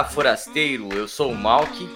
Olá, 0.00 0.08
forasteiro. 0.08 0.88
Eu 0.94 1.06
sou 1.06 1.30
o 1.30 1.34
Malk. 1.34 1.86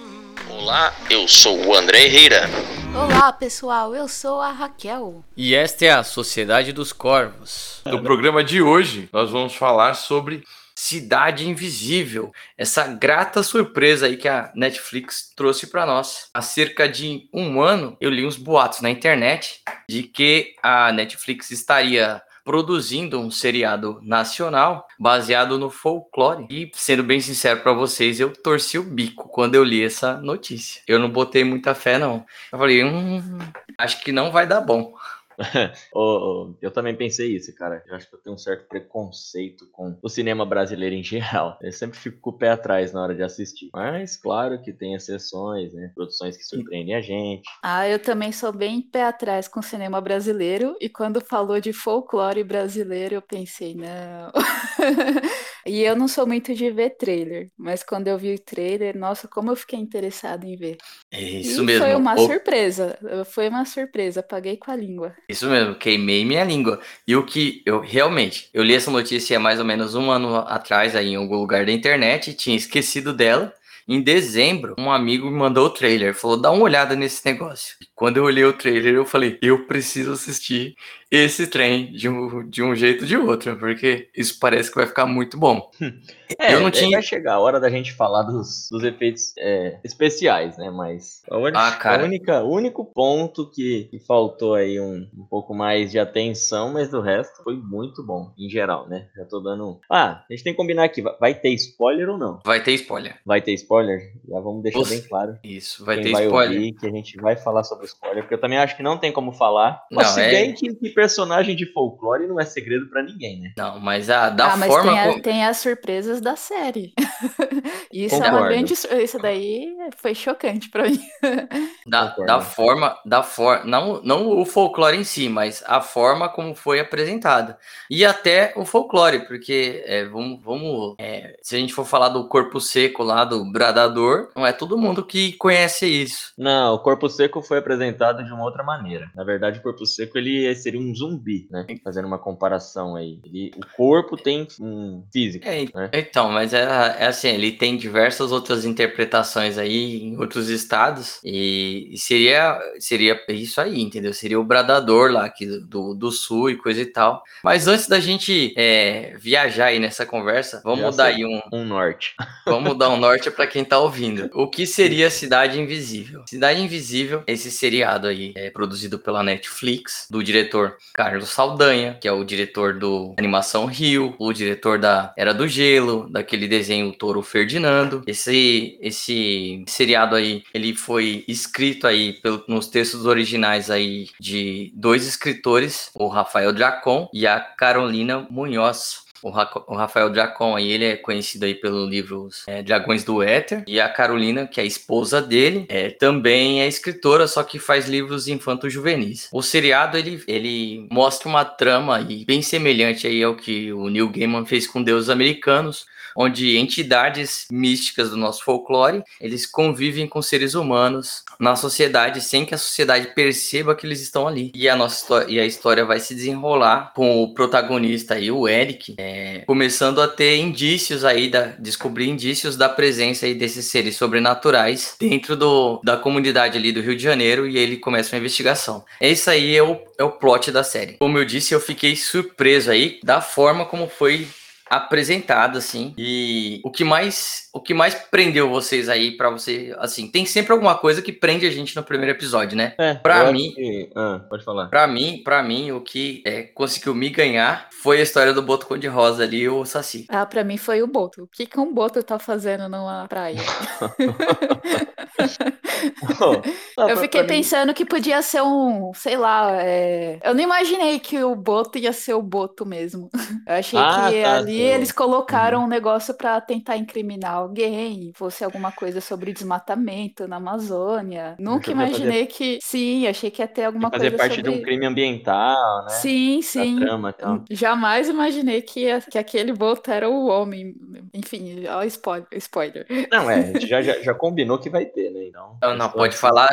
Olá, 0.47 0.93
eu 1.09 1.27
sou 1.27 1.65
o 1.65 1.75
André 1.75 2.03
Herrera. 2.03 2.47
Olá, 2.93 3.33
pessoal. 3.33 3.95
Eu 3.95 4.07
sou 4.07 4.39
a 4.39 4.51
Raquel. 4.51 5.25
E 5.35 5.55
esta 5.55 5.85
é 5.85 5.89
a 5.89 6.03
Sociedade 6.03 6.71
dos 6.71 6.93
Corvos. 6.93 7.81
No 7.83 8.03
programa 8.03 8.43
de 8.43 8.61
hoje, 8.61 9.09
nós 9.11 9.31
vamos 9.31 9.55
falar 9.55 9.95
sobre 9.95 10.43
Cidade 10.75 11.49
Invisível, 11.49 12.31
essa 12.55 12.85
grata 12.85 13.41
surpresa 13.41 14.05
aí 14.05 14.17
que 14.17 14.27
a 14.27 14.51
Netflix 14.53 15.31
trouxe 15.35 15.65
para 15.65 15.85
nós. 15.87 16.29
Há 16.31 16.43
cerca 16.43 16.87
de 16.87 17.27
um 17.33 17.59
ano, 17.59 17.97
eu 17.99 18.11
li 18.11 18.23
uns 18.23 18.37
boatos 18.37 18.81
na 18.81 18.89
internet 18.91 19.61
de 19.89 20.03
que 20.03 20.53
a 20.61 20.91
Netflix 20.91 21.49
estaria 21.49 22.21
produzindo 22.45 23.19
um 23.19 23.31
seriado 23.31 23.99
nacional 24.03 24.87
baseado 24.99 25.57
no 25.57 25.71
folclore. 25.71 26.45
E, 26.47 26.71
sendo 26.75 27.03
bem 27.03 27.19
sincero 27.19 27.61
para 27.61 27.73
vocês, 27.73 28.19
eu 28.19 28.31
torci 28.31 28.77
o 28.77 28.83
bico 28.83 29.27
quando 29.29 29.55
eu 29.55 29.63
li 29.63 29.83
essa 29.83 30.21
notícia. 30.21 30.81
Eu 30.87 30.99
não 30.99 31.09
botei 31.09 31.43
muita 31.43 31.73
fé, 31.73 31.97
não. 31.97 32.23
Eu 32.51 32.59
falei, 32.59 32.83
hum, 32.83 33.39
acho 33.79 34.01
que 34.03 34.11
não 34.11 34.31
vai 34.31 34.45
dar 34.45 34.61
bom. 34.61 34.93
eu 36.61 36.71
também 36.71 36.95
pensei 36.95 37.35
isso, 37.35 37.53
cara. 37.55 37.83
Eu 37.87 37.95
acho 37.95 38.09
que 38.09 38.15
eu 38.15 38.19
tenho 38.19 38.35
um 38.35 38.39
certo 38.39 38.67
preconceito 38.67 39.67
com 39.71 39.97
o 40.01 40.09
cinema 40.09 40.45
brasileiro 40.45 40.95
em 40.95 41.03
geral. 41.03 41.57
Eu 41.61 41.71
sempre 41.71 41.97
fico 41.97 42.19
com 42.19 42.29
o 42.31 42.37
pé 42.37 42.49
atrás 42.49 42.93
na 42.93 43.01
hora 43.03 43.15
de 43.15 43.23
assistir. 43.23 43.69
Mas, 43.73 44.17
claro 44.17 44.61
que 44.61 44.73
tem 44.73 44.93
exceções, 44.93 45.73
né? 45.73 45.91
Produções 45.95 46.37
que 46.37 46.43
surpreendem 46.43 46.95
a 46.95 47.01
gente. 47.01 47.43
Ah, 47.63 47.87
eu 47.87 47.99
também 47.99 48.31
sou 48.31 48.51
bem 48.51 48.81
pé 48.81 49.03
atrás 49.03 49.47
com 49.47 49.59
o 49.59 49.63
cinema 49.63 49.99
brasileiro. 50.01 50.75
E 50.79 50.89
quando 50.89 51.21
falou 51.21 51.59
de 51.59 51.73
folclore 51.73 52.43
brasileiro, 52.43 53.15
eu 53.15 53.21
pensei, 53.21 53.75
não. 53.75 54.31
e 55.65 55.81
eu 55.81 55.95
não 55.95 56.07
sou 56.07 56.27
muito 56.27 56.53
de 56.53 56.69
ver 56.71 56.91
trailer. 56.91 57.51
Mas 57.57 57.83
quando 57.83 58.07
eu 58.07 58.17
vi 58.17 58.33
o 58.35 58.39
trailer, 58.39 58.97
nossa, 58.97 59.27
como 59.27 59.51
eu 59.51 59.55
fiquei 59.55 59.79
interessado 59.79 60.45
em 60.45 60.55
ver. 60.55 60.77
É 61.11 61.21
isso 61.21 61.61
e 61.61 61.65
mesmo. 61.65 61.85
Foi 61.85 61.95
uma 61.95 62.13
O- 62.15 62.19
surpresa. 62.25 62.97
Foi 63.25 63.49
uma 63.49 63.65
surpresa. 63.65 64.21
Paguei 64.23 64.57
com 64.57 64.71
a 64.71 64.75
língua. 64.75 65.15
Isso 65.27 65.47
mesmo, 65.49 65.75
queimei 65.75 66.23
minha 66.23 66.43
língua. 66.43 66.79
E 67.07 67.15
o 67.15 67.25
que 67.25 67.63
eu 67.65 67.79
realmente, 67.79 68.49
eu 68.53 68.63
li 68.63 68.75
essa 68.75 68.91
notícia 68.91 69.37
há 69.37 69.39
mais 69.39 69.59
ou 69.59 69.65
menos 69.65 69.95
um 69.95 70.11
ano 70.11 70.35
atrás 70.37 70.95
aí 70.95 71.09
em 71.09 71.15
algum 71.15 71.37
lugar 71.37 71.65
da 71.65 71.71
internet, 71.71 72.33
tinha 72.33 72.55
esquecido 72.55 73.11
dela. 73.13 73.53
Em 73.87 74.01
dezembro, 74.01 74.75
um 74.79 74.91
amigo 74.91 75.27
me 75.29 75.37
mandou 75.37 75.67
o 75.67 75.69
trailer, 75.69 76.15
falou: 76.15 76.37
dá 76.41 76.51
uma 76.51 76.63
olhada 76.63 76.95
nesse 76.95 77.25
negócio. 77.25 77.75
E 77.81 77.85
quando 77.93 78.17
eu 78.17 78.23
olhei 78.23 78.43
o 78.43 78.53
trailer, 78.53 78.93
eu 78.95 79.05
falei: 79.05 79.37
eu 79.41 79.65
preciso 79.67 80.13
assistir 80.13 80.75
esse 81.11 81.47
trem 81.47 81.91
de 81.93 82.09
um, 82.09 82.49
de 82.49 82.63
um 82.63 82.75
jeito 82.75 83.01
ou 83.01 83.07
de 83.07 83.15
outro, 83.15 83.55
porque 83.57 84.09
isso 84.17 84.37
parece 84.39 84.69
que 84.69 84.75
vai 84.75 84.87
ficar 84.87 85.05
muito 85.05 85.37
bom. 85.37 85.69
É, 86.39 86.55
Eu 86.55 86.59
não 86.59 86.67
é, 86.67 86.71
tinha- 86.71 86.97
vai 86.97 87.03
chegar 87.03 87.35
a 87.35 87.39
hora 87.39 87.59
da 87.59 87.69
gente 87.69 87.93
falar 87.93 88.23
dos, 88.23 88.67
dos 88.69 88.83
efeitos 88.83 89.31
é, 89.37 89.79
especiais, 89.85 90.57
né? 90.57 90.69
Mas 90.71 91.21
a 91.29 91.37
única, 91.37 91.59
Ah, 91.59 91.71
cara. 91.73 92.01
a 92.01 92.05
única- 92.05 92.43
o 92.43 92.51
único 92.51 92.83
ponto 92.83 93.49
que, 93.51 93.85
que 93.91 93.99
faltou 93.99 94.55
aí 94.55 94.79
um, 94.79 95.07
um 95.17 95.23
pouco 95.23 95.53
mais 95.53 95.91
de 95.91 95.99
atenção, 95.99 96.73
mas 96.73 96.89
do 96.89 96.99
resto 96.99 97.43
foi 97.43 97.55
muito 97.55 98.03
bom, 98.03 98.33
em 98.37 98.49
geral, 98.49 98.89
né? 98.89 99.07
Já 99.15 99.23
tô 99.25 99.39
dando. 99.39 99.79
Ah, 99.89 100.23
a 100.29 100.33
gente 100.33 100.43
tem 100.43 100.51
que 100.53 100.57
combinar 100.57 100.83
aqui, 100.85 101.01
vai, 101.01 101.15
vai 101.19 101.33
ter 101.35 101.49
spoiler 101.53 102.09
ou 102.09 102.17
não? 102.17 102.39
Vai 102.43 102.61
ter 102.61 102.73
spoiler. 102.73 103.17
Vai 103.25 103.39
ter 103.41 103.53
spoiler? 103.53 103.74
Já 103.83 104.39
vamos 104.39 104.63
deixar 104.63 104.83
bem 104.87 105.01
claro. 105.01 105.37
Isso, 105.43 105.83
vai 105.85 105.95
quem 105.95 106.05
ter 106.05 106.11
vai 106.11 106.25
spoiler. 106.25 106.57
ouvir, 106.57 106.73
que 106.73 106.85
a 106.87 106.89
gente 106.91 107.17
vai 107.17 107.35
falar 107.35 107.63
sobre 107.63 107.85
spoiler, 107.85 108.23
porque 108.23 108.33
eu 108.35 108.39
também 108.41 108.57
acho 108.57 108.75
que 108.77 108.83
não 108.83 108.97
tem 108.97 109.11
como 109.11 109.31
falar. 109.31 109.83
Não, 109.91 109.97
Mas 109.97 110.07
se 110.09 110.21
é- 110.21 110.29
bem 110.29 110.53
que, 110.53 110.73
que 110.75 110.89
personagem 110.89 111.55
de 111.55 111.65
folclore 111.73 112.27
não 112.27 112.39
é 112.39 112.45
segredo 112.45 112.87
pra 112.89 113.03
ninguém, 113.03 113.39
né? 113.41 113.53
Não, 113.57 113.79
mas 113.79 114.09
a, 114.09 114.29
da 114.29 114.53
ah, 114.53 114.57
mas 114.57 114.67
forma 114.71 114.91
tem, 114.91 114.99
a- 114.99 115.07
como. 115.09 115.21
tem 115.21 115.45
as 115.45 115.57
surpresas 115.57 116.21
da 116.21 116.35
série. 116.35 116.93
Isso 117.91 118.15
é 118.15 118.17
uma 118.19 118.25
Concordo. 118.31 118.49
grande. 118.49 118.73
Isso 118.73 119.19
daí 119.19 119.75
foi 119.97 120.13
chocante 120.15 120.69
pra 120.69 120.83
mim. 120.83 120.99
Da, 121.87 122.07
Concordo. 122.07 122.25
da 122.25 122.41
forma, 122.41 122.97
da 123.05 123.21
forma, 123.23 123.63
não, 123.65 124.01
não 124.01 124.39
o 124.39 124.43
folclore 124.43 124.97
em 124.97 125.03
si, 125.03 125.29
mas 125.29 125.63
a 125.67 125.79
forma 125.81 126.27
como 126.27 126.55
foi 126.55 126.79
apresentada. 126.79 127.59
E 127.89 128.03
até 128.03 128.53
o 128.55 128.65
folclore, 128.65 129.27
porque 129.27 129.83
é, 129.85 130.03
vamos, 130.05 130.41
vamos 130.43 130.95
é, 130.97 131.37
se 131.43 131.55
a 131.55 131.59
gente 131.59 131.73
for 131.75 131.85
falar 131.85 132.09
do 132.09 132.27
corpo 132.27 132.59
seco 132.59 133.03
lá, 133.03 133.23
do 133.23 133.51
bradador, 133.65 134.29
não 134.35 134.45
é 134.45 134.51
todo 134.51 134.77
mundo 134.77 135.03
que 135.03 135.33
conhece 135.33 135.85
isso. 135.87 136.31
Não, 136.37 136.75
o 136.75 136.79
corpo 136.79 137.09
seco 137.09 137.41
foi 137.41 137.57
apresentado 137.57 138.23
de 138.23 138.31
uma 138.31 138.43
outra 138.43 138.63
maneira. 138.63 139.09
Na 139.15 139.23
verdade, 139.23 139.59
o 139.59 139.61
corpo 139.61 139.85
seco 139.85 140.17
ele 140.17 140.53
seria 140.55 140.79
um 140.79 140.93
zumbi, 140.93 141.47
né? 141.49 141.65
Fazendo 141.83 142.05
uma 142.05 142.19
comparação 142.19 142.95
aí. 142.95 143.19
Ele- 143.25 143.51
o 143.57 143.75
corpo 143.75 144.15
tem 144.17 144.47
um 144.59 145.03
físico. 145.11 145.47
É, 145.47 145.65
né? 145.73 145.89
Então, 145.93 146.29
mas 146.31 146.53
é, 146.53 146.61
é 146.99 147.07
assim, 147.07 147.29
ele 147.29 147.51
tem 147.51 147.77
diversas 147.77 148.31
outras 148.31 148.65
interpretações 148.65 149.57
aí 149.57 150.03
em 150.03 150.17
outros 150.19 150.49
estados 150.49 151.19
e, 151.23 151.89
e 151.91 151.97
seria 151.97 152.59
seria 152.79 153.19
isso 153.29 153.59
aí, 153.59 153.81
entendeu? 153.81 154.13
Seria 154.13 154.39
o 154.39 154.43
bradador 154.43 155.11
lá 155.11 155.25
aqui 155.25 155.45
do, 155.45 155.93
do 155.93 156.11
sul 156.11 156.49
e 156.49 156.55
coisa 156.57 156.81
e 156.81 156.85
tal. 156.85 157.23
Mas 157.43 157.67
antes 157.67 157.87
da 157.87 157.99
gente 157.99 158.53
é, 158.57 159.15
viajar 159.17 159.65
aí 159.67 159.79
nessa 159.79 160.05
conversa, 160.05 160.61
vamos 160.63 160.81
Já 160.81 161.03
dar 161.03 161.13
sei. 161.13 161.15
aí 161.15 161.25
um, 161.25 161.41
Um 161.53 161.65
norte. 161.65 162.13
Vamos 162.45 162.77
dar 162.77 162.89
um 162.89 162.97
norte 162.97 163.31
para 163.31 163.47
quem 163.55 163.63
tá 163.63 163.79
ouvindo. 163.79 164.29
O 164.33 164.49
que 164.49 164.67
seria 164.67 165.09
Cidade 165.09 165.57
Invisível? 165.57 166.23
Cidade 166.27 166.59
Invisível, 166.61 167.23
esse 167.25 167.49
seriado 167.49 168.05
aí, 168.05 168.33
é 168.35 168.49
produzido 168.49 168.99
pela 168.99 169.23
Netflix, 169.23 170.07
do 170.11 170.21
diretor 170.21 170.75
Carlos 170.93 171.29
Saldanha, 171.29 171.97
que 172.01 172.05
é 172.05 172.11
o 172.11 172.25
diretor 172.25 172.77
do 172.77 173.15
Animação 173.17 173.65
Rio, 173.65 174.13
o 174.19 174.33
diretor 174.33 174.77
da 174.77 175.13
Era 175.17 175.33
do 175.33 175.47
Gelo, 175.47 176.09
daquele 176.09 176.49
desenho 176.49 176.91
Toro 176.91 177.21
Ferdinando. 177.21 178.01
Esse 178.05 178.77
esse 178.81 179.63
seriado 179.67 180.15
aí, 180.15 180.43
ele 180.53 180.75
foi 180.75 181.23
escrito 181.25 181.87
aí 181.87 182.11
pelo- 182.21 182.43
nos 182.49 182.67
textos 182.67 183.05
originais 183.05 183.71
aí 183.71 184.09
de 184.19 184.69
dois 184.75 185.07
escritores, 185.07 185.89
o 185.95 186.09
Rafael 186.09 186.51
Dracon 186.51 187.07
e 187.13 187.25
a 187.25 187.39
Carolina 187.39 188.27
Munhoz. 188.29 189.04
O, 189.25 189.31
Ra- 189.31 189.63
o 189.67 189.75
Rafael 189.75 190.09
Dracon 190.11 190.55
aí, 190.55 190.71
ele 190.71 190.85
é 190.85 190.95
conhecido 190.95 191.45
aí 191.45 191.55
pelo 191.55 191.87
livro 191.87 192.29
é, 192.45 192.61
Dragões 192.61 193.03
do 193.03 193.23
Éter. 193.23 193.63
E 193.65 193.81
a 193.81 193.89
Carolina, 193.89 194.45
que 194.45 194.59
é 194.59 194.63
a 194.63 194.67
esposa 194.67 195.19
dele, 195.19 195.65
é, 195.67 195.89
também 195.89 196.61
é 196.61 196.67
escritora, 196.67 197.27
só 197.27 197.41
que 197.41 197.57
faz 197.57 197.89
livros 197.89 198.27
infanto-juvenis. 198.27 199.27
O 199.31 199.41
seriado, 199.41 199.97
ele, 199.97 200.23
ele 200.27 200.87
mostra 200.91 201.27
uma 201.27 201.43
trama 201.43 201.97
aí 201.97 202.23
bem 202.23 202.43
semelhante 202.43 203.07
aí 203.07 203.23
ao 203.23 203.35
que 203.35 203.73
o 203.73 203.89
Neil 203.89 204.09
Gaiman 204.09 204.45
fez 204.45 204.67
com 204.67 204.83
Deuses 204.83 205.09
Americanos, 205.09 205.87
onde 206.15 206.57
entidades 206.57 207.45
místicas 207.51 208.09
do 208.09 208.17
nosso 208.17 208.43
folclore, 208.43 209.03
eles 209.19 209.45
convivem 209.45 210.07
com 210.07 210.21
seres 210.21 210.53
humanos 210.53 211.23
na 211.39 211.55
sociedade 211.55 212.21
sem 212.21 212.45
que 212.45 212.55
a 212.55 212.57
sociedade 212.57 213.07
perceba 213.13 213.75
que 213.75 213.85
eles 213.85 214.01
estão 214.01 214.27
ali. 214.27 214.51
E 214.55 214.69
a 214.69 214.75
nossa 214.75 215.25
e 215.27 215.39
a 215.39 215.45
história 215.45 215.85
vai 215.85 215.99
se 215.99 216.15
desenrolar 216.15 216.93
com 216.95 217.21
o 217.21 217.33
protagonista 217.33 218.15
aí, 218.15 218.31
o 218.31 218.47
Eric, 218.47 218.95
é, 218.97 219.43
começando 219.45 220.01
a 220.01 220.07
ter 220.07 220.37
indícios 220.37 221.03
aí 221.03 221.29
da 221.29 221.55
descobrir 221.59 222.07
indícios 222.07 222.55
da 222.55 222.69
presença 222.69 223.25
aí 223.25 223.33
desses 223.33 223.65
seres 223.65 223.95
sobrenaturais 223.95 224.95
dentro 224.99 225.35
do, 225.35 225.81
da 225.83 225.97
comunidade 225.97 226.57
ali 226.57 226.71
do 226.71 226.81
Rio 226.81 226.95
de 226.95 227.03
Janeiro 227.03 227.47
e 227.47 227.57
ele 227.57 227.77
começa 227.77 228.15
uma 228.15 228.19
investigação. 228.19 228.83
Esse 228.99 229.29
aí 229.29 229.55
é 229.55 229.63
o, 229.63 229.79
é 229.97 230.03
o 230.03 230.11
plot 230.11 230.51
da 230.51 230.63
série. 230.63 230.93
Como 230.93 231.17
eu 231.17 231.25
disse, 231.25 231.53
eu 231.53 231.59
fiquei 231.59 231.95
surpreso 231.95 232.71
aí 232.71 232.99
da 233.03 233.21
forma 233.21 233.65
como 233.65 233.87
foi 233.87 234.27
apresentado 234.69 235.57
assim. 235.57 235.93
E 235.97 236.59
o 236.63 236.71
que 236.71 236.83
mais 236.83 237.44
o 237.55 237.61
que 237.61 237.73
mais 237.73 237.95
prendeu 237.95 238.49
vocês 238.49 238.89
aí 238.89 239.15
pra 239.15 239.29
você, 239.29 239.73
assim, 239.79 240.07
tem 240.11 240.25
sempre 240.25 240.51
alguma 240.51 240.75
coisa 240.75 241.01
que 241.01 241.13
prende 241.13 241.45
a 241.47 241.49
gente 241.51 241.75
no 241.75 241.83
primeiro 241.83 242.11
episódio, 242.11 242.57
né? 242.57 242.73
É, 242.77 242.99
acho 243.03 243.31
mim- 243.31 243.53
que- 243.55 243.89
Ah, 243.95 244.21
pode 244.29 244.43
falar. 244.43 244.67
Pra 244.67 244.85
mim, 244.87 245.21
para 245.23 245.41
mim, 245.41 245.71
o 245.71 245.79
que 245.81 246.21
é, 246.25 246.43
conseguiu 246.43 246.93
me 246.93 247.09
ganhar 247.09 247.69
foi 247.81 247.99
a 247.99 248.03
história 248.03 248.33
do 248.33 248.41
Boto 248.41 248.67
Cor-de-Rosa 248.67 249.23
ali 249.23 249.41
e 249.43 249.49
o 249.49 249.63
Saci. 249.65 250.05
Ah, 250.09 250.25
pra 250.25 250.43
mim 250.43 250.57
foi 250.57 250.81
o 250.83 250.87
Boto. 250.87 251.23
O 251.23 251.27
que, 251.27 251.45
que 251.45 251.59
um 251.59 251.73
Boto 251.73 252.03
tá 252.03 252.19
fazendo 252.19 252.67
numa 252.67 253.07
praia? 253.07 253.39
Eu 256.77 256.97
fiquei 256.97 257.23
pensando 257.23 257.73
que 257.73 257.85
podia 257.85 258.21
ser 258.21 258.41
um, 258.41 258.91
sei 258.93 259.17
lá, 259.17 259.51
é, 259.61 260.19
eu 260.23 260.33
não 260.33 260.41
imaginei 260.41 260.99
que 260.99 261.23
o 261.23 261.35
Boto 261.35 261.77
ia 261.77 261.93
ser 261.93 262.13
o 262.13 262.21
Boto 262.21 262.65
mesmo. 262.65 263.09
Eu 263.47 263.55
achei 263.55 263.79
Ah, 263.79 264.07
que 264.09 264.21
tá, 264.23 264.35
ali 264.37 264.53
sim. 264.57 264.61
eles 264.61 264.91
colocaram 264.91 265.63
um 265.63 265.67
negócio 265.67 266.13
pra 266.15 266.41
tentar 266.41 266.77
incriminar 266.77 267.44
alguém, 267.45 268.11
fosse 268.15 268.43
alguma 268.43 268.71
coisa 268.71 268.99
sobre 269.01 269.31
desmatamento 269.33 270.27
na 270.27 270.37
Amazônia. 270.37 271.35
Nunca 271.39 271.55
Achou 271.55 271.61
que 271.61 271.69
ia 271.69 271.87
imaginei 271.87 272.25
que, 272.25 272.59
sim, 272.61 273.07
achei 273.07 273.31
que 273.31 273.41
ia 273.41 273.47
ter 273.47 273.63
alguma 273.65 273.89
fazer 273.89 274.09
coisa 274.11 274.17
parte 274.17 274.35
sobre 274.35 274.51
de 274.51 274.57
um 274.57 274.61
crime 274.61 274.85
ambiental, 274.85 275.83
né? 275.85 275.89
Sim, 275.89 276.37
Da 276.37 276.43
sim. 276.45 276.79
trama 276.79 277.09
e 277.09 277.13
tal. 277.13 277.43
Jamais 277.49 278.09
imaginei 278.09 278.61
que, 278.61 278.81
ia- 278.81 279.01
que 279.01 279.17
aquele 279.17 279.53
Boto 279.53 279.89
era 279.91 280.09
o 280.09 280.27
homem. 280.27 280.75
Enfim, 281.13 281.65
ó, 281.67 281.83
spoiler. 281.83 282.27
spoiler. 282.33 282.85
Não, 283.11 283.29
é, 283.29 283.35
a 283.39 283.41
gente 283.53 283.67
já, 283.67 283.81
já, 283.81 284.01
já 284.01 284.13
combinou 284.13 284.57
que 284.59 284.69
vai 284.69 284.85
ter, 284.85 285.09
né? 285.11 285.25
Então, 285.27 285.57
Não, 285.61 285.75
não, 285.75 285.85
essa 285.85 285.95
pode 285.95 286.15
falar, 286.17 286.49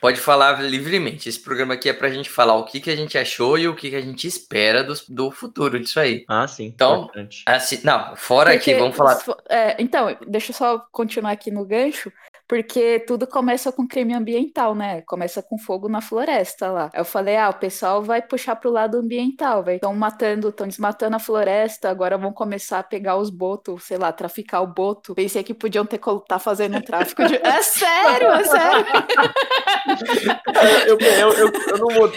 pode 0.00 0.20
falar 0.20 0.62
livremente. 0.62 1.28
Esse 1.28 1.40
programa 1.40 1.74
aqui 1.74 1.88
é 1.88 1.92
pra 1.92 2.10
gente 2.10 2.30
falar 2.30 2.54
o 2.56 2.64
que, 2.64 2.80
que 2.80 2.90
a 2.90 2.96
gente 2.96 3.16
achou 3.18 3.58
e 3.58 3.68
o 3.68 3.74
que, 3.74 3.90
que 3.90 3.96
a 3.96 4.00
gente 4.00 4.26
espera 4.26 4.82
do, 4.82 4.94
do 5.08 5.30
futuro 5.30 5.78
disso 5.80 6.00
aí. 6.00 6.24
Ah, 6.28 6.46
sim. 6.46 6.64
Então. 6.66 7.08
Assim, 7.46 7.80
não, 7.84 8.16
fora 8.16 8.52
Porque- 8.52 8.70
aqui, 8.72 8.80
vamos 8.80 8.96
falar. 8.96 9.18
é, 9.48 9.76
então, 9.82 10.16
deixa 10.30 10.50
eu 10.50 10.54
só 10.54 10.78
continuar 10.92 11.32
aqui 11.32 11.50
no 11.50 11.64
gancho, 11.64 12.12
porque 12.50 12.98
tudo 13.06 13.28
começa 13.28 13.70
com 13.70 13.86
crime 13.86 14.12
ambiental, 14.12 14.74
né? 14.74 15.02
Começa 15.02 15.40
com 15.40 15.56
fogo 15.56 15.88
na 15.88 16.00
floresta 16.00 16.68
lá. 16.68 16.90
Eu 16.92 17.04
falei, 17.04 17.36
ah, 17.36 17.48
o 17.48 17.54
pessoal 17.54 18.02
vai 18.02 18.20
puxar 18.20 18.56
pro 18.56 18.72
lado 18.72 18.98
ambiental, 18.98 19.62
vai. 19.62 19.76
Estão 19.76 19.94
matando, 19.94 20.48
estão 20.48 20.66
desmatando 20.66 21.14
a 21.14 21.20
floresta, 21.20 21.88
agora 21.88 22.18
vão 22.18 22.32
começar 22.32 22.80
a 22.80 22.82
pegar 22.82 23.16
os 23.18 23.30
botos, 23.30 23.84
sei 23.84 23.98
lá, 23.98 24.10
traficar 24.10 24.62
o 24.62 24.66
boto. 24.66 25.14
Pensei 25.14 25.44
que 25.44 25.54
podiam 25.54 25.86
ter 25.86 26.00
tá 26.26 26.40
fazendo 26.40 26.76
um 26.76 26.82
tráfico 26.82 27.24
de. 27.24 27.38
É 27.40 27.62
sério, 27.62 28.28
é 28.32 28.44
sério. 28.44 28.86
eu, 30.88 30.98
eu, 30.98 31.32
eu, 31.32 31.52
eu 31.68 31.78
não 31.78 31.94
vou. 31.94 32.12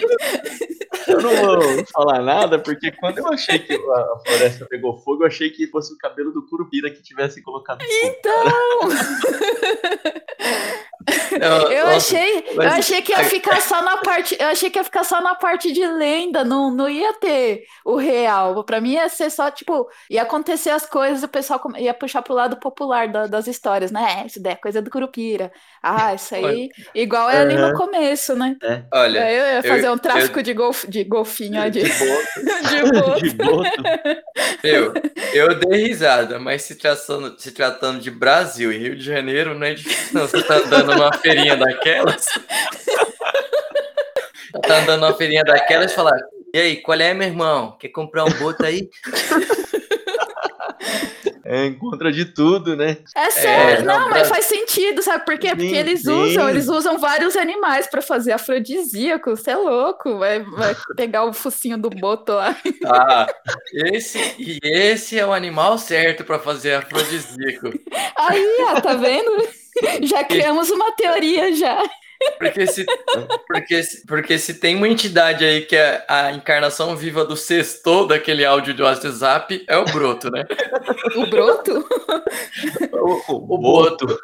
Eu 1.08 1.22
não 1.22 1.36
vou 1.36 1.86
falar 1.94 2.22
nada, 2.24 2.58
porque 2.58 2.92
quando 2.92 3.20
eu 3.20 3.28
achei 3.28 3.60
que 3.60 3.74
a 3.74 4.20
floresta 4.26 4.66
pegou 4.66 4.98
fogo, 4.98 5.24
eu 5.24 5.28
achei 5.28 5.52
que 5.52 5.68
fosse 5.68 5.94
o 5.94 5.98
cabelo 5.98 6.32
do 6.32 6.46
Curupira 6.48 6.90
que 6.90 7.04
tivesse 7.04 7.42
colocado. 7.44 7.84
Então. 7.84 8.34
Não, 11.38 11.70
Eu 11.70 11.86
nossa, 11.88 11.98
achei, 12.16 12.38
eu 12.48 12.56
mas- 12.56 12.74
achei 12.80 13.02
que 13.02 13.12
ia 13.12 13.24
ficar 13.26 13.60
só 13.60 13.82
na 13.82 13.98
parte, 13.98 14.38
eu 14.40 14.48
achei 14.48 14.70
que 14.70 14.80
ia 14.80 14.84
ficar 14.86 15.04
só 15.04 15.22
na 15.22 15.36
parte 15.36 15.72
de 15.74 15.86
lenda, 15.86 16.46
não, 16.46 16.72
não 16.72 16.90
ia 16.90 17.12
ter 17.16 17.64
o 17.84 17.98
real. 17.98 18.64
Pra 18.64 18.80
mim 18.80 18.94
ia 18.94 19.10
ser 19.10 19.30
só 19.30 19.52
tipo, 19.52 19.86
ia 20.10 20.22
acontecer 20.22 20.70
as 20.70 20.86
coisas, 20.86 21.22
o 21.22 21.28
pessoal 21.28 21.62
ia 21.78 21.94
puxar 21.94 22.22
pro 22.22 22.34
lado 22.34 22.56
popular 22.56 23.10
da- 23.10 23.28
das 23.28 23.48
histórias, 23.48 23.92
né? 23.92 24.22
É, 24.24 24.28
Isso 24.28 24.42
daí 24.42 24.54
é 24.54 24.56
coisa 24.56 24.82
do 24.82 24.90
Curupira. 24.90 25.52
Ah, 25.82 26.14
isso 26.14 26.34
aí, 26.36 26.70
igual 26.96 27.30
é 27.30 27.40
ali 27.42 27.56
no 27.56 27.66
Aham. 27.66 27.74
começo, 27.76 28.34
né? 28.36 28.56
Olha, 28.94 29.30
eu 29.30 29.56
ia 29.56 29.64
fazer 29.64 29.88
eu- 29.88 29.94
um 29.94 29.98
tráfico 29.98 30.42
de, 30.42 30.54
golf, 30.54 30.86
de 30.88 31.04
golfinho 31.04 31.70
de, 31.70 31.84
De 31.84 31.90
boto. 31.90 32.24
de 32.70 32.92
boto. 32.94 33.22
De 33.24 33.30
boto. 33.34 33.84
eu, 34.64 34.94
eu 35.34 35.56
dei 35.60 35.88
risada, 35.88 36.40
mas 36.40 36.62
se 36.62 36.76
tratando, 36.76 37.36
se 37.38 37.52
tratando 37.52 38.00
de 38.00 38.10
Brasil 38.10 38.72
e 38.72 38.78
Rio 38.78 38.96
de 38.96 39.04
Janeiro, 39.04 39.54
não 39.54 39.68
é 39.68 39.74
difícil, 39.74 40.13
não. 40.14 40.28
Você 40.28 40.42
tá 40.44 40.56
andando 40.58 40.94
numa 40.96 41.14
feirinha 41.14 41.56
daquelas. 41.58 42.26
tá 44.66 44.80
andando 44.82 45.02
numa 45.02 45.14
feirinha 45.16 45.44
daquelas 45.44 45.92
e 45.92 45.96
falar. 45.96 46.18
E 46.54 46.60
aí, 46.60 46.78
qual 46.78 47.00
é, 47.00 47.14
meu 47.14 47.28
irmão? 47.28 47.76
Quer 47.80 47.90
comprar 47.90 48.26
um 48.26 48.32
boto 48.34 48.66
aí? 48.66 48.90
É, 51.46 51.66
encontra 51.66 52.10
de 52.12 52.24
tudo, 52.26 52.76
né? 52.76 52.98
É 53.16 53.30
sério, 53.30 53.86
não, 53.86 54.00
não, 54.00 54.10
pra- 54.10 54.20
mas 54.20 54.30
faz 54.30 54.46
sentido, 54.46 55.02
sabe 55.04 55.26
por 55.26 55.38
quê? 55.38 55.50
Porque 55.50 55.70
Sim, 55.70 55.76
eles 55.76 56.02
sim. 56.02 56.10
usam, 56.10 56.50
eles 56.50 56.68
usam 56.70 56.98
vários 56.98 57.36
animais 57.36 57.86
pra 57.86 58.02
fazer 58.02 58.32
afrodisíaco, 58.32 59.32
você 59.32 59.52
é 59.52 59.58
louco, 59.58 60.18
vai, 60.18 60.40
vai 60.42 60.74
pegar 60.96 61.26
o 61.26 61.34
focinho 61.34 61.78
do 61.78 61.90
boto 61.90 62.32
lá. 62.32 62.56
Ah, 62.86 63.28
esse, 63.74 64.18
e 64.40 64.58
esse 64.64 65.20
é 65.20 65.26
o 65.26 65.34
animal 65.34 65.78
certo 65.78 66.24
para 66.24 66.40
fazer 66.40 66.76
afrodisíaco. 66.76 67.68
Aí, 68.16 68.58
ó, 68.70 68.80
tá 68.82 68.94
vendo? 68.94 69.32
Já 70.04 70.24
criamos 70.24 70.70
uma 70.70 70.92
teoria 70.94 71.54
já. 71.56 71.84
Porque 72.40 72.66
se, 72.68 72.86
porque, 73.48 73.84
se- 73.84 74.06
porque 74.08 74.38
se 74.40 74.54
tem 74.54 74.78
uma 74.78 74.88
entidade 74.88 75.44
aí 75.44 75.62
que 75.66 75.76
é 75.76 76.06
a 76.08 76.32
encarnação 76.32 76.96
viva 76.96 77.26
do 77.26 77.36
sexto 77.36 78.06
daquele 78.08 78.46
áudio 78.46 78.74
do 78.74 78.84
WhatsApp, 78.84 79.66
é 79.68 79.78
o 79.78 79.84
broto, 79.86 80.32
né? 80.32 80.46
O 81.18 81.26
broto? 81.28 81.86
O, 83.28 83.56
O 83.56 83.58
boto. 83.58 84.06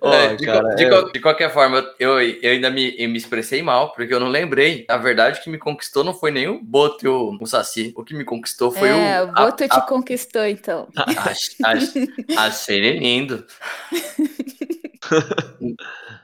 Ó, 0.00 0.12
É, 0.12 0.34
de, 0.36 0.44
cara, 0.46 0.74
de 0.76 0.84
é- 0.84 0.88
qual- 0.88 1.12
de 1.12 1.20
qualquer 1.20 1.52
forma, 1.52 1.84
eu, 1.98 2.20
eu 2.20 2.52
ainda 2.52 2.70
me, 2.70 2.94
eu 2.98 3.08
me 3.08 3.16
expressei 3.16 3.62
mal, 3.62 3.92
porque 3.92 4.12
eu 4.12 4.20
não 4.20 4.28
lembrei. 4.28 4.84
Na 4.88 4.96
verdade, 4.96 5.40
o 5.40 5.42
que 5.42 5.50
me 5.50 5.58
conquistou 5.58 6.04
não 6.04 6.14
foi 6.14 6.30
nem 6.30 6.48
o 6.48 6.60
Boto 6.62 7.04
e 7.04 7.08
o, 7.08 7.36
o 7.40 7.46
Saci. 7.46 7.92
O 7.96 8.04
que 8.04 8.14
me 8.14 8.24
conquistou 8.24 8.70
foi 8.70 8.88
é, 8.88 9.22
o. 9.22 9.28
o 9.30 9.32
boto 9.32 9.68
te 9.68 9.86
conquistou, 9.86 10.44
então. 10.44 10.86
Ach- 10.96 11.56
ach- 11.64 11.94
Achei 12.36 12.76
ele 12.78 12.98
lindo. 13.00 13.44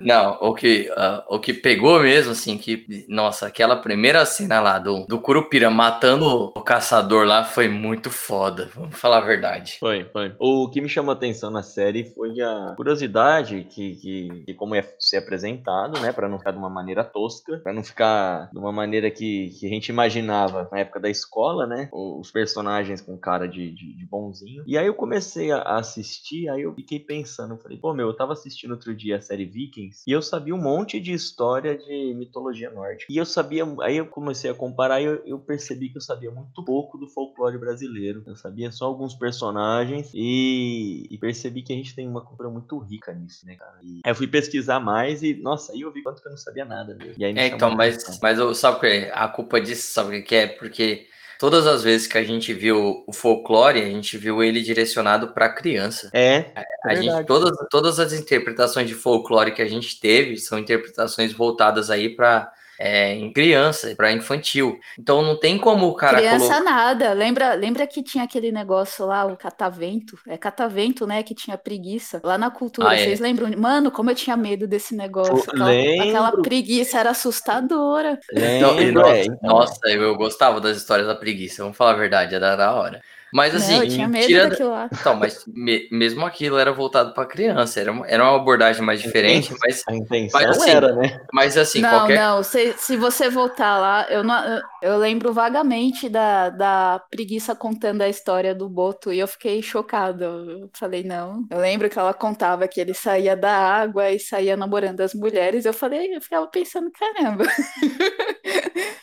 Não, 0.00 0.38
o 0.40 0.54
que, 0.54 0.90
ah, 0.96 1.24
o 1.28 1.38
que 1.38 1.52
pegou 1.54 2.00
mesmo, 2.00 2.32
assim, 2.32 2.58
que, 2.58 3.06
nossa, 3.08 3.46
aquela 3.46 3.76
primeira 3.76 4.24
cena 4.26 4.60
lá 4.60 4.78
do, 4.78 5.06
do 5.06 5.20
Curupira 5.20 5.70
matando 5.70 6.52
o 6.54 6.60
caçador 6.60 7.26
lá 7.26 7.44
foi 7.44 7.68
muito 7.68 8.10
foda, 8.10 8.70
vamos 8.74 8.98
falar 8.98 9.18
a 9.18 9.26
verdade. 9.26 9.76
Foi, 9.80 10.04
foi. 10.12 10.34
O 10.38 10.68
que 10.70 10.80
me 10.80 10.88
chamou 10.88 11.12
a 11.12 11.14
atenção 11.14 11.50
na 11.50 11.62
série 11.62 12.04
foi 12.14 12.40
a 12.40 12.74
curiosidade 12.76 13.66
que, 13.70 13.96
que, 13.96 14.42
que 14.46 14.54
como 14.54 14.74
é 14.74 14.82
ser 14.98 15.18
apresentado, 15.18 16.00
né, 16.00 16.12
Pra 16.12 16.28
não 16.28 16.38
ficar 16.38 16.52
de 16.52 16.58
uma 16.58 16.70
maneira 16.70 17.04
tosca, 17.04 17.58
pra 17.58 17.72
não 17.72 17.82
ficar 17.82 18.50
de 18.52 18.58
uma 18.58 18.72
maneira 18.72 19.10
que, 19.10 19.50
que 19.58 19.66
a 19.66 19.68
gente 19.68 19.88
imaginava 19.88 20.68
na 20.70 20.80
época 20.80 21.00
da 21.00 21.08
escola, 21.08 21.66
né, 21.66 21.88
os 21.92 22.30
personagens 22.30 23.00
com 23.00 23.16
cara 23.18 23.46
de, 23.46 23.70
de, 23.70 23.96
de 23.96 24.06
bonzinho. 24.06 24.62
E 24.66 24.76
aí 24.76 24.86
eu 24.86 24.94
comecei 24.94 25.50
a 25.52 25.62
assistir, 25.76 26.48
aí 26.48 26.62
eu 26.62 26.74
fiquei 26.74 26.98
pensando, 26.98 27.56
falei, 27.58 27.78
pô, 27.78 27.92
meu, 27.92 28.08
eu 28.08 28.16
tava 28.16 28.32
assistindo 28.32 28.75
outro 28.76 28.94
dia 28.94 29.16
a 29.16 29.20
série 29.20 29.44
Vikings 29.44 30.02
e 30.06 30.12
eu 30.12 30.22
sabia 30.22 30.54
um 30.54 30.60
monte 30.60 31.00
de 31.00 31.12
história 31.12 31.76
de 31.76 32.14
mitologia 32.14 32.70
nórdica. 32.70 33.12
E 33.12 33.16
eu 33.16 33.26
sabia, 33.26 33.64
aí 33.82 33.96
eu 33.96 34.06
comecei 34.06 34.50
a 34.50 34.54
comparar 34.54 35.00
e 35.00 35.04
eu, 35.04 35.22
eu 35.26 35.38
percebi 35.38 35.88
que 35.88 35.96
eu 35.96 36.00
sabia 36.02 36.30
muito 36.30 36.64
pouco 36.64 36.96
do 36.96 37.08
folclore 37.08 37.58
brasileiro. 37.58 38.22
Eu 38.26 38.36
sabia 38.36 38.70
só 38.70 38.86
alguns 38.86 39.14
personagens 39.14 40.10
e, 40.14 41.06
e 41.10 41.18
percebi 41.18 41.62
que 41.62 41.72
a 41.72 41.76
gente 41.76 41.94
tem 41.94 42.06
uma 42.06 42.20
cultura 42.20 42.48
muito 42.48 42.78
rica 42.78 43.12
nisso, 43.12 43.46
né, 43.46 43.56
cara? 43.56 43.78
E 43.82 44.00
aí 44.04 44.10
eu 44.10 44.14
fui 44.14 44.26
pesquisar 44.26 44.80
mais 44.80 45.22
e, 45.22 45.34
nossa, 45.34 45.72
aí 45.72 45.80
eu 45.80 45.92
vi 45.92 46.02
quanto 46.02 46.20
que 46.22 46.28
eu 46.28 46.32
não 46.32 46.38
sabia 46.38 46.64
nada. 46.64 46.96
E 47.16 47.32
me 47.32 47.40
É, 47.40 47.46
então, 47.48 47.70
mas, 47.74 48.18
mas 48.20 48.38
eu- 48.38 48.54
sabe 48.54 48.76
o 48.76 48.80
que 48.80 48.86
é? 48.86 49.12
A 49.12 49.28
culpa 49.28 49.60
disso, 49.60 49.90
sabe 49.92 50.18
o 50.18 50.24
que 50.24 50.34
é? 50.34 50.46
Porque 50.46 51.06
todas 51.38 51.66
as 51.66 51.82
vezes 51.82 52.06
que 52.06 52.18
a 52.18 52.24
gente 52.24 52.52
viu 52.52 53.04
o 53.06 53.12
folclore, 53.12 53.80
a 53.80 53.86
gente 53.86 54.16
viu 54.16 54.42
ele 54.42 54.62
direcionado 54.62 55.28
para 55.28 55.48
criança. 55.48 56.10
É, 56.12 56.46
A 56.84 56.92
é 56.92 56.96
gente, 56.96 57.06
verdade. 57.06 57.26
todas, 57.26 57.68
todas 57.70 58.00
as 58.00 58.12
interpretações 58.12 58.88
de 58.88 58.94
folclore 58.94 59.52
que 59.52 59.62
a 59.62 59.68
gente 59.68 59.98
teve 60.00 60.36
são 60.38 60.58
interpretações 60.58 61.32
voltadas 61.32 61.90
aí 61.90 62.08
para 62.08 62.52
em 62.78 63.32
criança, 63.32 63.94
para 63.96 64.12
infantil. 64.12 64.78
Então 64.98 65.22
não 65.22 65.38
tem 65.38 65.58
como 65.58 65.86
o 65.86 65.94
cara 65.94 66.18
Criança 66.18 66.46
colocar. 66.54 66.60
nada. 66.64 67.12
Lembra, 67.12 67.54
lembra 67.54 67.86
que 67.86 68.02
tinha 68.02 68.24
aquele 68.24 68.52
negócio 68.52 69.06
lá, 69.06 69.24
o 69.24 69.36
catavento? 69.36 70.18
É 70.26 70.36
catavento, 70.36 71.06
né? 71.06 71.22
Que 71.22 71.34
tinha 71.34 71.56
preguiça. 71.56 72.20
Lá 72.22 72.36
na 72.36 72.50
cultura, 72.50 72.88
Ah, 72.90 72.94
é. 72.94 73.04
vocês 73.04 73.20
lembram? 73.20 73.50
Mano, 73.58 73.90
como 73.90 74.10
eu 74.10 74.14
tinha 74.14 74.36
medo 74.36 74.66
desse 74.66 74.94
negócio. 74.94 75.36
Aquela, 75.48 75.70
aquela 75.70 76.42
preguiça 76.42 76.98
era 77.00 77.10
assustadora. 77.10 78.18
Lembro, 78.32 78.92
nossa, 79.02 79.10
é, 79.16 79.24
então. 79.24 79.38
nossa, 79.48 79.80
eu, 79.88 80.02
eu 80.02 80.16
gostava 80.16 80.60
das 80.60 80.76
histórias 80.76 81.06
da 81.06 81.14
preguiça, 81.14 81.62
vamos 81.62 81.76
falar 81.76 81.92
a 81.92 81.96
verdade, 81.96 82.34
era 82.34 82.56
da 82.56 82.74
hora. 82.74 83.00
Mas 83.36 83.54
assim, 83.54 83.74
Não, 83.74 83.82
eu 83.82 83.88
tinha 83.90 84.08
medo 84.08 84.26
tira- 84.26 84.48
daquilo 84.48 84.70
lá. 84.70 84.88
Então, 84.90 85.14
mas 85.14 85.44
me- 85.46 85.86
mesmo 85.92 86.24
aquilo 86.24 86.56
era 86.56 86.72
voltado 86.72 87.12
para 87.12 87.26
criança, 87.26 87.78
era, 87.78 87.92
uma- 87.92 88.08
era 88.08 88.24
uma 88.24 88.34
abordagem 88.34 88.82
mais 88.82 88.98
diferente, 89.02 89.54
mas, 89.60 89.82
A 89.86 89.94
intenção 89.94 90.40
Mas 90.40 90.56
assim, 90.56 90.70
era, 90.70 90.94
né? 90.94 91.20
mas 91.34 91.58
assim, 91.58 91.80
não, 91.82 91.90
qualquer. 91.90 92.18
não, 92.18 92.42
se, 92.42 92.72
se 92.78 92.96
você 92.96 93.28
voltar 93.28 93.78
lá, 93.78 94.06
eu, 94.08 94.24
não, 94.24 94.62
eu, 94.80 94.96
lembro 94.96 95.34
vagamente 95.34 96.08
da, 96.08 96.48
da 96.48 97.02
preguiça 97.10 97.54
contando 97.54 98.00
a 98.00 98.08
história 98.08 98.54
do 98.54 98.70
Boto 98.70 99.12
e 99.12 99.18
eu 99.18 99.28
fiquei 99.28 99.60
chocada. 99.60 100.24
Eu 100.24 100.70
falei, 100.72 101.04
não. 101.04 101.44
Eu 101.50 101.58
lembro 101.58 101.90
que 101.90 101.98
ela 101.98 102.14
contava 102.14 102.66
que 102.66 102.80
ele 102.80 102.94
saía 102.94 103.36
da 103.36 103.52
água 103.52 104.10
e 104.10 104.18
saía 104.18 104.56
namorando 104.56 105.02
as 105.02 105.12
mulheres. 105.12 105.66
Eu 105.66 105.74
falei, 105.74 106.16
eu 106.16 106.22
ficava 106.22 106.46
pensando, 106.46 106.90
caramba. 106.90 107.44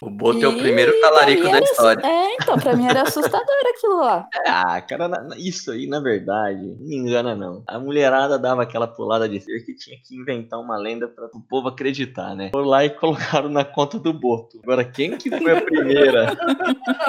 O 0.02 0.10
Boto 0.10 0.44
é 0.44 0.48
o 0.48 0.54
E 0.54 0.58
primeiro 0.58 1.00
talarico 1.02 1.44
da 1.50 1.60
história. 1.60 2.06
É, 2.06 2.36
então, 2.36 2.58
pra 2.60 2.75
mim 2.75 2.88
era 2.88 3.04
assustador 3.04 3.48
aquilo 3.75 3.98
lá. 3.98 4.23
Ah, 4.48 4.82
cara, 4.82 5.27
isso 5.38 5.72
aí, 5.72 5.88
na 5.88 6.00
verdade, 6.00 6.62
não 6.80 6.88
me 6.88 6.96
engana 6.96 7.36
não. 7.36 7.63
A 7.68 7.80
mulherada 7.80 8.38
dava 8.39 8.63
aquela 8.63 8.88
pulada 8.88 9.27
de 9.27 9.39
ser 9.39 9.60
que 9.65 9.75
tinha 9.75 9.98
que 10.03 10.15
inventar 10.15 10.60
uma 10.60 10.77
lenda 10.77 11.08
para 11.08 11.25
o 11.25 11.42
povo 11.42 11.68
acreditar, 11.70 12.36
né? 12.36 12.50
Foram 12.53 12.68
lá 12.68 12.86
e 12.86 12.89
colocaram 12.89 13.50
na 13.50 13.63
conta 13.65 13.98
do 14.00 14.13
Boto. 14.13 14.60
Agora, 14.63 14.84
quem 14.84 15.18
que 15.18 15.30
foi 15.30 15.58
a 15.58 15.62
primeira? 15.62 16.36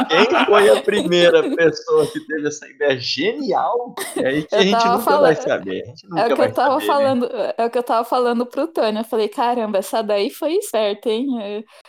quem 0.08 0.44
foi 0.46 0.70
a 0.70 0.82
primeira 0.82 1.42
pessoa 1.56 2.06
que 2.06 2.20
teve 2.20 2.46
essa 2.48 2.66
ideia 2.68 2.98
genial? 2.98 3.94
É 4.16 4.26
aí 4.28 4.42
que 4.44 4.54
Eu 4.54 4.58
a 4.58 4.62
gente 4.62 4.72
nunca 4.86 4.98
falando- 5.00 5.22
vai 5.22 5.34
saber. 5.36 5.82
É 6.16 6.24
o 6.24 6.28
que 6.28 6.34
vai 6.34 6.48
eu 6.48 6.54
tava 6.54 6.80
saber, 6.80 6.80
né? 6.80 6.86
falando, 6.86 7.28
é 7.58 7.64
o 7.66 7.70
que 7.70 7.78
eu 7.78 7.82
tava 7.82 8.04
falando 8.04 8.46
pro 8.46 8.66
Tânia. 8.68 9.00
Eu 9.00 9.04
falei, 9.04 9.28
caramba, 9.28 9.78
essa 9.78 10.02
daí 10.02 10.30
foi 10.30 10.54
esperta, 10.54 11.08
hein? 11.10 11.26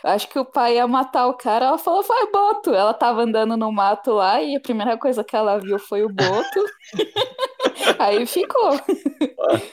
Eu 0.02 0.10
acho 0.10 0.28
que 0.28 0.38
o 0.38 0.44
pai 0.44 0.76
ia 0.76 0.86
matar 0.86 1.26
o 1.28 1.34
cara. 1.34 1.66
Ela 1.66 1.78
falou, 1.78 2.02
foi 2.02 2.30
Boto. 2.30 2.74
Ela 2.74 2.92
tava 2.94 3.22
andando 3.22 3.56
no 3.56 3.70
mato 3.72 4.12
lá 4.12 4.40
e 4.42 4.56
a 4.56 4.60
primeira 4.60 4.96
coisa 4.96 5.05
que 5.24 5.36
ela 5.36 5.58
viu 5.58 5.78
foi 5.78 6.04
o 6.04 6.08
Boto. 6.08 6.64
Aí 7.98 8.26
ficou. 8.26 8.78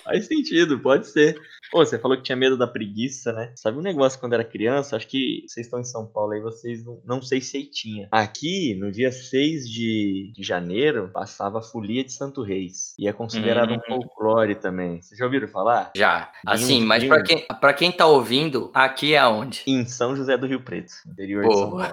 Faz 0.03 0.27
sentido, 0.27 0.79
pode 0.79 1.07
ser. 1.07 1.35
Pô, 1.73 1.83
você 1.83 1.97
falou 1.97 2.15
que 2.15 2.21
tinha 2.21 2.35
medo 2.35 2.55
da 2.55 2.67
preguiça, 2.67 3.33
né? 3.33 3.51
Sabe 3.55 3.79
um 3.79 3.81
negócio 3.81 4.19
quando 4.19 4.33
era 4.33 4.43
criança? 4.43 4.95
Acho 4.95 5.07
que 5.07 5.43
vocês 5.47 5.65
estão 5.65 5.79
em 5.79 5.83
São 5.83 6.05
Paulo 6.05 6.33
aí, 6.33 6.39
vocês 6.39 6.85
não, 6.85 7.01
não 7.03 7.19
sei 7.19 7.41
se 7.41 7.57
aí 7.57 7.65
tinha. 7.65 8.07
Aqui, 8.11 8.75
no 8.75 8.91
dia 8.91 9.11
6 9.11 9.67
de, 9.67 10.31
de 10.35 10.43
janeiro, 10.43 11.09
passava 11.11 11.57
a 11.57 11.61
folia 11.63 12.03
de 12.03 12.11
Santo 12.13 12.43
Reis. 12.43 12.93
E 12.99 13.07
é 13.07 13.11
considerado 13.11 13.73
um 13.73 13.79
folclore 13.87 14.53
também. 14.53 15.01
Vocês 15.01 15.17
já 15.17 15.25
ouviram 15.25 15.47
falar? 15.47 15.91
Já. 15.97 16.31
Assim, 16.45 16.75
Vinho, 16.75 16.87
mas 16.87 17.03
pra 17.05 17.23
quem, 17.23 17.47
pra 17.59 17.73
quem 17.73 17.91
tá 17.91 18.05
ouvindo, 18.05 18.69
aqui 18.71 19.15
é 19.15 19.17
aonde? 19.17 19.63
Em 19.65 19.83
São 19.87 20.15
José 20.15 20.37
do 20.37 20.45
Rio 20.45 20.61
Preto, 20.61 20.93
interior 21.07 21.47
de 21.47 21.55
São. 21.55 21.71
Paulo. 21.71 21.87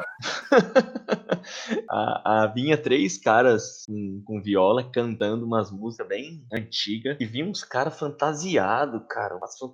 a, 1.88 2.42
a- 2.42 2.46
vinha 2.48 2.76
três 2.76 3.16
caras 3.16 3.84
com, 3.86 4.22
com 4.26 4.42
viola 4.42 4.84
cantando 4.84 5.46
umas 5.46 5.70
músicas 5.70 6.06
bem 6.06 6.44
antigas 6.52 7.16
e 7.18 7.24
vinha 7.24 7.46
uns 7.46 7.64
caras 7.64 7.98
fantasiados, 7.98 9.00
cara, 9.08 9.36
umas 9.36 9.56
fantasias 9.56 9.69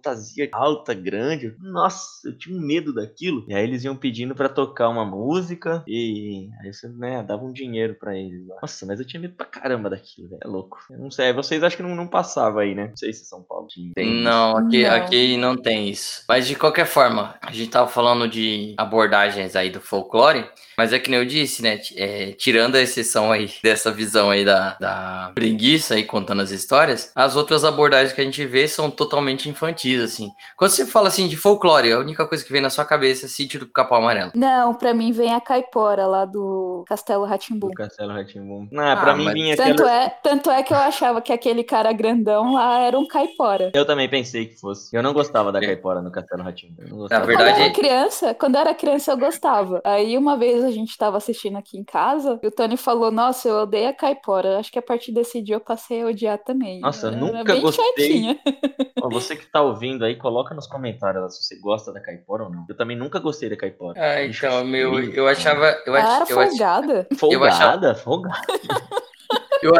alta, 0.53 0.95
grande. 0.95 1.55
Nossa, 1.61 2.29
eu 2.29 2.37
tinha 2.37 2.57
um 2.57 2.61
medo 2.61 2.93
daquilo. 2.95 3.45
E 3.49 3.55
aí 3.55 3.65
eles 3.65 3.85
iam 3.85 3.97
pedindo 3.97 4.35
pra 4.35 4.49
tocar 4.49 4.89
uma 4.89 5.05
música 5.05 5.83
e 5.87 6.49
aí 6.63 6.73
você, 6.73 6.89
né, 6.89 7.23
dava 7.23 7.45
um 7.45 7.53
dinheiro 7.53 7.95
pra 7.99 8.17
eles. 8.17 8.47
lá. 8.47 8.57
Nossa, 8.63 8.87
mas 8.87 9.01
eu 9.01 9.07
tinha 9.07 9.21
medo 9.21 9.35
pra 9.35 9.47
caramba 9.47 9.91
daquilo, 9.91 10.29
velho. 10.29 10.41
É 10.45 10.49
louco. 10.49 10.79
Eu 10.91 10.99
não 10.99 11.11
sei, 11.11 11.33
vocês 11.33 11.63
acham 11.63 11.77
que 11.79 11.83
não, 11.83 11.95
não 11.95 12.07
passava 12.09 12.61
aí, 12.63 12.75
né? 12.75 12.89
Não 12.89 12.97
sei 12.97 13.13
se 13.13 13.25
São 13.25 13.43
Paulo 13.43 13.67
tinha. 13.69 13.93
tem. 13.95 14.23
Não, 14.23 14.57
aqui 14.57 14.83
Não. 14.83 14.91
aqui 14.95 15.37
não 15.37 15.57
tem 15.57 15.89
isso. 15.89 16.23
Mas 16.29 16.47
de 16.47 16.55
qualquer 16.55 16.87
forma, 16.87 17.35
a 17.41 17.53
gente 17.53 17.71
tava 17.71 17.89
falando 17.89 18.29
de 18.29 18.75
abordagens 18.77 19.55
aí 19.57 19.71
do 19.71 19.81
folclore, 19.81 20.45
mas 20.77 20.93
é 20.93 20.99
que 20.99 21.11
nem 21.11 21.21
eu 21.21 21.27
disse, 21.27 21.63
né? 21.63 21.79
é, 21.97 22.33
tirando 22.33 22.75
a 22.77 22.81
exceção 22.81 23.31
aí 23.33 23.51
dessa 23.63 23.91
visão 23.91 24.31
aí 24.31 24.45
da, 24.45 24.77
da 24.81 25.33
preguiça 25.35 25.95
aí 25.95 26.05
contando 26.05 26.43
as 26.43 26.51
histórias, 26.51 27.11
as 27.15 27.37
outras 27.37 27.65
abordagens 27.65 28.13
que 28.13 28.21
a 28.21 28.25
gente 28.25 28.45
vê 28.47 28.67
são 28.69 28.91
totalmente 28.91 29.49
infantis, 29.49 29.86
assim. 29.95 30.29
Quando 30.57 30.71
você 30.71 30.85
fala 30.87 31.09
assim 31.09 31.29
de 31.29 31.37
folclore, 31.37 31.93
a 31.93 31.99
única 31.99 32.27
coisa 32.27 32.45
que 32.45 32.53
vem 32.53 32.61
na 32.61 32.71
sua 32.71 32.85
cabeça 32.85 33.27
é 33.27 33.29
sítio 33.29 33.61
do 33.61 33.67
Capão 33.67 33.99
Amarelo. 33.99 34.33
Não, 34.35 34.75
pra 34.75 34.93
mim 34.93 35.13
vem 35.13 35.33
a 35.33 35.41
caipora 35.41 36.07
lá 36.07 36.25
do 36.25 36.85
Castelo 36.89 37.25
Ratimbum. 37.25 37.69
Do 37.69 37.75
Castelo 37.75 38.13
Ratimbum. 38.13 38.69
Ah, 38.77 38.97
pra 38.97 39.13
Ah, 39.13 39.17
mim 39.17 39.25
mas- 39.25 39.35
vinha 39.35 39.57
Tanto 39.57 39.83
aquela. 39.83 40.03
é, 40.05 40.09
tanto 40.23 40.51
é 40.51 40.63
que 40.63 40.73
eu 40.73 40.79
achava 40.79 41.21
que 41.21 41.33
aquele 41.33 41.63
cara 41.65 41.93
grandão 41.93 42.55
lá 42.55 42.81
era 42.81 42.99
um 42.99 43.07
caipora. 43.07 43.71
Eu 43.75 43.87
também 43.87 44.09
pensei 44.09 44.47
que 44.47 44.57
fosse. 44.61 44.95
Eu 44.97 45.03
não 45.03 45.13
gostava 45.13 45.53
da 45.53 45.59
É. 45.63 45.67
caipora 45.67 46.01
no 46.03 46.11
Castelo 46.11 46.43
Ratinho. 46.43 46.75
Na 46.79 46.87
Quando 47.21 47.27
verdade- 47.27 47.59
eu 47.61 47.65
era 47.65 47.73
criança, 47.73 48.35
quando 48.35 48.55
eu 48.57 48.61
era 48.61 48.75
criança 48.75 49.13
eu 49.13 49.17
gostava. 49.19 49.81
Aí 49.85 50.17
uma 50.19 50.37
vez 50.37 50.65
a 50.65 50.71
gente 50.71 50.97
tava 50.97 51.17
assistindo 51.17 51.57
aqui 51.57 51.79
em 51.79 51.85
casa 51.85 52.39
e 52.43 52.47
o 52.47 52.51
Tony 52.51 52.77
falou: 52.77 53.11
Nossa, 53.11 53.49
eu 53.49 53.57
odeio 53.63 53.89
a 53.89 53.93
caipora. 53.93 54.59
Acho 54.59 54.73
que 54.73 54.79
a 54.79 54.83
partir 54.83 55.13
desse 55.13 55.43
dia 55.43 55.57
eu 55.57 55.61
passei 55.61 56.03
a 56.03 56.07
odiar 56.07 56.39
também. 56.39 56.81
Nossa, 56.81 57.07
eu 57.09 57.13
Era 57.13 57.21
nunca 57.21 57.53
bem 57.53 57.61
gostei. 57.61 57.85
chatinha. 57.87 58.39
Ó, 59.03 59.09
você 59.09 59.37
que 59.37 59.47
tá 59.47 59.63
ouvindo 59.67 60.05
aí, 60.05 60.17
coloca 60.17 60.55
nos 60.55 60.67
comentários 60.67 61.23
lá 61.23 61.29
se 61.29 61.43
você 61.43 61.59
gosta 61.61 61.93
da 61.93 62.01
caipora 62.01 62.45
ou 62.45 62.51
não. 62.51 62.65
Eu 62.69 62.77
também 62.77 62.97
nunca 62.97 63.19
gostei 63.19 63.49
da 63.49 63.57
caipora. 63.57 64.01
Ah, 64.01 64.25
então, 64.25 64.65
meu, 64.65 64.99
eu 64.99 65.27
achava. 65.29 65.77
Eu, 65.87 65.95
ach- 65.95 66.05
era 66.05 66.25
eu 66.31 66.41
ach- 66.41 66.49
folgada. 66.49 67.07
Folgada, 67.17 67.95
folgada. 67.95 68.47
Eu- 69.63 69.73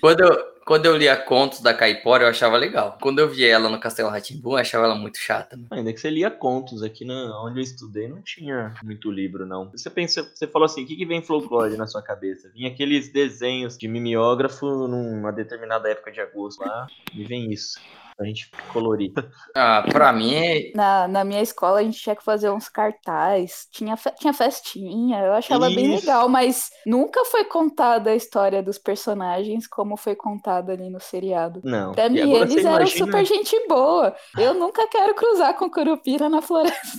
quando, 0.00 0.20
eu, 0.20 0.36
quando 0.66 0.86
eu 0.86 0.96
lia 0.96 1.16
contos 1.16 1.60
da 1.60 1.72
Caipora, 1.72 2.24
eu 2.24 2.28
achava 2.28 2.56
legal. 2.56 2.98
Quando 3.00 3.20
eu 3.20 3.28
via 3.28 3.48
ela 3.48 3.68
no 3.68 3.78
Castelo 3.80 4.10
Ratimbu, 4.10 4.50
eu 4.52 4.56
achava 4.56 4.84
ela 4.86 4.94
muito 4.96 5.18
chata. 5.18 5.56
mano. 5.56 5.68
Ainda 5.70 5.92
que 5.92 6.00
você 6.00 6.10
lia 6.10 6.30
contos 6.30 6.82
aqui 6.82 7.04
na, 7.04 7.40
onde 7.44 7.60
eu 7.60 7.62
estudei, 7.62 8.08
não 8.08 8.20
tinha 8.20 8.74
muito 8.82 9.10
livro, 9.10 9.46
não. 9.46 9.70
Você 9.70 9.88
pensa, 9.88 10.22
você 10.34 10.46
falou 10.48 10.66
assim, 10.66 10.82
o 10.82 10.86
que, 10.86 10.96
que 10.96 11.06
vem 11.06 11.22
folclore 11.22 11.76
na 11.76 11.86
sua 11.86 12.02
cabeça? 12.02 12.50
Vinha 12.52 12.68
aqueles 12.70 13.10
desenhos 13.12 13.78
de 13.78 13.86
mimeógrafo 13.86 14.66
numa 14.88 15.30
determinada 15.32 15.88
época 15.88 16.10
de 16.10 16.20
agosto 16.20 16.60
lá, 16.60 16.86
e 17.14 17.24
vem 17.24 17.50
isso. 17.52 17.78
Pra 18.18 18.26
gente 18.26 18.50
colorir. 18.72 19.12
Ah, 19.54 19.84
pra 19.92 20.12
mim, 20.12 20.72
Na, 20.74 21.06
na 21.06 21.24
minha 21.24 21.40
escola 21.40 21.78
a 21.78 21.82
gente 21.84 22.00
tinha 22.00 22.16
que 22.16 22.24
fazer 22.24 22.50
uns 22.50 22.68
cartaz, 22.68 23.68
tinha, 23.70 23.96
fe- 23.96 24.10
tinha 24.18 24.32
festinha, 24.32 25.20
eu 25.20 25.32
achava 25.34 25.66
bem 25.70 25.94
Isso. 25.94 26.04
legal, 26.04 26.28
mas 26.28 26.68
nunca 26.84 27.24
foi 27.26 27.44
contada 27.44 28.10
a 28.10 28.16
história 28.16 28.60
dos 28.60 28.76
personagens 28.76 29.68
como 29.68 29.96
foi 29.96 30.16
contada 30.16 30.72
ali 30.72 30.90
no 30.90 31.00
seriado. 31.00 31.60
Não. 31.62 31.92
Pra 31.92 32.06
E 32.06 32.10
mim, 32.10 32.32
eles 32.32 32.56
eram 32.56 32.78
imagina- 32.78 33.06
super 33.06 33.24
gente 33.24 33.68
boa. 33.68 34.12
Eu 34.36 34.52
nunca 34.52 34.88
quero 34.88 35.14
cruzar 35.14 35.54
com 35.54 35.70
Curupira 35.70 36.28
na 36.28 36.42
floresta. 36.42 36.98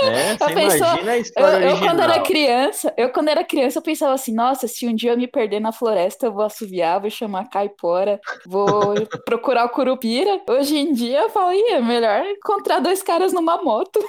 É, 0.00 0.36
você 0.38 0.54
pensou- 0.54 0.76
imagina 0.86 1.10
a 1.12 1.16
Eu, 1.16 1.20
história 1.22 1.56
eu, 1.56 1.68
original. 1.70 1.78
quando 1.88 2.00
era 2.02 2.20
criança, 2.22 2.94
eu 2.96 3.08
quando 3.10 3.28
era 3.28 3.44
criança, 3.44 3.78
eu 3.78 3.82
pensava 3.82 4.14
assim, 4.14 4.32
nossa, 4.34 4.66
se 4.66 4.86
um 4.86 4.94
dia 4.94 5.12
eu 5.12 5.16
me 5.16 5.26
perder 5.26 5.60
na 5.60 5.72
floresta, 5.72 6.26
eu 6.26 6.32
vou 6.32 6.44
assoviar, 6.44 7.00
vou 7.00 7.10
chamar 7.10 7.40
a 7.42 7.48
caipora, 7.48 8.20
vou 8.46 8.94
procurar 9.26 9.64
o 9.66 9.68
Curupira. 9.70 10.40
Hoje 10.48 10.76
em 10.76 10.92
dia 10.92 11.20
eu 11.20 11.30
falo, 11.30 11.50
é 11.52 11.80
melhor 11.80 12.24
encontrar 12.26 12.78
dois 12.80 13.02
caras 13.02 13.32
numa 13.32 13.62
moto. 13.62 14.00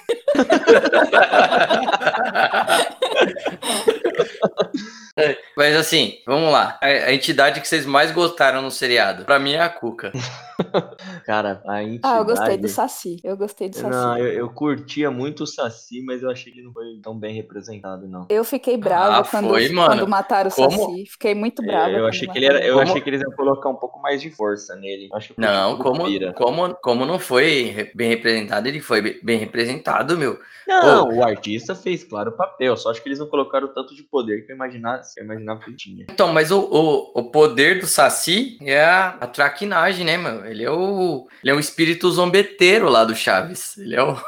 Mas 5.58 5.76
assim, 5.76 6.20
vamos 6.28 6.52
lá. 6.52 6.78
A, 6.82 6.86
a 6.86 7.14
entidade 7.14 7.60
que 7.60 7.68
vocês 7.68 7.86
mais 7.88 8.12
gostaram 8.12 8.62
no 8.62 8.70
seriado, 8.70 9.26
pra 9.26 9.40
mim 9.40 9.54
é 9.54 9.62
a 9.62 9.70
Cuca. 9.70 10.12
Cara, 11.26 11.62
a 11.68 11.84
entidade... 11.84 12.02
Ah, 12.04 12.18
eu 12.20 12.26
gostei 12.26 12.58
do 12.58 12.68
Saci. 12.68 13.18
Eu 13.24 13.36
gostei 13.36 13.70
do 13.70 13.76
Saci. 13.76 13.90
Não, 13.90 14.18
eu, 14.18 14.28
eu 14.28 14.50
curtia 14.50 15.10
muito 15.10 15.44
o 15.44 15.48
Saci, 15.48 16.04
mas 16.04 16.22
eu 16.22 16.30
achei 16.30 16.52
que 16.52 16.60
ele 16.60 16.68
não 16.68 16.74
foi 16.74 16.86
tão 17.02 17.18
bem 17.18 17.34
representado, 17.34 18.08
não. 18.08 18.26
Eu 18.30 18.44
fiquei 18.44 18.78
brava 18.78 19.18
Ah, 19.20 19.24
quando, 19.24 19.50
foi, 19.50 19.74
quando 19.74 20.08
mataram 20.08 20.50
o 20.50 20.54
Como? 20.54 20.72
Saci. 20.72 21.06
Fiquei 21.08 21.34
muito 21.34 21.64
brava. 21.64 21.90
eu 21.90 21.96
quando 22.02 22.10
achei 22.10 22.28
que 22.28 22.38
ele 22.38 22.46
era, 22.46 22.64
eu 22.64 22.76
Como- 22.78 22.88
achei 22.88 23.02
que 23.02 23.10
eles 23.10 23.22
iam 23.22 23.32
colocar 23.32 23.70
um 23.70 23.76
pouco 23.76 24.00
mais 24.00 24.22
de 24.22 24.30
força 24.30 24.76
nele. 24.76 25.10
Acho 25.14 25.34
que 25.34 25.42
Não, 25.42 25.78
como, 25.78 26.04
como, 26.34 26.76
como 26.76 27.06
não 27.06 27.18
foi 27.18 27.90
bem 27.96 28.10
representado, 28.10 28.68
ele 28.68 28.82
foi 28.82 29.02
be- 29.02 29.20
bem 29.24 29.38
representado, 29.40 30.16
meu. 30.16 30.40
Não, 30.68 31.10
o 31.16 31.24
artista 31.24 31.74
fez, 31.74 32.04
claro, 32.04 32.32
o 32.32 32.34
papel. 32.38 32.76
Só 32.76 32.92
acho 32.92 33.02
que 33.02 33.08
eles 33.08 33.20
não 33.20 33.28
colocaram 33.28 33.68
o 33.68 33.74
tanto 33.74 33.96
de 33.96 34.04
poder 34.10 34.46
que 34.46 34.52
eu 34.52 34.56
imaginava, 34.56 35.02
que 35.02 35.20
eu 35.20 35.24
imaginava 35.24 35.60
que 35.60 35.70
ele 35.70 35.78
tinha. 35.78 36.06
Então, 36.10 36.34
mas 36.34 36.52
o, 36.52 36.60
o, 36.60 37.20
o 37.20 37.24
poder 37.32 37.80
do 37.80 37.88
Saci 37.88 38.58
é 38.62 38.84
a, 38.84 39.10
a 39.22 39.28
traquinagem, 39.28 40.06
né, 40.06 40.18
meu? 40.18 40.46
Ele 40.46 40.64
é 40.64 40.72
o. 40.72 41.28
Ele 41.44 41.52
é 41.52 41.54
o 41.54 41.60
espírito 41.60 42.10
zombeteiro 42.12 42.90
lá 42.90 43.04
do 43.04 43.16
Chaves. 43.16 43.78
Ele 43.78 43.96
é 43.96 44.04
o. 44.04 44.16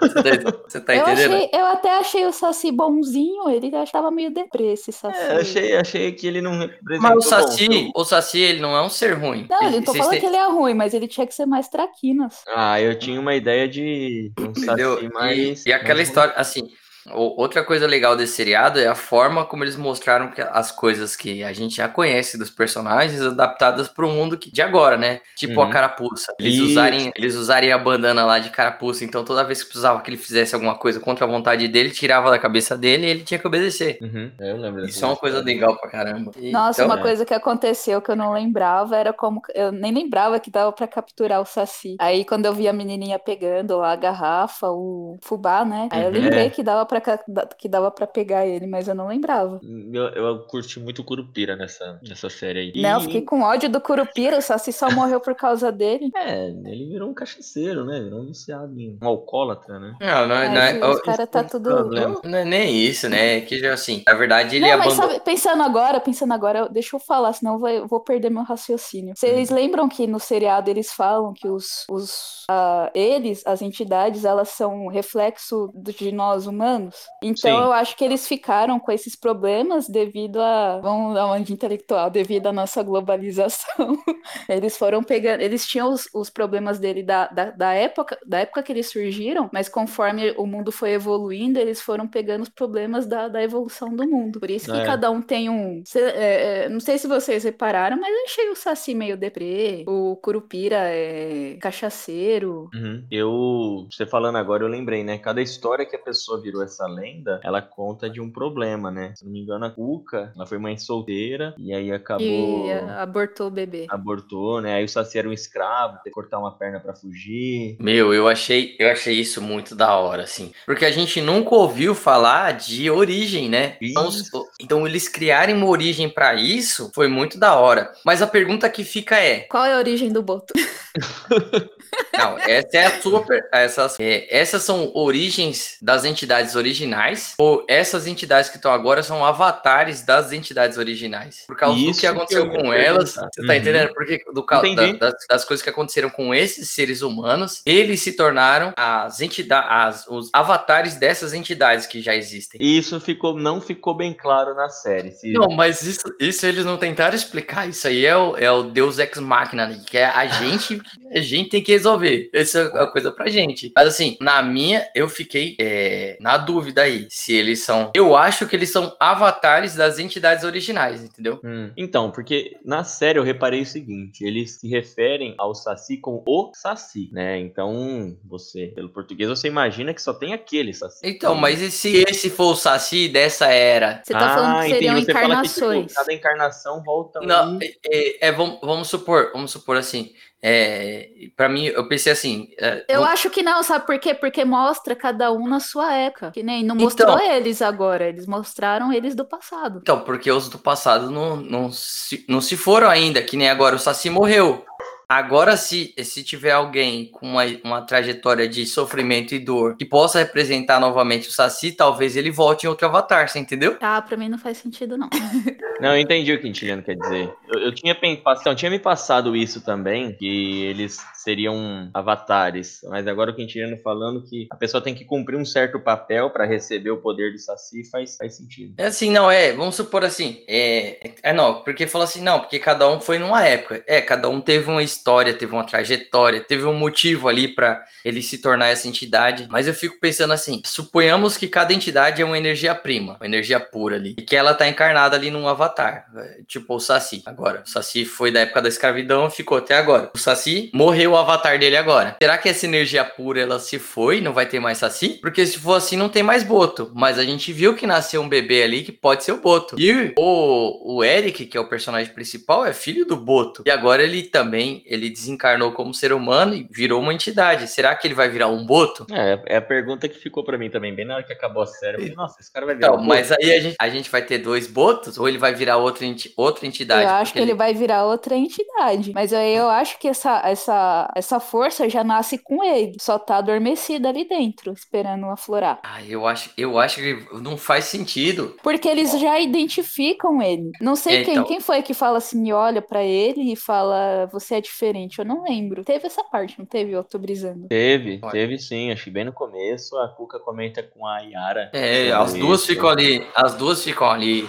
Você 0.00 0.38
tá, 0.38 0.52
você 0.68 0.80
tá 0.80 0.94
eu, 0.94 1.02
entendendo? 1.02 1.34
achei, 1.34 1.50
eu 1.52 1.66
até 1.66 1.98
achei 1.98 2.26
o 2.26 2.32
Saci 2.32 2.70
bonzinho, 2.70 3.48
ele 3.50 3.74
achava 3.74 4.10
meio 4.10 4.30
deprê 4.30 4.72
esse 4.72 4.92
Saci. 4.92 5.18
É, 5.18 5.36
achei, 5.40 5.76
achei 5.76 6.12
que 6.12 6.26
ele 6.26 6.40
não 6.40 6.68
Mas 6.82 7.10
o 7.10 7.14
bom. 7.14 7.20
Saci, 7.20 7.90
o 7.94 8.04
Saci, 8.04 8.38
ele 8.38 8.60
não 8.60 8.76
é 8.76 8.82
um 8.82 8.88
ser 8.88 9.12
ruim. 9.12 9.46
Não, 9.48 9.62
eu 9.62 9.70
não 9.72 9.82
tô 9.82 9.94
falando 9.94 10.10
têm- 10.10 10.20
que 10.20 10.26
ele 10.26 10.36
é 10.36 10.46
ruim, 10.48 10.74
mas 10.74 10.94
ele 10.94 11.08
tinha 11.08 11.26
que 11.26 11.34
ser 11.34 11.46
mais 11.46 11.68
traquinas. 11.68 12.42
Ah, 12.48 12.80
eu 12.80 12.98
tinha 12.98 13.20
uma 13.20 13.34
ideia 13.34 13.68
de 13.68 14.32
um 14.38 14.44
Entendeu? 14.50 14.94
Saci 14.96 15.08
mais... 15.12 15.66
E, 15.66 15.68
e 15.68 15.72
aquela 15.72 15.96
mais 15.96 16.08
história, 16.08 16.34
assim, 16.36 16.68
outra 17.12 17.62
coisa 17.64 17.86
legal 17.86 18.16
desse 18.16 18.34
seriado 18.34 18.78
é 18.78 18.86
a 18.86 18.94
forma 18.94 19.44
como 19.44 19.64
eles 19.64 19.76
mostraram 19.76 20.30
que 20.30 20.40
as 20.40 20.70
coisas 20.70 21.14
que 21.16 21.42
a 21.44 21.52
gente 21.52 21.76
já 21.76 21.88
conhece 21.88 22.38
dos 22.38 22.50
personagens 22.50 23.20
adaptadas 23.20 23.88
para 23.88 24.06
o 24.06 24.10
mundo 24.10 24.38
que- 24.38 24.50
de 24.50 24.62
agora, 24.62 24.96
né? 24.96 25.20
Tipo 25.36 25.60
Uhum. 25.60 25.66
a 25.66 25.70
carapuça. 25.70 26.34
Eles 26.38 26.54
Isso. 26.54 26.64
usarem, 26.66 27.12
eles 27.14 27.34
usarem 27.34 27.72
a 27.72 27.78
bandana 27.78 28.24
lá 28.24 28.38
de 28.38 28.50
carapuça, 28.50 29.04
então 29.04 29.24
toda 29.24 29.44
vez 29.44 29.60
que 29.62 29.68
precisava 29.68 30.00
que 30.00 30.10
ele 30.10 30.16
fizesse 30.16 30.54
alguma 30.54 30.74
coisa 30.76 30.98
contra 31.00 31.24
a 31.24 31.28
vontade 31.28 31.66
dele, 31.68 31.90
tirava 31.90 32.30
da 32.30 32.38
cabeça 32.38 32.76
dele 32.76 33.06
e 33.06 33.10
ele 33.10 33.22
tinha 33.22 33.38
que 33.38 33.46
obedecer. 33.46 33.98
Uhum, 34.00 34.30
eu 34.40 34.56
lembro 34.56 34.84
Isso 34.84 35.04
é 35.04 35.08
uma 35.08 35.16
coisa 35.16 35.38
história. 35.38 35.54
legal 35.54 35.76
pra 35.78 35.90
caramba. 35.90 36.30
E- 36.36 36.50
Nossa, 36.50 36.82
então, 36.82 36.94
uma 36.94 37.02
coisa 37.02 37.24
que 37.24 37.34
aconteceu 37.34 38.00
que 38.00 38.10
eu 38.10 38.16
não 38.16 38.32
lembrava 38.32 38.96
era 38.96 39.12
como. 39.12 39.42
Eu 39.54 39.70
nem 39.72 39.92
lembrava 39.92 40.38
que 40.40 40.50
dava 40.50 40.72
pra 40.72 40.86
capturar 40.86 41.40
o 41.40 41.44
Saci. 41.44 41.96
Aí 42.00 42.24
quando 42.24 42.46
eu 42.46 42.52
vi 42.54 42.66
a 42.68 42.72
menininha 42.72 43.18
pegando 43.18 43.76
lá 43.78 43.92
a 43.92 43.96
garrafa, 43.96 44.68
o 44.70 45.18
fubá, 45.22 45.64
né? 45.64 45.88
Aí 45.92 46.02
eu 46.02 46.06
Uhum. 46.08 46.12
lembrei 46.12 46.46
É. 46.46 46.50
que 46.50 46.62
dava 46.62 46.84
pra, 46.86 46.93
da- 47.28 47.46
que 47.46 47.68
dava 47.68 47.90
pra 47.90 48.06
pegar 48.06 48.46
ele, 48.46 48.66
mas 48.66 48.88
eu 48.88 48.94
não 48.94 49.06
lembrava. 49.08 49.60
Eu, 49.92 50.02
eu 50.08 50.38
curti 50.46 50.78
muito 50.80 51.00
o 51.02 51.04
Curupira 51.04 51.56
nessa, 51.56 51.98
nessa 52.06 52.28
série 52.30 52.58
aí. 52.74 52.82
Não, 52.82 52.90
eu 52.94 52.98
E- 53.00 53.02
fiquei 53.02 53.22
com 53.22 53.42
ódio 53.42 53.68
do 53.68 53.80
Curupira, 53.80 54.38
o 54.38 54.42
Saci 54.42 54.72
só 54.72 54.90
morreu 54.90 55.20
por 55.20 55.34
causa 55.34 55.70
dele. 55.72 56.10
É, 56.24 56.48
ele 56.48 56.86
virou 56.88 57.10
um 57.10 57.14
cachaceiro, 57.14 57.84
né? 57.84 58.00
Virou 58.00 58.20
um 58.20 58.26
viciado 58.26 58.78
em 58.80 58.98
um 59.02 59.06
alcoólatra, 59.06 59.78
né? 59.78 59.94
Não, 60.00 60.26
não, 60.26 60.34
é- 60.36 60.48
não 60.48 60.60
é- 60.88 60.90
os 60.90 61.00
caras 61.02 61.28
tá 61.28 61.44
tudo. 61.44 61.68
problema. 61.70 62.20
não 62.24 62.38
é 62.38 62.44
nem 62.44 62.74
isso, 62.76 63.08
né? 63.08 63.36
É 63.36 63.40
que 63.42 63.58
já 63.58 63.74
assim, 63.74 64.02
na 64.06 64.14
verdade 64.14 64.56
ele 64.56 64.66
Não, 64.68 64.78
mas 64.78 64.86
abandonou. 64.88 65.10
sabe, 65.12 65.24
pensando 65.24 65.62
agora, 65.62 66.00
pensando 66.00 66.32
agora, 66.32 66.58
eu- 66.60 66.68
deixa 66.68 66.96
eu 66.96 67.00
falar, 67.00 67.32
senão 67.34 67.54
eu 67.54 67.58
vou, 67.58 67.68
eu 67.68 67.86
vou 67.88 68.00
perder 68.00 68.30
meu 68.30 68.42
raciocínio. 68.42 69.14
Vocês 69.16 69.50
Hum. 69.50 69.54
lembram 69.54 69.88
que 69.88 70.06
no 70.06 70.18
seriado 70.18 70.70
eles 70.70 70.92
falam 70.92 71.32
que 71.34 71.48
os, 71.48 71.84
os 71.90 72.44
ah, 72.48 72.90
eles, 72.94 73.42
as 73.46 73.62
entidades, 73.62 74.24
elas 74.24 74.48
são 74.50 74.86
reflexo 74.88 75.70
do- 75.74 75.92
de 75.92 76.12
nós 76.12 76.46
humanos? 76.46 76.83
Humanos. 76.84 77.06
Então 77.22 77.50
Sim. 77.58 77.64
eu 77.64 77.72
acho 77.72 77.96
que 77.96 78.04
eles 78.04 78.26
ficaram 78.28 78.78
com 78.78 78.92
esses 78.92 79.16
problemas 79.16 79.88
devido 79.88 80.40
a. 80.40 80.80
Vamos 80.80 81.14
dar 81.14 81.26
uma 81.26 81.40
de 81.40 81.52
intelectual, 81.52 82.10
devido 82.10 82.46
à 82.48 82.52
nossa 82.52 82.82
globalização. 82.82 83.64
Eles 84.48 84.76
foram 84.76 85.02
pegando. 85.02 85.40
Eles 85.42 85.66
tinham 85.66 85.92
os, 85.92 86.08
os 86.14 86.30
problemas 86.30 86.78
dele 86.78 87.02
da, 87.02 87.26
da, 87.28 87.50
da 87.50 87.72
época, 87.74 88.18
da 88.26 88.38
época 88.40 88.62
que 88.62 88.72
eles 88.72 88.90
surgiram, 88.90 89.48
mas 89.52 89.68
conforme 89.68 90.32
o 90.38 90.46
mundo 90.46 90.72
foi 90.72 90.92
evoluindo, 90.92 91.58
eles 91.58 91.80
foram 91.80 92.06
pegando 92.08 92.42
os 92.42 92.48
problemas 92.48 93.06
da, 93.06 93.28
da 93.28 93.42
evolução 93.42 93.94
do 93.94 94.06
mundo. 94.08 94.40
Por 94.40 94.50
isso 94.50 94.72
que 94.72 94.78
É. 94.78 94.84
cada 94.84 95.10
um 95.10 95.20
tem 95.20 95.48
um. 95.50 95.82
cê- 95.84 96.00
é, 96.00 96.64
é, 96.64 96.68
não 96.68 96.80
sei 96.80 96.98
se 96.98 97.06
vocês 97.06 97.44
repararam, 97.44 97.98
mas 98.00 98.10
eu 98.10 98.24
achei 98.24 98.50
o 98.50 98.56
Saci 98.56 98.94
meio 98.94 99.16
deprê. 99.16 99.84
O 99.86 100.16
Curupira 100.16 100.76
é 100.88 101.56
cachaceiro. 101.60 102.68
Uhum. 102.74 103.06
Eu, 103.10 103.86
você 103.90 104.06
falando 104.06 104.36
agora, 104.36 104.64
eu 104.64 104.68
lembrei, 104.68 105.04
né? 105.04 105.18
Cada 105.18 105.40
história 105.42 105.84
que 105.86 105.96
a 105.96 105.98
pessoa 105.98 106.40
virou 106.40 106.62
essa 106.62 106.73
lenda, 106.86 107.40
ela 107.44 107.62
conta 107.62 108.10
de 108.10 108.20
um 108.20 108.30
problema, 108.30 108.90
né? 108.90 109.12
Se 109.16 109.24
não 109.24 109.32
me 109.32 109.40
engano, 109.40 109.64
a 109.64 109.70
Cuca, 109.70 110.32
ela 110.34 110.46
foi 110.46 110.58
mãe 110.58 110.76
solteira 110.76 111.54
e 111.58 111.72
aí 111.72 111.92
acabou. 111.92 112.66
E 112.66 112.72
abortou 112.72 113.48
o 113.48 113.50
bebê. 113.50 113.86
Abortou, 113.88 114.60
né? 114.60 114.74
Aí 114.74 114.84
o 114.84 114.88
Saci 114.88 115.18
era 115.18 115.28
um 115.28 115.32
escravo, 115.32 115.98
teve 115.98 116.04
que 116.04 116.10
cortar 116.10 116.38
uma 116.38 116.56
perna 116.56 116.80
pra 116.80 116.94
fugir. 116.94 117.76
Meu, 117.80 118.12
eu 118.12 118.28
achei, 118.28 118.76
eu 118.78 118.90
achei 118.90 119.18
isso 119.18 119.40
muito 119.40 119.74
da 119.74 119.96
hora, 119.96 120.22
assim. 120.22 120.52
Porque 120.66 120.84
a 120.84 120.90
gente 120.90 121.20
nunca 121.20 121.54
ouviu 121.54 121.94
falar 121.94 122.52
de 122.52 122.90
origem, 122.90 123.48
né? 123.48 123.76
Então, 123.80 124.08
Isso. 124.08 124.46
então 124.60 124.86
eles 124.86 125.08
criarem 125.08 125.54
uma 125.54 125.66
origem 125.66 126.08
pra 126.08 126.34
isso 126.34 126.90
foi 126.94 127.08
muito 127.08 127.38
da 127.38 127.54
hora. 127.56 127.92
Mas 128.04 128.22
a 128.22 128.26
pergunta 128.26 128.68
que 128.68 128.84
fica 128.84 129.16
é: 129.16 129.40
Qual 129.40 129.64
é 129.64 129.74
a 129.74 129.78
origem 129.78 130.12
do 130.12 130.22
Boto? 130.22 130.54
Não, 132.16 132.38
essa 132.38 132.76
é 132.76 132.86
a 132.86 133.00
sua. 133.00 133.24
Essas, 133.52 133.98
é, 134.00 134.26
essas 134.30 134.62
são 134.62 134.90
origens 134.94 135.76
das 135.80 136.04
entidades 136.04 136.54
originais, 136.56 137.34
ou 137.38 137.64
essas 137.68 138.06
entidades 138.06 138.50
que 138.50 138.56
estão 138.56 138.72
agora 138.72 139.02
são 139.02 139.24
avatares 139.24 140.02
das 140.02 140.32
entidades 140.32 140.78
originais? 140.78 141.44
Por 141.46 141.56
causa 141.56 141.78
do 141.78 141.90
Isso 141.90 142.00
que 142.00 142.06
aconteceu 142.06 142.50
que 142.50 142.56
com 142.58 142.72
elas. 142.72 143.12
perguntar. 143.14 143.30
Você 143.34 143.46
tá 143.46 143.52
Uhum. 143.52 143.58
entendendo? 143.58 143.94
Porque 143.94 144.24
do, 144.32 144.42
da- 144.46 144.92
das, 145.10 145.14
das 145.28 145.44
coisas 145.44 145.62
que 145.62 145.70
aconteceram 145.70 146.10
com 146.10 146.34
esses 146.34 146.70
seres 146.70 147.02
humanos, 147.02 147.62
eles 147.66 148.00
se 148.00 148.12
tornaram 148.12 148.72
as 148.76 149.20
entidades, 149.20 150.04
os 150.08 150.30
avatares 150.32 150.96
dessas 150.96 151.32
entidades 151.32 151.86
que 151.86 152.00
já 152.00 152.14
existem. 152.14 152.60
E 152.62 152.78
isso 152.78 152.98
ficou, 153.00 153.36
não 153.38 153.60
ficou 153.60 153.94
bem 153.94 154.12
claro 154.12 154.54
na 154.54 154.68
série. 154.68 155.12
Se... 155.12 155.32
Não, 155.32 155.48
mas 155.48 155.82
isso, 155.82 156.02
isso 156.20 156.46
eles 156.46 156.64
não 156.64 156.76
tentaram 156.76 157.14
explicar. 157.14 157.68
Isso 157.68 157.86
aí 157.86 158.04
é 158.04 158.16
o, 158.16 158.36
é 158.36 158.50
o 158.50 158.64
Deus 158.64 158.98
Ex 158.98 159.18
Machina, 159.18 159.66
né? 159.66 159.80
que 159.86 159.98
é 159.98 160.06
a 160.06 160.26
gente, 160.26 160.80
a 161.10 161.20
gente 161.20 161.50
tem 161.50 161.62
que 161.62 161.72
resolver. 161.72 162.30
Essa 162.32 162.60
é 162.60 162.82
a 162.82 162.86
coisa 162.86 163.10
pra 163.10 163.28
gente. 163.28 163.72
Mas 163.74 163.88
assim, 163.88 164.16
na 164.20 164.42
minha, 164.42 164.86
eu 164.94 165.08
fiquei 165.08 165.56
é, 165.60 166.16
na 166.20 166.36
dúvida 166.36 166.82
aí 166.82 167.06
se 167.10 167.34
eles 167.34 167.60
são. 167.60 167.90
Eu 167.94 168.16
acho 168.16 168.46
que 168.46 168.56
eles 168.56 168.70
são 168.70 168.94
avatares 168.98 169.74
das 169.74 169.98
entidades 169.98 170.44
originais, 170.44 171.02
entendeu? 171.02 171.40
Hum. 171.44 171.70
Então, 171.76 172.10
porque 172.10 172.56
na 172.64 172.84
série 172.84 173.18
eu 173.18 173.22
reparei 173.22 173.62
o 173.62 173.66
seguinte, 173.66 174.24
eles 174.24 174.58
se 174.60 174.68
referem 174.68 175.34
ao 175.38 175.54
Saci 175.54 175.96
como 175.96 176.22
o 176.26 176.50
Saci, 176.54 177.08
né? 177.12 177.38
Então, 177.38 178.16
você, 178.24 178.68
pelo 178.74 178.88
português, 178.88 179.28
você 179.28 179.48
imagina 179.48 179.94
que 179.94 180.02
só 180.02 180.12
tem 180.12 180.32
aquele 180.32 180.72
Saci. 180.72 181.00
Então, 181.02 181.34
mas 181.34 181.60
e 181.60 181.70
se 181.70 182.04
esse 182.08 182.30
for 182.30 182.52
o 182.52 182.56
Saci 182.56 183.08
dessa 183.08 183.46
era? 183.46 184.02
Você 184.04 184.12
tá 184.12 184.34
falando 184.34 184.60
que 184.60 184.66
entendi. 184.68 184.74
seriam 184.74 185.00
Você 185.00 185.12
fala 185.12 185.42
que, 185.42 185.48
tipo, 185.48 185.64
encarnações. 185.64 185.92
cada 185.92 186.12
encarnação 186.12 186.82
volta 186.82 187.20
Não, 187.20 187.54
um... 187.54 187.58
é, 187.62 187.74
é, 187.90 188.28
é, 188.28 188.32
vamos, 188.32 188.58
vamos 188.60 188.88
supor, 188.88 189.30
vamos 189.32 189.50
supor 189.50 189.76
assim. 189.76 190.12
É, 190.46 191.08
para 191.34 191.48
mim, 191.48 191.64
eu 191.68 191.88
pensei 191.88 192.12
assim. 192.12 192.48
é, 192.60 192.84
Eu 192.86 193.00
vamos- 193.00 193.14
acho 193.14 193.30
que 193.30 193.42
não, 193.42 193.62
sabe 193.62 193.86
por 193.86 193.98
quê? 193.98 194.12
Porque 194.12 194.44
mostra 194.44 194.94
cada 194.94 195.32
um 195.32 195.48
na 195.48 195.58
sua 195.58 195.90
época. 195.94 196.30
Que 196.32 196.42
nem 196.42 196.62
não 196.62 196.76
mostrou 196.76 197.14
Então. 197.18 197.32
eles 197.32 197.62
agora, 197.62 198.06
eles 198.06 198.26
mostraram 198.26 198.92
eles 198.92 199.14
do 199.14 199.24
passado. 199.24 199.78
Então, 199.80 200.00
porque 200.00 200.30
os 200.30 200.50
do 200.50 200.58
passado 200.58 201.10
não, 201.10 201.36
não, 201.36 201.72
se, 201.72 202.26
não 202.28 202.42
se 202.42 202.58
foram 202.58 202.90
ainda, 202.90 203.22
que 203.22 203.38
nem 203.38 203.48
agora 203.48 203.74
o 203.74 203.78
Saci 203.78 204.10
morreu. 204.10 204.62
Agora, 205.08 205.56
se, 205.56 205.94
se 206.02 206.22
tiver 206.22 206.52
alguém 206.52 207.06
com 207.06 207.26
uma, 207.32 207.42
uma 207.62 207.82
trajetória 207.82 208.48
de 208.48 208.66
sofrimento 208.66 209.34
e 209.34 209.38
dor 209.38 209.76
que 209.76 209.84
possa 209.84 210.18
representar 210.18 210.80
novamente 210.80 211.28
o 211.28 211.32
Saci, 211.32 211.72
talvez 211.72 212.16
ele 212.16 212.30
volte 212.30 212.64
em 212.64 212.68
outro 212.68 212.86
avatar, 212.86 213.28
você 213.28 213.38
entendeu? 213.38 213.76
Ah, 213.80 214.00
pra 214.00 214.16
mim 214.16 214.28
não 214.28 214.38
faz 214.38 214.58
sentido, 214.58 214.96
não. 214.96 215.08
Não, 215.80 215.92
eu 215.92 215.98
entendi 215.98 216.32
o 216.32 216.36
que 216.36 216.40
o 216.40 216.46
Quintiliano 216.46 216.84
quer 216.84 216.96
dizer. 216.96 217.34
Eu, 217.48 217.58
eu 217.58 217.74
tinha 217.74 217.94
pensado, 217.96 218.54
tinha 218.54 218.70
me 218.70 218.78
passado 218.78 219.34
isso 219.34 219.60
também, 219.60 220.12
que 220.12 220.62
eles 220.62 221.04
seriam 221.24 221.90
avatares. 221.92 222.80
Mas 222.84 223.06
agora 223.06 223.30
o 223.30 223.34
Quintiliano 223.34 223.78
falando 223.78 224.22
que 224.22 224.46
a 224.50 224.56
pessoa 224.56 224.82
tem 224.82 224.94
que 224.94 225.04
cumprir 225.04 225.36
um 225.36 225.44
certo 225.44 225.80
papel 225.80 226.30
pra 226.30 226.44
receber 226.44 226.90
o 226.90 226.98
poder 226.98 227.32
do 227.32 227.38
Saci 227.38 227.88
faz, 227.90 228.16
faz 228.16 228.36
sentido. 228.36 228.74
É 228.76 228.86
assim, 228.86 229.10
não, 229.10 229.30
é, 229.30 229.52
vamos 229.52 229.74
supor 229.74 230.04
assim, 230.04 230.44
é, 230.46 231.12
é 231.22 231.32
não, 231.32 231.62
porque 231.62 231.86
falou 231.86 232.04
assim, 232.04 232.20
não, 232.20 232.40
porque 232.40 232.58
cada 232.58 232.88
um 232.88 233.00
foi 233.00 233.18
numa 233.18 233.44
época, 233.44 233.82
é, 233.86 234.00
cada 234.00 234.28
um 234.28 234.40
teve 234.40 234.70
uma 234.70 234.82
história, 234.82 235.32
teve 235.32 235.52
uma 235.52 235.64
trajetória, 235.64 236.40
teve 236.40 236.64
um 236.64 236.74
motivo 236.74 237.28
ali 237.28 237.48
pra 237.48 237.82
ele 238.04 238.20
se 238.22 238.38
tornar 238.38 238.68
essa 238.68 238.86
entidade, 238.86 239.46
mas 239.50 239.66
eu 239.66 239.74
fico 239.74 239.98
pensando 239.98 240.32
assim, 240.32 240.60
suponhamos 240.64 241.36
que 241.38 241.48
cada 241.48 241.72
entidade 241.72 242.20
é 242.20 242.24
uma 242.24 242.36
energia 242.36 242.74
prima, 242.74 243.16
uma 243.18 243.26
energia 243.26 243.58
pura 243.58 243.96
ali, 243.96 244.14
e 244.18 244.22
que 244.22 244.36
ela 244.36 244.52
tá 244.52 244.68
encarnada 244.68 245.16
ali 245.16 245.30
num 245.30 245.48
avatar, 245.48 246.06
é, 246.16 246.42
tipo 246.46 246.74
o 246.74 246.80
Saci, 246.80 247.22
agora, 247.24 247.62
o 247.64 247.68
Saci 247.68 248.04
foi 248.04 248.30
da 248.30 248.40
época 248.40 248.60
da 248.60 248.68
escravidão, 248.68 249.30
ficou 249.30 249.58
até 249.58 249.76
agora, 249.76 250.10
o 250.14 250.18
Saci 250.18 250.70
morreu 250.74 251.13
o 251.14 251.18
avatar 251.18 251.58
dele 251.58 251.76
agora, 251.76 252.16
será 252.20 252.38
que 252.38 252.48
essa 252.48 252.66
energia 252.66 253.04
pura, 253.04 253.40
ela 253.40 253.58
se 253.58 253.78
foi, 253.78 254.20
não 254.20 254.32
vai 254.32 254.46
ter 254.46 254.60
mais 254.60 254.78
Saci? 254.78 255.18
Porque 255.20 255.44
se 255.46 255.58
for 255.58 255.74
assim, 255.74 255.96
não 255.96 256.08
tem 256.08 256.22
mais 256.22 256.42
Boto, 256.42 256.90
mas 256.94 257.18
a 257.18 257.24
gente 257.24 257.52
viu 257.52 257.74
que 257.74 257.86
nasceu 257.86 258.20
um 258.20 258.28
bebê 258.28 258.62
ali 258.62 258.82
que 258.82 258.92
pode 258.92 259.24
ser 259.24 259.32
o 259.32 259.40
Boto, 259.40 259.76
e 259.78 260.12
o, 260.18 260.96
o 260.96 261.04
Eric, 261.04 261.46
que 261.46 261.56
é 261.56 261.60
o 261.60 261.68
personagem 261.68 262.12
principal, 262.12 262.66
é 262.66 262.72
filho 262.72 263.06
do 263.06 263.16
Boto, 263.16 263.62
e 263.66 263.70
agora 263.70 264.02
ele 264.02 264.22
também, 264.22 264.82
ele 264.86 265.10
desencarnou 265.10 265.72
como 265.72 265.94
ser 265.94 266.12
humano 266.12 266.54
e 266.54 266.66
virou 266.70 267.00
uma 267.00 267.14
entidade, 267.14 267.66
será 267.68 267.94
que 267.94 268.06
ele 268.06 268.14
vai 268.14 268.28
virar 268.28 268.48
um 268.48 268.64
Boto? 268.64 269.06
É, 269.12 269.54
é 269.54 269.56
a 269.56 269.62
pergunta 269.62 270.08
que 270.08 270.18
ficou 270.18 270.44
pra 270.44 270.58
mim 270.58 270.70
também, 270.70 270.94
bem 270.94 271.04
na 271.04 271.16
hora 271.16 271.22
que 271.22 271.32
acabou 271.32 271.62
a 271.62 271.66
série. 271.66 271.96
Eu 271.96 272.00
falei, 272.00 272.14
nossa, 272.14 272.40
esse 272.40 272.52
cara 272.52 272.66
vai 272.66 272.74
virar 272.74 272.88
Então, 272.88 273.00
um 273.00 273.06
mas 273.06 273.30
aí 273.32 273.54
a 273.54 273.60
gente, 273.60 273.76
a 273.80 273.88
gente 273.88 274.10
vai 274.10 274.22
ter 274.22 274.38
dois 274.38 274.66
Botos, 274.66 275.18
ou 275.18 275.28
ele 275.28 275.38
vai 275.38 275.54
virar 275.54 275.76
outra, 275.76 276.06
outra 276.36 276.66
entidade? 276.66 277.04
eu 277.04 277.14
acho 277.16 277.32
que 277.32 277.38
ele 277.38 277.54
vai 277.54 277.74
virar 277.74 278.04
outra 278.04 278.34
entidade. 278.34 279.12
Mas 279.14 279.32
aí 279.32 279.54
eu 279.54 279.68
acho 279.68 279.98
que 279.98 280.08
essa, 280.08 280.42
essa, 280.44 281.03
essa 281.14 281.40
força 281.40 281.88
já 281.88 282.02
nasce 282.04 282.38
com 282.38 282.62
ele. 282.62 282.96
Só 283.00 283.18
tá 283.18 283.36
adormecida 283.36 284.08
ali 284.08 284.26
dentro, 284.28 284.72
esperando 284.72 285.26
aflorar. 285.26 285.80
Ah, 285.82 286.02
eu 286.04 286.26
acho, 286.26 286.50
eu 286.56 286.78
acho 286.78 286.96
que 286.96 287.26
não 287.40 287.56
faz 287.56 287.86
sentido. 287.86 288.56
Porque 288.62 288.88
eles 288.88 289.18
já 289.18 289.38
identificam 289.40 290.40
ele. 290.42 290.70
Não 290.80 290.96
sei 290.96 291.18
É, 291.18 291.24
quem, 291.24 291.34
então. 291.34 291.44
quem 291.44 291.60
foi 291.60 291.82
que 291.82 291.94
fala 291.94 292.18
assim, 292.18 292.52
olha 292.52 292.80
pra 292.82 293.02
ele 293.02 293.52
e 293.52 293.56
fala, 293.56 294.26
você 294.32 294.56
é 294.56 294.60
diferente. 294.60 295.18
Eu 295.18 295.24
não 295.24 295.42
lembro. 295.42 295.84
Teve 295.84 296.06
essa 296.06 296.22
parte, 296.24 296.58
não 296.58 296.66
teve? 296.66 296.92
Eu 296.92 297.04
tô 297.04 297.18
brisando. 297.18 297.68
Teve, 297.68 298.20
Olha. 298.22 298.32
teve 298.32 298.58
sim, 298.58 298.90
acho 298.90 299.04
que 299.04 299.10
bem 299.10 299.24
no 299.24 299.32
começo 299.32 299.96
a 299.98 300.08
Cuca 300.08 300.38
comenta 300.38 300.82
com 300.82 301.06
a 301.06 301.18
Yara. 301.20 301.70
É, 301.72 302.10
as 302.12 302.34
duas 302.34 302.60
isso. 302.60 302.68
ficam 302.72 302.88
ali, 302.88 303.26
as 303.34 303.54
duas 303.54 303.82
ficam 303.82 304.08
ali 304.10 304.48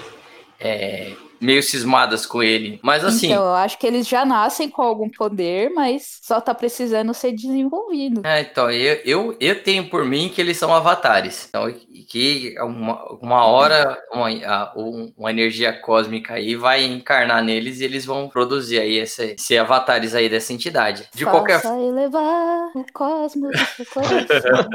é, 0.59 1.13
meio 1.41 1.61
cismadas 1.63 2.25
com 2.25 2.41
ele. 2.43 2.79
Mas 2.83 3.03
assim, 3.03 3.27
Então, 3.31 3.43
eu 3.45 3.53
acho 3.55 3.77
que 3.77 3.85
eles 3.87 4.07
já 4.07 4.25
nascem 4.25 4.69
com 4.69 4.81
algum 4.81 5.09
poder, 5.09 5.69
mas 5.71 6.19
só 6.21 6.39
tá 6.41 6.53
precisando 6.53 7.13
ser 7.13 7.31
desenvolvido. 7.33 8.21
é, 8.25 8.41
então 8.41 8.69
eu, 8.71 8.99
eu, 9.05 9.37
eu 9.39 9.63
tenho 9.63 9.89
por 9.89 10.05
mim 10.05 10.29
que 10.29 10.41
eles 10.41 10.57
são 10.57 10.73
avatares. 10.73 11.47
Então, 11.49 11.69
e 11.69 12.03
que 12.03 12.55
uma, 12.59 13.03
uma 13.21 13.45
hora 13.45 13.97
uma, 14.13 14.29
a- 14.29 14.73
um- 14.75 15.11
uma 15.17 15.29
energia 15.31 15.73
cósmica 15.73 16.33
aí 16.35 16.55
vai 16.55 16.83
encarnar 16.83 17.43
neles 17.43 17.79
e 17.79 17.83
eles 17.85 18.05
vão 18.05 18.27
produzir 18.29 18.79
aí 18.79 18.97
esse, 18.97 19.35
esse 19.37 19.57
avatares 19.57 20.13
aí 20.15 20.29
dessa 20.29 20.53
entidade. 20.53 21.07
De 21.13 21.23
Faça 21.25 21.37
qualquer 21.37 21.61
elevar 21.65 22.67
o 22.75 22.85
cosmos 22.93 23.51
do 23.51 23.65
seu 23.65 23.85
coração. 23.85 24.69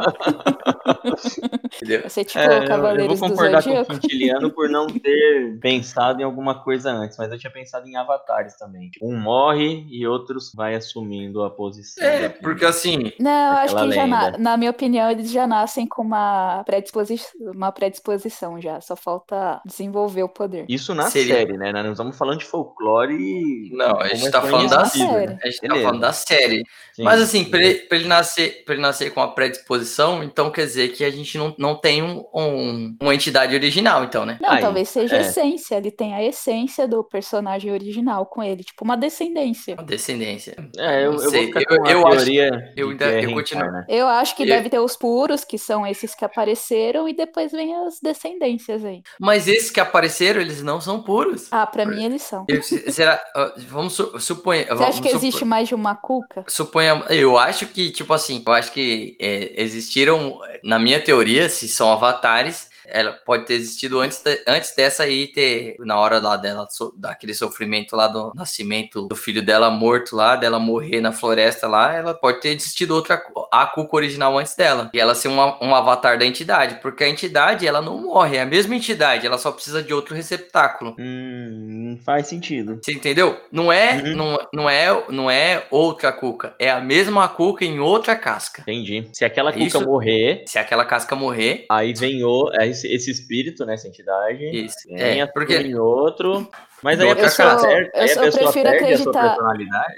Ser 2.08 2.24
tipo 2.24 2.38
É, 2.38 2.46
eu- 2.46 2.52
eu, 2.52 2.58
vou 2.58 2.68
Cavaleiros 2.68 3.20
do 3.20 3.28
concordar 3.28 3.62
com 3.62 3.80
o. 3.80 3.86
Quintiliano 3.86 4.50
por 4.50 4.68
não 4.68 4.86
ter 4.86 5.58
pensado 5.60 6.20
em 6.20 6.24
alguma 6.24 6.49
coisa 6.54 6.90
antes, 6.90 7.16
mas 7.18 7.30
eu 7.32 7.38
tinha 7.38 7.50
pensado 7.52 7.86
em 7.88 7.96
avatares 7.96 8.56
também. 8.56 8.90
Tipo, 8.90 9.06
Um 9.06 9.18
morre 9.18 9.86
e 9.90 10.06
outros 10.06 10.52
vai 10.54 10.74
assumindo 10.74 11.42
a 11.42 11.50
posição. 11.50 12.04
É, 12.04 12.28
porque 12.28 12.64
assim, 12.64 13.12
Não, 13.18 13.52
eu 13.52 13.58
acho 13.58 13.76
que 13.76 13.92
já 13.92 14.06
na, 14.06 14.38
na 14.38 14.56
minha 14.56 14.70
opinião, 14.70 15.10
eles 15.10 15.30
já 15.30 15.46
nascem 15.46 15.86
com 15.86 16.02
uma, 16.02 16.62
predisposi 16.64 17.20
uma 17.38 17.70
predisposição 17.72 18.60
já. 18.60 18.80
Só 18.80 18.96
falta 18.96 19.60
desenvolver 19.64 20.22
o 20.22 20.28
poder. 20.28 20.64
Isso 20.68 20.94
na 20.94 21.04
Seria- 21.04 21.34
série, 21.36 21.56
né? 21.56 21.72
Nós 21.72 21.84
não 21.84 21.92
estamos 21.92 22.16
falando 22.18 22.38
de 22.38 22.44
folclore. 22.44 23.14
e 23.14 23.70
Não, 23.74 24.00
a 24.00 24.08
gente 24.08 24.26
é 24.28 24.30
tá 24.30 24.40
falando 24.42 24.68
da 24.70 24.76
conhecido, 24.78 25.10
série. 25.12 25.26
né? 25.26 25.38
a 25.42 25.46
gente 25.50 25.60
tá 25.60 25.74
falando 25.76 26.00
da 26.00 26.12
série. 26.12 26.64
Sim. 26.94 27.02
Mas 27.02 27.20
assim, 27.20 27.44
pra 27.44 27.60
ele, 27.60 27.74
pra 27.80 27.98
ele 27.98 28.08
nascer, 28.08 28.64
pra 28.64 28.74
ele 28.74 28.82
nascer 28.82 29.10
com 29.12 29.20
a 29.20 29.28
predisposição, 29.28 30.22
então 30.22 30.50
quer 30.50 30.66
dizer 30.66 30.88
que 30.88 31.04
a 31.04 31.10
gente 31.10 31.36
não, 31.38 31.54
não 31.58 31.74
tem 31.74 32.02
um, 32.02 32.24
um- 32.34 32.96
uma 33.00 33.14
entidade 33.14 33.54
original, 33.54 34.04
então, 34.04 34.24
né? 34.26 34.38
Não, 34.40 34.50
Aí, 34.50 34.60
talvez 34.60 34.88
seja 34.88 35.16
a 35.16 35.18
é. 35.18 35.22
essência. 35.22 35.76
Ele 35.76 35.90
tem 35.90 36.14
a 36.14 36.22
essência. 36.22 36.39
Essência 36.40 36.88
do 36.88 37.04
personagem 37.04 37.70
original 37.70 38.24
com 38.24 38.42
ele, 38.42 38.64
tipo 38.64 38.82
uma 38.84 38.96
descendência. 38.96 39.74
Uma 39.74 39.82
descendência. 39.84 40.56
É, 40.78 41.04
eu, 41.06 41.12
eu 41.14 41.32
eu- 41.32 41.86
eu 41.86 42.06
acho- 42.06 42.30
eu 42.76 42.90
ainda- 42.90 43.04
que 43.10 43.16
é 43.16 43.24
eu 43.26 43.32
continuo-. 43.34 43.84
Eu 43.88 44.06
acho 44.08 44.34
que 44.34 44.42
Eu- 44.44 44.46
deve 44.48 44.70
ter 44.70 44.78
os 44.78 44.96
puros, 44.96 45.44
que 45.44 45.58
são 45.58 45.86
esses 45.86 46.14
que 46.14 46.24
apareceram, 46.24 47.08
e 47.08 47.14
depois 47.14 47.52
vem 47.52 47.74
as 47.86 48.00
descendências 48.02 48.84
aí. 48.84 49.02
Mas 49.20 49.46
esses 49.46 49.70
que 49.70 49.80
apareceram, 49.80 50.40
eles 50.40 50.62
não 50.62 50.80
são 50.80 51.02
puros. 51.02 51.48
Ah, 51.50 51.66
pra 51.66 51.84
mim 51.84 52.04
eles 52.04 52.22
são. 52.22 52.44
Eu- 52.48 52.62
será? 52.62 53.20
Vamos 53.68 53.94
su- 53.94 54.18
supor. 54.18 54.56
Você 54.56 54.84
acha 54.84 55.02
que 55.02 55.08
existe 55.08 55.44
mais 55.44 55.68
de 55.68 55.74
uma 55.74 55.94
cuca? 55.94 56.44
Suponha, 56.48 57.04
eu 57.10 57.38
acho 57.38 57.66
que, 57.66 57.90
tipo 57.90 58.12
assim, 58.12 58.42
eu 58.46 58.52
acho 58.52 58.72
que 58.72 59.16
é, 59.20 59.62
existiram, 59.62 60.38
na 60.64 60.78
minha 60.78 61.00
teoria, 61.00 61.48
se 61.48 61.68
são 61.68 61.92
avatares, 61.92 62.68
ela 62.92 63.12
pode 63.12 63.46
ter 63.46 63.54
existido 63.54 64.00
antes, 64.00 64.22
de- 64.22 64.42
antes 64.46 64.74
dessa 64.74 65.04
aí 65.04 65.26
ter, 65.28 65.76
na 65.80 65.98
hora 65.98 66.18
lá 66.20 66.36
dela, 66.36 66.66
so- 66.70 66.92
daquele 66.96 67.34
sofrimento 67.34 67.94
lá 67.96 68.06
do 68.08 68.32
nascimento 68.34 69.06
do 69.08 69.16
filho 69.16 69.42
dela 69.42 69.70
morto 69.70 70.14
lá, 70.16 70.36
dela 70.36 70.58
morrer 70.58 71.00
na 71.00 71.12
floresta 71.12 71.66
lá, 71.68 71.94
ela 71.94 72.14
pode 72.14 72.40
ter 72.40 72.50
existido 72.50 72.94
outra, 72.94 73.22
a 73.52 73.66
Cuca 73.66 73.96
original 73.96 74.38
antes 74.38 74.54
dela. 74.54 74.90
E 74.92 75.00
ela 75.00 75.14
ser 75.14 75.28
uma, 75.28 75.62
um 75.62 75.74
avatar 75.74 76.18
da 76.18 76.26
entidade, 76.26 76.76
porque 76.82 77.04
a 77.04 77.08
entidade, 77.08 77.66
ela 77.66 77.80
não 77.80 77.98
morre, 78.02 78.36
é 78.36 78.42
a 78.42 78.46
mesma 78.46 78.74
entidade, 78.74 79.26
ela 79.26 79.38
só 79.38 79.50
precisa 79.52 79.82
de 79.82 79.92
outro 79.94 80.14
receptáculo. 80.14 80.94
Hum, 80.98 81.98
faz 82.04 82.26
sentido. 82.28 82.78
Você 82.82 82.92
entendeu? 82.92 83.38
Não 83.50 83.72
é, 83.72 83.94
Uhum. 83.96 84.16
não, 84.16 84.38
não 84.52 84.70
é, 84.70 85.04
não 85.10 85.30
é 85.30 85.64
outra 85.70 86.12
cuca, 86.12 86.54
é 86.58 86.70
a 86.70 86.80
mesma 86.80 87.28
cuca 87.28 87.64
em 87.64 87.78
outra 87.80 88.16
casca. 88.16 88.62
Entendi. 88.62 89.08
Se 89.12 89.24
aquela 89.24 89.52
cuca 89.52 89.64
Isso- 89.64 89.84
morrer, 89.84 90.42
Se 90.46 90.58
aquela 90.58 90.84
casca 90.84 91.14
morrer, 91.14 91.64
aí 91.68 91.92
vem 91.94 92.24
o, 92.24 92.50
esse, 92.86 92.92
esse 92.92 93.10
espírito, 93.10 93.64
né? 93.64 93.74
Essa 93.74 93.88
entidade. 93.88 94.44
isso. 94.44 94.88
Vem 94.88 95.20
É, 95.20 95.26
porque 95.26 95.56
em 95.56 95.74
outro. 95.74 96.48
Mas 96.82 96.98
aí 97.00 97.06
a 97.06 97.08
outra 97.10 97.24
pessoa 97.24 97.48
casa. 97.50 97.66
perde, 97.66 97.90
Eu 97.94 98.32
prefiro 98.32 98.68
acreditar-. 98.68 99.36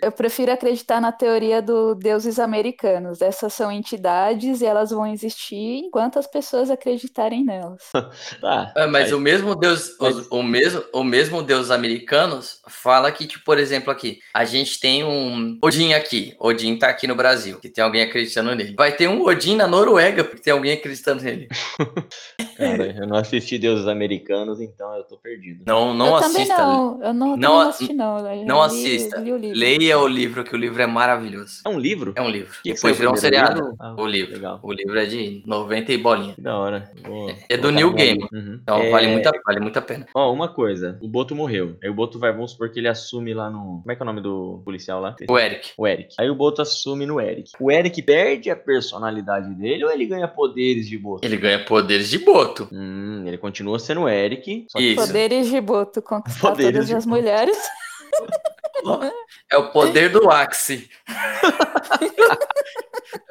Eu 0.03 0.13
prefiro 0.13 0.53
acreditar 0.53 1.01
na 1.01 1.13
teoria 1.13 1.63
do 1.63 1.95
deuses 1.95 2.39
americanos. 2.39 3.21
Essas 3.23 3.53
são 3.55 3.71
entidades 3.71 4.61
e 4.61 4.67
elas 4.67 4.91
vão 4.91 5.07
existir 5.07 5.57
enquanto 5.85 6.19
as 6.19 6.27
pessoas 6.27 6.71
acreditarem 6.71 7.45
nelas. 7.45 7.83
Tá. 8.41 8.73
É, 8.77 8.87
mas 8.87 9.07
aí- 9.07 9.15
o 9.15 9.21
mesmo 9.21 9.55
Deus, 9.55 9.97
Mas- 10.01 10.17
os- 10.17 10.27
o, 10.31 10.43
mesmo, 10.43 10.83
o 10.93 11.05
mesmo 11.05 11.43
Deus 11.43 11.71
americanos 11.71 12.61
fala 12.69 13.11
que, 13.13 13.27
tipo, 13.27 13.45
por 13.45 13.59
exemplo, 13.59 13.91
aqui, 13.93 14.19
a 14.35 14.45
gente 14.45 14.81
tem 14.81 15.05
um 15.05 15.59
Odin 15.63 15.93
aqui. 15.95 16.35
Odin 16.41 16.77
tá 16.77 16.89
aqui 16.89 17.07
no 17.07 17.15
Brasil, 17.15 17.59
que 17.61 17.69
tem 17.69 17.85
alguém 17.85 18.03
acreditando 18.03 18.55
nele. 18.55 18.75
Vai 18.77 18.93
ter 18.93 19.09
um 19.09 19.23
Odin 19.25 19.55
na 19.57 19.67
Noruega, 19.69 20.25
porque 20.25 20.43
tem 20.43 20.53
alguém 20.53 20.73
acreditando 20.73 21.23
nele. 21.23 21.49
Cara, 22.57 22.87
eu 22.97 23.07
não 23.07 23.17
assisti 23.17 23.59
Deuses 23.59 23.87
Americanos, 23.87 24.61
então 24.61 24.95
eu 24.97 25.05
tô 25.05 25.17
perdido. 25.17 25.63
Não, 25.67 25.95
não 25.95 26.07
eu 26.09 26.17
assista. 26.17 26.57
também 26.57 26.72
não. 26.73 27.03
Eu 27.03 27.15
não, 27.15 27.37
Não 27.37 27.61
assisti, 27.61 27.93
não. 27.95 28.19
Eu 28.29 28.45
Não 28.47 28.61
li- 28.61 28.67
assista. 28.67 29.21
li 29.21 29.33
o. 29.33 29.37
Leia 29.37 29.99
o 29.99 30.07
livro, 30.07 30.45
que 30.45 30.55
o 30.55 30.59
livro 30.59 30.81
é 30.83 30.87
maravilhoso. 30.87 31.61
É 31.65 31.69
um 31.69 31.79
livro? 31.79 32.13
É 32.17 32.23
um 32.23 32.29
livro. 32.29 32.53
Que 32.63 32.71
que 32.71 32.75
Depois 32.75 32.97
virou 32.97 33.13
um 33.13 33.17
seriado. 33.17 33.55
livro? 33.61 33.77
Ah, 33.79 33.95
o 33.99 34.07
livro. 34.07 34.33
legal. 34.35 34.61
O 34.63 34.73
livro 34.73 34.99
é 34.99 35.05
de 35.05 35.43
90 35.47 35.93
e 35.93 35.99
bolinha. 35.99 36.35
Que 36.35 36.41
da 36.41 36.57
hora. 36.57 36.91
Vou- 37.07 37.31
É 37.49 37.57
vou 37.57 37.63
do 37.63 37.71
New 37.73 37.91
na 37.91 37.97
Game. 37.97 38.29
Uhum. 38.33 38.59
Então 38.63 38.79
É, 38.79 38.91
vale, 38.91 39.07
muito, 39.09 39.27
a- 39.29 39.33
vale 39.47 39.61
muito 39.61 39.79
a 39.79 39.83
pena. 39.83 40.07
Ó, 40.15 40.33
uma 40.33 40.49
coisa. 40.49 40.99
O 41.03 41.09
Boto 41.09 41.35
morreu. 41.35 41.77
Aí 41.83 41.89
o 41.91 41.95
Boto 41.95 42.19
vai, 42.19 42.33
vamos 42.33 42.53
supor 42.53 42.71
que 42.71 42.79
ele 42.79 42.89
assume 42.89 43.35
lá 43.35 43.51
no... 43.51 43.81
Como 43.83 43.91
é 43.93 43.97
que 43.97 44.03
é 44.03 44.05
o 44.05 44.07
nome 44.07 44.21
do 44.21 44.63
policial 44.65 45.01
lá? 45.01 45.15
O 45.29 45.39
Eric. 45.39 45.71
O 45.77 45.87
Eric. 45.87 46.15
Aí 46.19 46.31
o 46.31 46.35
Boto 46.35 46.63
assume 46.63 47.07
no 47.07 47.21
Eric. 47.21 47.51
O 47.61 47.71
Eric 47.71 48.01
perde 48.03 48.51
a 48.51 48.57
personalidade 48.57 49.55
dele 49.55 49.85
ou 49.85 49.91
ele 49.91 50.07
ganha 50.07 50.29
poderes 50.29 50.89
de 50.89 50.99
Boto? 50.99 51.25
Ele 51.27 51.37
ganha 51.37 51.59
poderes 51.65 52.09
de 52.11 52.19
boto. 52.19 52.69
Hum, 52.73 53.25
ele 53.27 53.39
continua 53.39 53.79
sendo 53.79 54.03
o 54.03 54.09
Eric. 54.09 54.67
Só 54.69 54.79
que 54.79 54.85
Isso. 54.93 55.07
Poderes 55.07 55.49
de 55.49 55.61
Boto, 55.61 56.03
conquistar 56.03 56.51
Poderes 56.65 56.75
todas 56.75 56.87
de 56.89 56.95
as 56.95 57.07
Boto. 57.07 57.17
mulheres. 57.17 57.59
É 59.51 59.57
o 59.57 59.71
poder 59.71 60.11
do 60.11 60.31
Axie. 60.31 60.91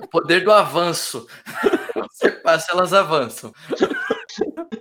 o 0.02 0.08
poder 0.08 0.44
do 0.44 0.52
avanço. 0.52 1.28
Você 2.12 2.32
passa, 2.32 2.72
elas 2.72 2.94
avançam. 2.94 3.54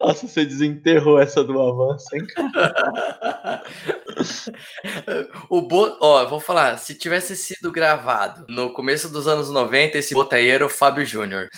Nossa, 0.01 0.27
você 0.27 0.45
desenterrou 0.45 1.21
essa 1.21 1.45
do 1.45 1.61
avanço, 1.61 2.07
hein? 2.15 2.27
O 5.49 5.63
Boto, 5.63 5.99
ó, 6.01 6.23
eu 6.23 6.29
vou 6.29 6.41
falar, 6.41 6.79
se 6.79 6.95
tivesse 6.95 7.37
sido 7.37 7.71
gravado 7.73 8.45
no 8.49 8.73
começo 8.73 9.09
dos 9.09 9.27
anos 9.29 9.51
90, 9.51 9.99
esse 9.99 10.15
Boto 10.15 10.35
aí 10.35 10.49
era 10.49 10.65
o 10.65 10.69
Fábio 10.71 11.05
Júnior. 11.05 11.49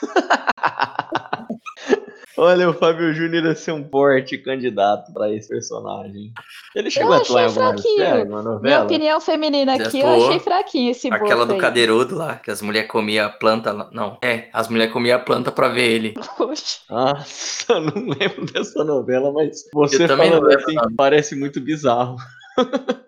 Olha, 2.36 2.68
o 2.68 2.74
Fábio 2.74 3.14
Júnior 3.14 3.44
ia 3.44 3.54
ser 3.54 3.72
um 3.72 3.88
forte 3.88 4.36
candidato 4.38 5.12
pra 5.12 5.32
esse 5.32 5.48
personagem. 5.48 6.32
Ele 6.74 6.90
chegou 6.90 7.12
Eu 7.12 7.18
a 7.18 7.22
atuar 7.22 7.42
em 7.42 7.46
alguma, 7.46 7.66
alguma 7.66 8.24
Minha 8.24 8.42
novela? 8.42 8.84
opinião 8.84 9.20
feminina 9.20 9.74
aqui, 9.74 10.00
eu 10.00 10.08
achei 10.08 10.38
fraquinho 10.40 10.90
esse 10.90 11.08
Aquela 11.08 11.46
do 11.46 11.54
aí. 11.54 11.58
cadeirudo 11.58 12.14
lá, 12.16 12.36
que 12.36 12.50
as 12.50 12.60
mulheres 12.60 12.90
comiam 12.90 13.26
a 13.26 13.30
planta. 13.30 13.72
Não, 13.90 14.18
é, 14.22 14.48
as 14.52 14.68
mulheres 14.68 14.92
comiam 14.92 15.16
a 15.16 15.20
planta 15.22 15.50
pra 15.50 15.68
ver 15.68 15.90
ele. 15.90 16.14
Poxa. 16.36 16.80
Nossa, 16.90 17.72
eu 17.72 17.80
não 17.80 17.92
lembro 18.08 18.44
dessa 18.52 18.84
novela, 18.84 19.32
mas 19.32 19.64
você 19.72 20.04
Eu 20.04 20.08
também 20.08 20.30
não 20.30 20.38
falando 20.40 20.56
assim 20.58 20.74
parece 20.96 21.34
muito 21.34 21.60
bizarro. 21.60 22.16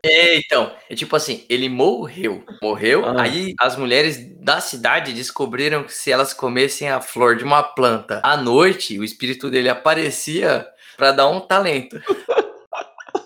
É, 0.04 0.36
então, 0.38 0.72
é 0.88 0.94
tipo 0.94 1.16
assim, 1.16 1.44
ele 1.48 1.68
morreu. 1.68 2.44
Morreu, 2.62 3.04
Ah. 3.06 3.22
aí 3.22 3.54
as 3.60 3.76
mulheres 3.76 4.18
da 4.40 4.60
cidade 4.60 5.12
descobriram 5.12 5.84
que 5.84 5.92
se 5.94 6.10
elas 6.12 6.32
comessem 6.34 6.88
a 6.90 7.00
flor 7.00 7.36
de 7.36 7.44
uma 7.44 7.62
planta 7.62 8.20
à 8.24 8.36
noite, 8.36 8.98
o 8.98 9.04
espírito 9.04 9.50
dele 9.50 9.68
aparecia 9.68 10.66
pra 10.96 11.12
dar 11.12 11.28
um 11.28 11.40
talento. 11.40 12.00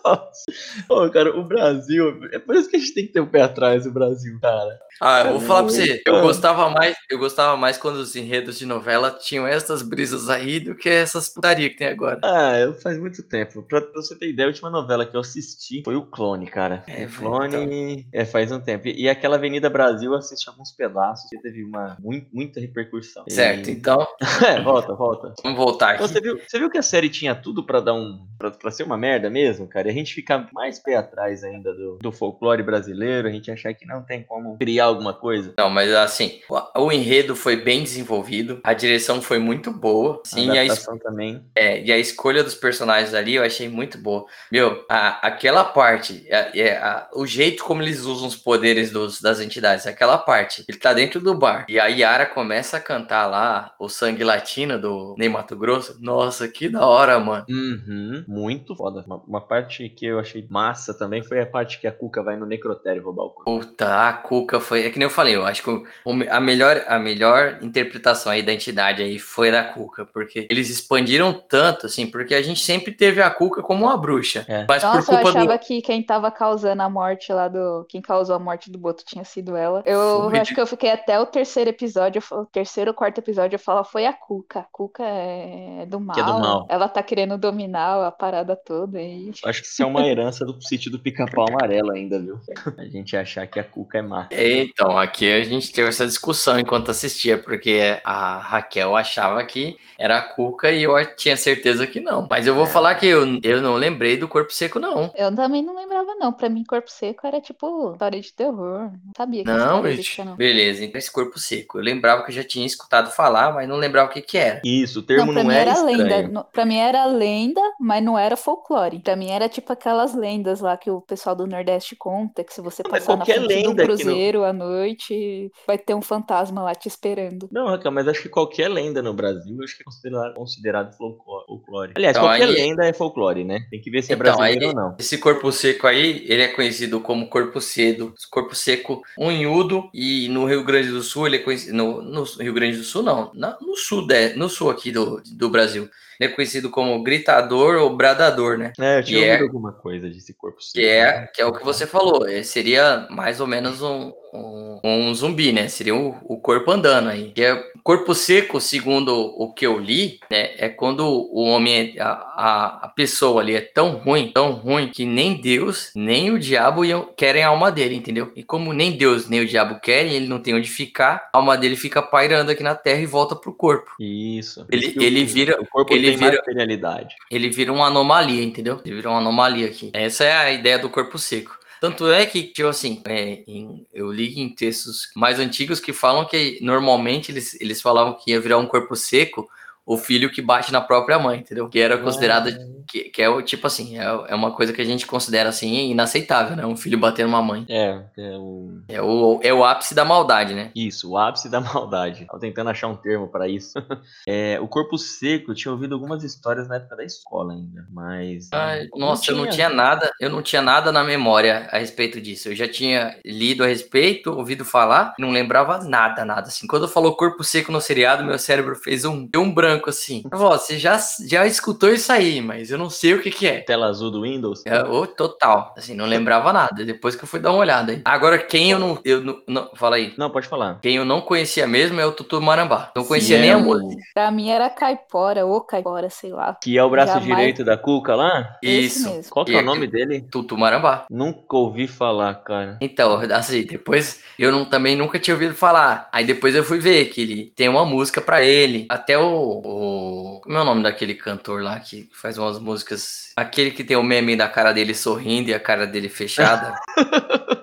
Ô, 0.88 1.08
cara, 1.10 1.36
o 1.38 1.44
Brasil, 1.44 2.20
é 2.32 2.38
por 2.38 2.54
isso 2.56 2.68
que 2.68 2.76
a 2.76 2.78
gente 2.78 2.94
tem 2.94 3.06
que 3.06 3.12
ter 3.12 3.20
o 3.20 3.26
pé 3.26 3.42
atrás 3.42 3.84
do 3.84 3.90
Brasil, 3.92 4.38
cara. 4.40 4.78
Ah, 5.00 5.22
eu 5.24 5.32
vou 5.32 5.40
falar 5.40 5.62
pra 5.64 5.72
você, 5.72 6.02
eu 6.06 6.20
gostava 6.20 6.70
mais, 6.70 6.96
eu 7.10 7.18
gostava 7.18 7.56
mais 7.56 7.76
quando 7.76 7.96
os 7.96 8.14
enredos 8.14 8.58
de 8.58 8.66
novela 8.66 9.10
tinham 9.10 9.46
essas 9.46 9.82
brisas 9.82 10.28
aí 10.28 10.60
do 10.60 10.74
que 10.76 10.88
essas 10.88 11.28
putaria 11.28 11.68
que 11.70 11.76
tem 11.76 11.88
agora. 11.88 12.20
Ah, 12.22 12.58
eu- 12.58 12.74
faz 12.74 12.98
muito 12.98 13.22
tempo. 13.22 13.62
Pra 13.62 13.80
você 13.94 14.16
ter 14.16 14.28
ideia, 14.28 14.46
a 14.46 14.50
última 14.50 14.70
novela 14.70 15.04
que 15.04 15.16
eu 15.16 15.20
assisti 15.20 15.82
foi 15.84 15.96
o 15.96 16.02
Clone, 16.06 16.46
cara. 16.46 16.84
É, 16.86 17.04
o 17.04 17.08
Clone 17.08 18.06
é, 18.12 18.24
faz 18.24 18.52
um 18.52 18.60
tempo. 18.60 18.86
E 18.88 19.08
aquela 19.08 19.36
Avenida 19.36 19.68
Brasil 19.68 20.12
eu 20.12 20.18
assisti 20.18 20.48
alguns 20.48 20.70
pedaços 20.72 21.28
que 21.28 21.40
teve 21.40 21.64
uma 21.64 21.96
mui- 22.00 22.26
muita 22.32 22.60
repercussão. 22.60 23.24
E- 23.28 23.32
Certo, 23.32 23.70
então, 23.70 24.06
É, 24.56 24.60
volta, 24.62 24.94
volta. 24.94 25.34
vamos 25.42 25.58
voltar 25.58 25.94
Então, 25.94 26.04
aqui. 26.06 26.14
você, 26.14 26.20
viu, 26.20 26.38
você 26.46 26.58
viu 26.58 26.70
que 26.70 26.78
a 26.78 26.82
série 26.82 27.08
tinha 27.08 27.34
tudo 27.34 27.64
pra 27.64 27.80
dar 27.80 27.94
um. 27.94 28.24
Pra, 28.38 28.50
pra 28.50 28.70
ser 28.70 28.82
uma 28.84 28.96
merda 28.96 29.28
mesmo, 29.30 29.66
cara? 29.66 29.90
A 29.92 29.94
gente 29.94 30.14
ficar 30.14 30.48
mais 30.52 30.78
pé 30.78 30.96
atrás 30.96 31.44
ainda 31.44 31.72
do, 31.74 31.98
do 32.00 32.11
folclore 32.11 32.62
brasileiro, 32.62 33.28
a 33.28 33.31
gente 33.31 33.50
achar 33.50 33.74
que 33.74 33.85
não 33.87 34.02
tem 34.02 34.22
como 34.22 34.57
criar 34.57 34.87
alguma 34.87 35.12
coisa. 35.12 35.52
Não, 35.59 35.68
mas 35.68 35.92
assim, 35.92 36.40
o, 36.48 36.85
o 36.87 36.92
enredo 36.92 37.37
foi 37.37 37.57
bem 37.57 37.83
desenvolvido, 37.83 38.59
a 38.64 38.72
direção 38.72 39.20
foi 39.20 39.38
muito 39.38 39.70
boa, 39.70 40.22
sim, 40.24 40.48
a 40.50 40.55
e 40.55 40.59
a, 40.59 40.62
adaptação 40.62 40.98
também. 40.98 41.44
é, 41.55 41.83
e 41.85 41.92
a 41.92 41.98
escolha 41.98 42.42
dos 42.42 42.55
personagens 42.55 43.12
ali 43.12 43.35
eu 43.35 43.42
achei 43.44 43.68
muito 43.68 43.98
boa. 43.98 44.24
Meu, 44.50 44.83
a- 44.88 45.26
aquela 45.26 45.62
parte, 45.64 46.26
a- 46.33 46.50
é, 46.59 46.76
a- 46.78 47.09
o 47.14 47.26
jeito 47.26 47.62
como 47.64 47.83
eles 47.83 48.00
usam 48.05 48.28
os 48.28 48.37
poderes 48.37 48.90
dos- 48.90 49.20
das 49.20 49.40
entidades, 49.40 49.87
aquela 49.87 50.16
parte, 50.16 50.64
ele 50.66 50.78
tá 50.78 50.94
dentro 50.94 51.20
do 51.20 51.35
bar, 51.35 51.66
e 51.68 51.78
a 51.78 51.87
Yara 51.87 52.24
começa 52.24 52.78
a 52.78 52.81
cantar 52.81 53.26
lá 53.26 53.74
o 53.78 53.88
sangue 53.90 54.24
latino 54.24 54.81
do 54.81 55.14
Ney 55.18 55.28
Mato 55.28 55.55
Grosso, 55.55 55.98
nossa, 56.00 56.48
que 56.48 56.68
da 56.68 56.87
hora, 56.87 57.18
mano. 57.20 57.44
Uhum, 57.48 58.24
muito 58.26 58.74
foda. 58.74 59.02
Uma, 59.07 59.16
uma 59.26 59.40
parte 59.40 59.82
que 59.88 60.07
eu 60.07 60.18
achei 60.18 60.47
massa 60.49 60.92
também 60.95 61.23
foi 61.23 61.40
a 61.40 61.47
parte 61.47 61.79
que 61.81 61.87
a 61.87 61.92
Cuca 61.92 62.23
vai 62.23 62.37
no 62.37 62.47
necrotério 62.47 63.03
roubar 63.03 63.25
o 63.25 63.31
corpo. 63.31 63.59
Puta, 63.61 64.09
a 64.09 64.12
Cuca 64.12 64.61
foi. 64.61 64.87
É 64.87 64.90
que 64.90 64.99
nem 64.99 65.07
eu 65.07 65.11
falei, 65.11 65.35
eu 65.37 65.45
acho 65.45 65.62
que 65.62 65.71
o- 65.71 65.85
a, 66.31 66.40
melhor, 66.40 66.83
a 66.87 66.99
melhor 66.99 67.59
interpretação 67.62 68.33
aí 68.33 68.42
da 68.42 68.53
entidade 68.53 69.03
aí 69.03 69.18
foi 69.18 69.51
da 69.51 69.64
Cuca, 69.64 70.05
porque 70.07 70.47
eles 70.51 70.68
expandiram 70.71 71.33
tanto, 71.33 71.87
assim, 71.87 72.07
porque 72.07 72.35
a 72.35 72.42
gente 72.42 72.61
sempre 72.61 72.92
teve 72.92 73.21
a 73.23 73.31
Cuca 73.31 73.62
como 73.62 73.85
uma 73.85 73.97
bruxa. 73.97 74.45
É. 74.49 74.64
Mas 74.68 74.83
Nossa, 74.83 74.99
por 75.07 75.12
eu 75.14 75.21
culpa 75.23 75.29
achava 75.38 75.59
do. 75.59 75.64
que 75.64 75.83
quem 75.83 76.03
tava 76.03 76.31
causando 76.31 76.83
a 76.83 76.88
morte 76.90 77.33
lá 77.33 77.49
do. 77.49 77.85
Quem 77.88 78.01
causou 78.03 78.37
a 78.37 78.38
morte 78.38 78.71
do 78.71 78.79
Boto 78.79 79.05
tinha 79.05 79.25
sido 79.25 79.57
ela. 79.57 79.83
Eu 79.87 80.29
Foi 80.31 80.38
acho 80.38 80.51
de- 80.51 80.55
que 80.55 80.61
eu 80.61 80.66
fiquei 80.66 80.90
até 80.90 81.18
o 81.21 81.27
terceiro 81.27 81.71
episódio, 81.71 82.23
eu 82.31 82.38
o 82.42 82.47
terceiro 82.47 82.90
ou 82.90 82.95
quarto 82.95 83.18
episódio, 83.18 83.55
eu 83.57 83.59
falo, 83.61 83.85
foi 83.85 84.07
a 84.07 84.12
Cuca. 84.12 84.61
A 84.61 84.66
Cuca 84.71 85.03
é 85.05 85.87
do 85.87 86.01
mal. 86.01 86.14
Que 86.14 86.21
é 86.21 86.25
do 86.25 86.38
mal. 86.38 86.66
Ela 86.68 86.88
tá 86.88 87.03
querendo 87.03 87.37
dominar 87.38 88.07
a 88.07 88.11
parada 88.11 88.57
toda. 88.57 89.01
E... 89.01 89.31
Acho 89.45 89.62
que 89.62 89.68
isso 89.72 89.82
é 89.82 89.87
uma 89.87 90.06
herança 90.06 90.44
do 90.44 90.61
sítio 90.62 90.90
do 90.90 90.98
pica-pau 90.98 91.46
amarelo 91.48 91.92
ainda, 91.92 92.18
viu? 92.20 92.38
A 92.76 92.85
gente 92.85 93.16
achar 93.16 93.46
que 93.46 93.58
a 93.58 93.64
Cuca 93.64 93.98
é 93.98 94.02
má. 94.02 94.28
Então, 94.30 94.98
aqui 94.98 95.30
a 95.32 95.42
gente 95.44 95.72
teve 95.72 95.88
essa 95.88 96.06
discussão 96.06 96.58
enquanto 96.58 96.90
assistia, 96.90 97.38
porque 97.38 97.98
a 98.04 98.38
Raquel 98.38 98.94
achava 98.96 99.42
que 99.44 99.76
era 99.98 100.18
a 100.18 100.22
Cuca 100.22 100.70
e 100.70 100.82
eu 100.82 100.92
tinha 101.16 101.37
certeza 101.37 101.87
que 101.87 102.00
não. 102.00 102.26
Mas 102.28 102.46
eu 102.46 102.54
vou 102.54 102.66
falar 102.66 102.94
que 102.96 103.06
eu, 103.06 103.38
eu 103.42 103.62
não 103.62 103.74
lembrei 103.74 104.16
do 104.16 104.28
corpo 104.28 104.52
seco, 104.52 104.78
não. 104.78 105.11
Eu 105.16 105.35
também 105.35 105.62
não 105.62 105.74
lembrava, 105.74 106.14
não. 106.16 106.32
Pra 106.32 106.48
mim, 106.48 106.64
Corpo 106.64 106.90
Seco 106.90 107.26
era 107.26 107.40
tipo 107.40 107.92
história 107.92 108.20
de 108.20 108.32
terror. 108.32 108.90
Não 109.04 109.12
sabia 109.16 109.44
que 109.44 109.48
Não, 109.50 109.76
história 109.76 109.96
gente. 109.96 110.24
não. 110.24 110.37
Beleza, 110.37 110.85
então 110.85 110.98
esse 110.98 111.11
corpo 111.11 111.38
seco. 111.38 111.78
Eu 111.78 111.82
lembrava 111.85 112.22
que 112.24 112.30
eu 112.30 112.35
já 112.35 112.44
tinha 112.44 112.66
escutado 112.66 113.11
falar, 113.11 113.52
mas 113.54 113.68
não 113.68 113.76
lembrava 113.76 114.11
o 114.11 114.12
que 114.12 114.20
que 114.20 114.37
era. 114.38 114.61
Isso, 114.64 115.00
o 115.00 115.02
termo 115.02 115.32
Não, 115.32 115.35
não, 115.35 115.42
pra 115.42 115.50
mim 115.50 115.54
é 115.56 115.61
era 115.61 115.72
estranho. 115.72 115.98
lenda. 115.98 116.44
Pra 116.52 116.64
mim 116.64 116.76
era 116.78 117.04
lenda, 117.06 117.61
mas 117.78 118.02
não 118.02 118.18
era 118.18 118.37
folclore. 118.37 118.98
Pra 118.98 119.14
mim 119.14 119.30
era 119.30 119.48
tipo 119.48 119.62
tipo 119.62 119.72
aquelas 119.72 120.14
lendas 120.14 120.61
lá 120.61 120.77
que 120.77 120.90
o 120.90 121.01
pessoal 121.01 121.35
do 121.37 121.46
Nordeste 121.46 121.94
conta, 121.96 122.42
que 122.44 122.53
se 122.53 122.61
você 122.61 122.83
Mas 122.90 123.05
passar 123.05 123.16
na 123.16 123.25
frente 123.25 123.68
um 123.68 123.75
não- 123.75 123.85
cruzeiro 123.85 124.44
à 124.44 124.53
noite, 124.53 125.51
vai 125.66 125.79
ter 125.79 125.94
um 125.94 126.03
fantasma 126.03 126.62
lá 126.62 126.75
te 126.75 126.88
esperando. 126.88 127.48
Não, 127.51 127.66
Raquel, 127.68 127.92
mas 127.92 128.09
acho 128.09 128.22
que 128.22 128.29
qualquer 128.29 128.68
lenda 128.68 129.01
no 129.01 129.14
Brasil 129.14 129.57
acho 129.62 129.77
que 129.77 129.83
é 129.83 129.85
considerado, 129.85 130.35
considerado 130.35 130.96
folclore. 130.96 131.46
folclore. 131.46 131.92
Aliás, 131.96 132.16
Então, 132.16 132.29
qualquer 132.29 132.48
aí- 132.48 132.55
lenda 132.55 132.85
é 132.85 132.92
folclore, 132.92 133.44
né? 133.44 133.66
Tem 133.70 133.81
que 133.81 133.90
ver 133.90 134.03
se 134.03 134.12
é 134.12 134.14
Então, 134.16 134.25
brasileiro 134.25 134.61
aí- 134.64 134.68
ou 134.68 134.75
não. 134.75 134.96
Esse 134.98 135.16
corpo 135.18 135.51
seco 135.53 135.87
aí, 135.87 136.25
ele 136.29 136.42
é 136.42 136.48
conhecido 136.48 137.01
como 137.01 137.29
corpo 137.29 137.61
cedo, 137.61 138.14
corpo 138.31 138.55
seco 138.55 139.03
unhudo, 139.18 139.88
e 139.94 140.29
no 140.29 140.44
Rio 140.46 140.64
Grande 140.64 140.88
do 140.88 141.03
Sul, 141.03 141.27
ele 141.27 141.37
é 141.37 141.38
conhecido, 141.40 141.75
no, 141.77 142.03
no 142.03 142.22
Rio 142.25 142.53
Grande 142.53 142.77
do 142.79 142.85
Sul 142.85 143.03
não, 143.03 143.31
na- 143.35 143.57
no 143.61 143.77
sul, 143.77 144.07
de, 144.07 144.35
no 144.35 144.48
sul 144.48 144.70
aqui 144.70 144.90
do, 144.90 145.22
do 145.37 145.48
Brasil, 145.48 145.88
ele 146.22 146.32
é 146.32 146.35
conhecido 146.35 146.70
como 146.70 147.02
gritador 147.02 147.76
ou 147.82 147.96
bradador, 147.96 148.58
né? 148.58 148.72
É, 148.78 148.98
eu 148.98 149.04
tinha 149.04 149.18
que 149.20 149.24
é- 149.24 149.32
ouvido 149.32 149.44
alguma 149.46 149.72
coisa 149.72 150.08
desse 150.08 150.32
corpo 150.35 150.58
Que 150.58 150.64
seco. 150.64 150.87
é, 150.87 151.26
que 151.35 151.42
é 151.42 151.46
o 151.46 151.52
que 151.52 151.64
você 151.64 151.87
falou, 151.87 152.26
é, 152.28 152.42
seria 152.42 153.06
mais 153.11 153.40
ou 153.40 153.46
menos 153.46 153.82
um, 153.82 154.12
um, 154.35 154.80
um 154.82 155.14
zumbi, 155.14 155.52
né? 155.52 155.68
Seria 155.68 155.94
o, 155.94 156.16
o 156.24 156.37
corpo 156.38 156.70
andando 156.70 157.08
aí. 157.11 157.32
Que 157.32 157.44
é 157.44 157.62
corpo 157.85 158.14
seco, 158.14 158.61
segundo 158.61 159.11
o 159.14 159.52
que 159.52 159.66
eu 159.66 159.78
li, 159.78 160.20
né? 160.30 160.50
É 160.56 160.68
quando 160.68 161.00
o 161.06 161.42
homem, 161.44 161.94
é- 161.96 162.00
a, 162.00 162.08
a, 162.12 162.66
a 162.85 162.88
pessoa 162.88 163.42
ali 163.42 163.54
é 163.54 163.61
tão 163.61 163.96
ruim, 163.96 164.30
tão 164.32 164.52
ruim, 164.52 164.88
que 164.88 165.04
nem 165.04 165.40
Deus, 165.40 165.90
nem 165.94 166.30
o 166.30 166.38
diabo 166.38 166.85
iam- 166.85 167.08
querem 167.16 167.42
a 167.42 167.48
alma 167.48 167.70
dele, 167.72 167.94
entendeu? 167.96 168.32
E 168.37 168.42
como 168.42 168.72
nem 168.72 168.92
Deus, 168.92 169.28
nem 169.28 169.40
o 169.40 169.46
diabo 169.46 169.80
querem, 169.80 170.12
ele 170.14 170.26
não 170.28 170.40
tem 170.40 170.54
onde 170.54 170.68
ficar, 170.70 171.28
a 171.32 171.38
alma 171.38 171.56
dele 171.58 171.76
fica 171.76 172.00
pairando 172.00 172.50
aqui 172.50 172.62
na 172.62 172.74
terra 172.74 173.00
e 173.00 173.06
volta 173.06 173.35
pro 173.37 173.52
corpo. 173.52 173.90
Isso. 174.00 174.64
Ele- 174.70 174.94
ele 174.98 175.24
vira- 175.24 175.61
O 175.61 175.66
corpo 175.66 175.92
ele 175.92 176.12
tem 176.18 176.29
vira- 176.29 176.37
materialidade. 176.38 177.14
ele 177.31 177.51
vira 177.51 177.72
uma 177.72 177.87
anomalia, 177.87 178.42
entendeu? 178.42 178.81
Ele 178.85 178.96
vira 178.96 179.11
uma 179.11 179.18
anomalia 179.18 179.66
aqui. 179.66 179.90
Essa 179.92 180.25
é 180.25 180.33
a 180.37 180.53
ideia 180.53 180.79
do 180.79 180.88
corpo 180.90 181.18
seco. 181.18 181.59
Tanto 181.81 182.09
é 182.12 182.25
que, 182.27 182.44
tipo 182.44 182.68
assim, 182.68 183.03
é, 183.07 183.42
em- 183.46 183.85
eu 183.92 184.12
li 184.12 184.38
em 184.40 184.48
textos 184.55 185.11
mais 185.16 185.40
antigos 185.40 185.81
que 185.81 185.92
falam 185.92 186.25
que 186.25 186.59
normalmente 186.62 187.33
eles, 187.33 187.61
eles 187.61 187.83
falavam 187.83 188.14
que 188.14 188.31
ia 188.31 188.40
virar 188.40 188.59
um 188.59 188.66
corpo 188.66 188.94
seco 188.94 189.48
o 189.85 189.97
filho 189.97 190.31
que 190.31 190.40
bate 190.40 190.73
na 190.73 190.81
própria 190.81 191.18
mãe, 191.18 191.40
entendeu? 191.40 191.68
Que 191.68 191.81
era 191.81 191.99
considerada, 191.99 192.51
que, 192.88 193.05
que 193.05 193.21
é 193.21 193.29
o 193.29 193.42
tipo 193.42 193.66
assim, 193.66 193.99
é, 193.99 194.05
é 194.29 194.35
uma 194.35 194.53
coisa 194.53 194.73
que 194.73 194.81
a 194.81 194.85
gente 194.85 195.07
considera 195.07 195.49
assim 195.49 195.90
inaceitável, 195.90 196.57
né? 196.57 196.64
Um 196.64 196.77
filho 196.77 196.99
bater 196.99 197.27
numa 197.27 197.42
mãe. 197.42 197.66
É, 197.68 198.01
é 198.16 198.37
o. 198.38 198.83
É 198.88 199.03
o, 199.03 199.40
é 199.42 199.53
o 199.53 199.64
ápice 199.64 199.95
da 199.95 200.05
maldade, 200.05 200.55
né? 200.55 200.71
Isso, 200.75 201.11
o 201.11 201.18
ápice 201.18 201.49
da 201.49 201.61
maldade. 201.61 202.27
Tava 202.27 202.38
tentando 202.38 202.71
achar 202.71 202.88
um 202.88 202.97
termo 202.97 203.29
pra 203.29 203.49
isso. 203.49 203.75
É, 204.29 204.59
o 204.61 204.68
corpo 204.68 204.97
seco, 204.99 205.51
eu 205.51 205.55
tinha 205.55 205.73
ouvido 205.73 205.95
algumas 205.95 206.23
histórias 206.23 206.68
na 206.68 206.77
época 206.77 206.97
da 206.97 207.05
escola 207.05 207.55
ainda, 207.55 207.87
mas. 207.90 208.49
Ai, 208.53 208.87
nossa, 208.95 209.31
eu 209.31 209.37
não 209.37 209.49
tinha 209.49 209.68
nada, 209.68 210.11
eu 210.21 210.31
não 210.31 210.42
tinha 210.42 210.62
nada 210.62 210.92
na 210.92 211.03
memória 211.03 211.68
a 211.73 211.79
respeito 211.79 212.21
disso. 212.21 212.49
Eu 212.49 212.55
já 212.55 212.68
tinha 212.68 213.16
lido 213.25 213.64
a 213.64 213.66
respeito, 213.66 214.31
ouvido 214.31 214.64
falar, 214.64 215.14
não 215.18 215.31
lembrava 215.31 215.79
nada, 215.85 216.25
nada. 216.25 216.49
Assim, 216.49 216.66
quando 216.66 216.87
falou 216.88 217.16
corpo 217.16 217.42
seco 217.42 217.73
no 217.73 217.81
seriado, 217.81 218.25
meu 218.25 218.38
cérebro 218.38 218.77
fez 218.77 219.05
um, 219.05 219.27
deu 219.27 219.42
um 219.42 219.53
branco 219.53 219.71
assim. 219.88 220.22
Ó, 220.32 220.50
você 220.58 220.78
já, 220.78 220.98
já 221.28 221.46
escutou 221.46 221.90
isso 221.92 222.12
aí, 222.12 222.40
mas 222.40 222.70
eu 222.70 222.78
não 222.78 222.90
sei 222.90 223.14
o 223.14 223.22
que 223.22 223.30
que 223.30 223.46
é. 223.46 223.61
Tela 223.61 223.87
azul 223.87 224.11
do 224.11 224.22
Windows? 224.22 224.62
É, 224.66 224.82
o 224.82 225.06
total, 225.06 225.74
assim, 225.76 225.94
não 225.94 226.06
lembrava 226.06 226.52
nada. 226.52 226.85
Depois 226.85 227.14
que 227.16 227.24
eu 227.24 227.28
fui 227.28 227.40
dar 227.40 227.50
uma 227.50 227.61
olhada. 227.61 227.92
Aí. 227.92 228.02
Agora, 228.04 228.38
quem 228.38 228.70
eu 228.70 228.78
não, 228.78 228.98
eu 229.04 229.20
não, 229.22 229.42
não- 229.46 229.70
fala 229.74 229.96
aí. 229.96 230.12
Não, 230.16 230.30
pode 230.30 230.48
falar. 230.48 230.78
Quem 230.80 230.96
eu 230.96 231.04
não 231.04 231.20
conhecia 231.20 231.66
mesmo 231.66 232.00
é 232.00 232.06
o 232.06 232.12
Tutu 232.12 232.40
Marambá. 232.40 232.90
Não 232.96 233.04
conhecia 233.04 233.37
Que 233.37 233.42
nem 233.42 233.50
é 233.50 233.54
a 233.54 233.58
o- 233.58 233.62
música. 233.62 234.02
Pra 234.14 234.30
mim 234.30 234.50
era 234.50 234.68
caipora 234.70 235.44
ou 235.46 235.61
caipora, 235.61 236.11
sei 236.11 236.30
lá. 236.30 236.56
Que 236.62 236.76
é 236.76 236.85
o 236.85 236.90
braço 236.90 237.12
Jamais- 237.14 237.26
direito 237.37 237.64
da 237.64 237.76
Cuca 237.76 238.14
lá? 238.14 238.56
Isso. 238.62 239.08
mesmo. 239.08 239.30
Qual 239.32 239.44
que 239.44 239.52
E 239.52 239.54
é 239.54 239.58
o 239.58 239.61
é 239.61 239.64
nome 239.64 239.87
dele? 239.87 240.20
Tutu 240.30 240.56
Marambá. 240.58 241.04
Nunca 241.11 241.56
ouvi 241.56 241.87
falar, 241.87 242.35
cara. 242.37 242.78
Então, 242.80 243.20
assim, 243.32 243.62
depois 243.64 244.20
eu 244.38 244.50
não, 244.52 244.64
também 244.64 244.96
nunca 244.96 245.18
tinha 245.18 245.35
ouvido 245.35 245.54
falar. 245.54 246.08
Aí 246.12 246.24
depois 246.24 246.54
eu 246.54 246.64
fui 246.64 246.78
ver 246.78 247.06
que 247.06 247.20
ele 247.22 247.52
tem 247.56 247.68
uma 247.68 247.85
música 247.85 248.20
pra 248.20 248.42
ele. 248.42 248.87
Até 248.88 249.16
o, 249.18 249.62
o. 249.64 250.40
Como 250.42 250.57
é 250.57 250.61
o 250.61 250.64
nome 250.64 250.83
daquele 250.83 251.14
cantor 251.14 251.62
lá 251.62 251.79
que 251.81 252.09
faz 252.12 252.38
umas 252.38 252.59
músicas? 252.59 253.33
Aquele 253.37 253.70
que 253.70 253.85
tem 253.85 253.96
o 253.96 254.03
meme 254.03 254.37
da 254.37 254.48
cara 254.48 254.72
dele 254.72 254.94
sorrindo 254.94 255.51
e 255.51 255.55
a 255.55 255.61
cara 255.61 255.87
dele 255.87 256.09
fechada. 256.09 256.75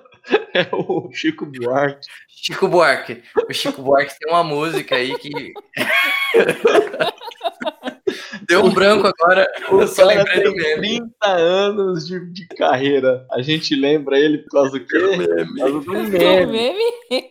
É 0.53 0.67
o 0.71 1.09
Chico 1.13 1.45
Buarque. 1.45 2.07
Chico 2.27 2.67
Buarque. 2.67 3.21
O 3.47 3.53
Chico 3.53 3.81
Buarque 3.83 4.17
tem 4.19 4.31
uma 4.31 4.43
música 4.43 4.95
aí 4.95 5.15
que. 5.17 5.29
Deu 8.47 8.65
um 8.65 8.71
branco 8.73 9.07
agora. 9.07 9.47
Eu 9.69 9.87
só 9.87 10.07
cara 10.07 10.17
lembrei 10.23 10.43
do 10.43 10.53
tem 10.55 10.81
meme. 10.81 10.97
30 11.21 11.27
anos 11.27 12.07
de, 12.07 12.19
de 12.31 12.47
carreira. 12.47 13.25
A 13.31 13.41
gente 13.41 13.75
lembra 13.75 14.17
ele 14.19 14.39
por 14.39 14.49
causa 14.51 14.71
do 14.71 14.79
quê? 14.79 14.99
Por 14.99 15.55
causa 15.57 15.79
do 15.79 15.91
O 15.91 16.03
meme. 16.03 16.45
meme? 16.47 17.29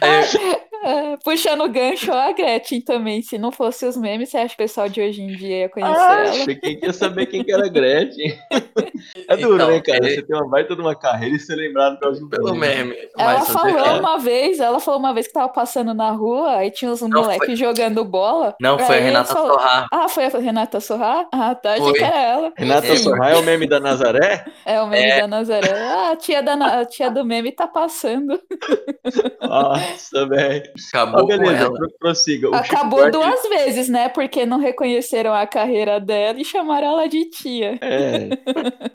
Aí, 0.00 0.22
É, 0.84 1.16
puxando 1.24 1.62
o 1.64 1.68
gancho, 1.68 2.12
a 2.12 2.32
Gretchen 2.32 2.80
também. 2.80 3.22
Se 3.22 3.38
não 3.38 3.52
fosse 3.52 3.86
os 3.86 3.96
memes, 3.96 4.30
você 4.30 4.38
acha 4.38 4.48
que 4.48 4.54
o 4.62 4.64
pessoal 4.66 4.88
de 4.88 5.00
hoje 5.00 5.22
em 5.22 5.28
dia 5.36 5.58
ia 5.60 5.68
conhecer 5.68 6.00
Ah, 6.00 6.20
ela? 6.20 6.30
achei 6.30 6.54
que 6.56 6.76
quer 6.76 6.92
saber 6.94 7.26
quem 7.26 7.44
que 7.44 7.52
era 7.52 7.66
a 7.66 7.68
Gretchen. 7.68 8.38
É 9.28 9.36
duro, 9.36 9.54
Então, 9.56 9.68
né, 9.70 9.80
cara? 9.80 9.98
ele- 10.06 10.14
Você 10.14 10.22
tem 10.22 10.36
uma 10.36 10.48
baita 10.48 10.76
de 10.76 10.80
uma 10.80 10.94
carreira 10.94 11.34
e 11.34 11.38
ser 11.40 11.56
lembrado 11.56 11.94
por 11.94 12.02
causa 12.02 12.20
de 12.20 12.24
um 12.24 12.28
pelo 12.28 12.54
meme. 12.54 12.94
Ela 13.18 13.34
Mas, 13.40 13.48
falou 13.48 13.78
é, 13.78 13.98
uma 13.98 14.16
vez, 14.18 14.60
ela 14.60 14.78
falou 14.78 15.00
uma 15.00 15.12
vez 15.12 15.26
que 15.26 15.32
tava 15.32 15.48
passando 15.48 15.92
na 15.92 16.10
rua, 16.12 16.56
aí 16.58 16.70
tinha 16.70 16.90
uns 16.90 17.00
Não, 17.02 17.22
moleques 17.22 17.58
jogando 17.58 18.04
bola. 18.04 18.54
Não, 18.60 18.78
foi 18.78 18.98
a 18.98 19.00
Renata 19.00 19.30
eles 19.30 19.32
falaram- 19.32 19.54
Sorra. 19.58 19.86
Ah, 19.92 20.08
foi 20.08 20.24
a 20.24 20.28
Renata 20.28 20.80
Sorra? 20.80 21.28
Ah, 21.32 21.54
tá, 21.54 21.72
achei 21.72 21.82
Foi. 21.84 21.92
que 21.94 22.04
era 22.04 22.16
ela. 22.20 22.52
Renata 22.56 22.86
É. 22.86 22.96
Sorra 22.96 23.30
é 23.30 23.36
o 23.36 23.42
meme 23.42 23.66
da 23.66 23.80
Nazaré? 23.80 24.44
É 24.64 24.80
o 24.80 24.86
meme 24.86 25.10
É. 25.10 25.20
da 25.22 25.26
Nazaré. 25.26 25.72
Ah, 25.72 26.10
a 26.12 26.16
tia, 26.16 26.42
da, 26.42 26.54
Na- 26.56 26.80
a 26.80 26.84
tia 26.84 27.10
do 27.10 27.24
meme 27.24 27.50
tá 27.52 27.66
passando. 27.66 28.40
Nossa, 29.42 30.28
velho. 30.28 30.71
Acabou 30.92 31.18
Ah, 31.18 31.22
com 31.22 31.26
beleza, 31.28 31.70
prossiga. 31.98 32.50
O 32.50 32.62
Chico 32.62 32.76
Acabou 32.76 32.98
Buarque- 33.00 33.18
duas 33.18 33.42
vezes, 33.48 33.88
né? 33.88 34.08
Porque 34.08 34.46
não 34.46 34.58
reconheceram 34.58 35.32
a 35.34 35.46
carreira 35.46 35.98
dela 36.00 36.40
e 36.40 36.44
chamaram 36.44 36.86
ela 36.88 37.08
de 37.08 37.28
tia. 37.30 37.78
É, 37.80 38.28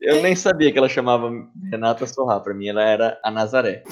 eu 0.00 0.22
nem 0.22 0.34
sabia 0.34 0.72
que 0.72 0.78
ela 0.78 0.88
chamava 0.88 1.30
Renata 1.70 2.06
Sorra. 2.06 2.40
Pra 2.40 2.54
mim, 2.54 2.68
ela 2.68 2.82
era 2.82 3.18
a 3.22 3.30
Nazaré. 3.30 3.82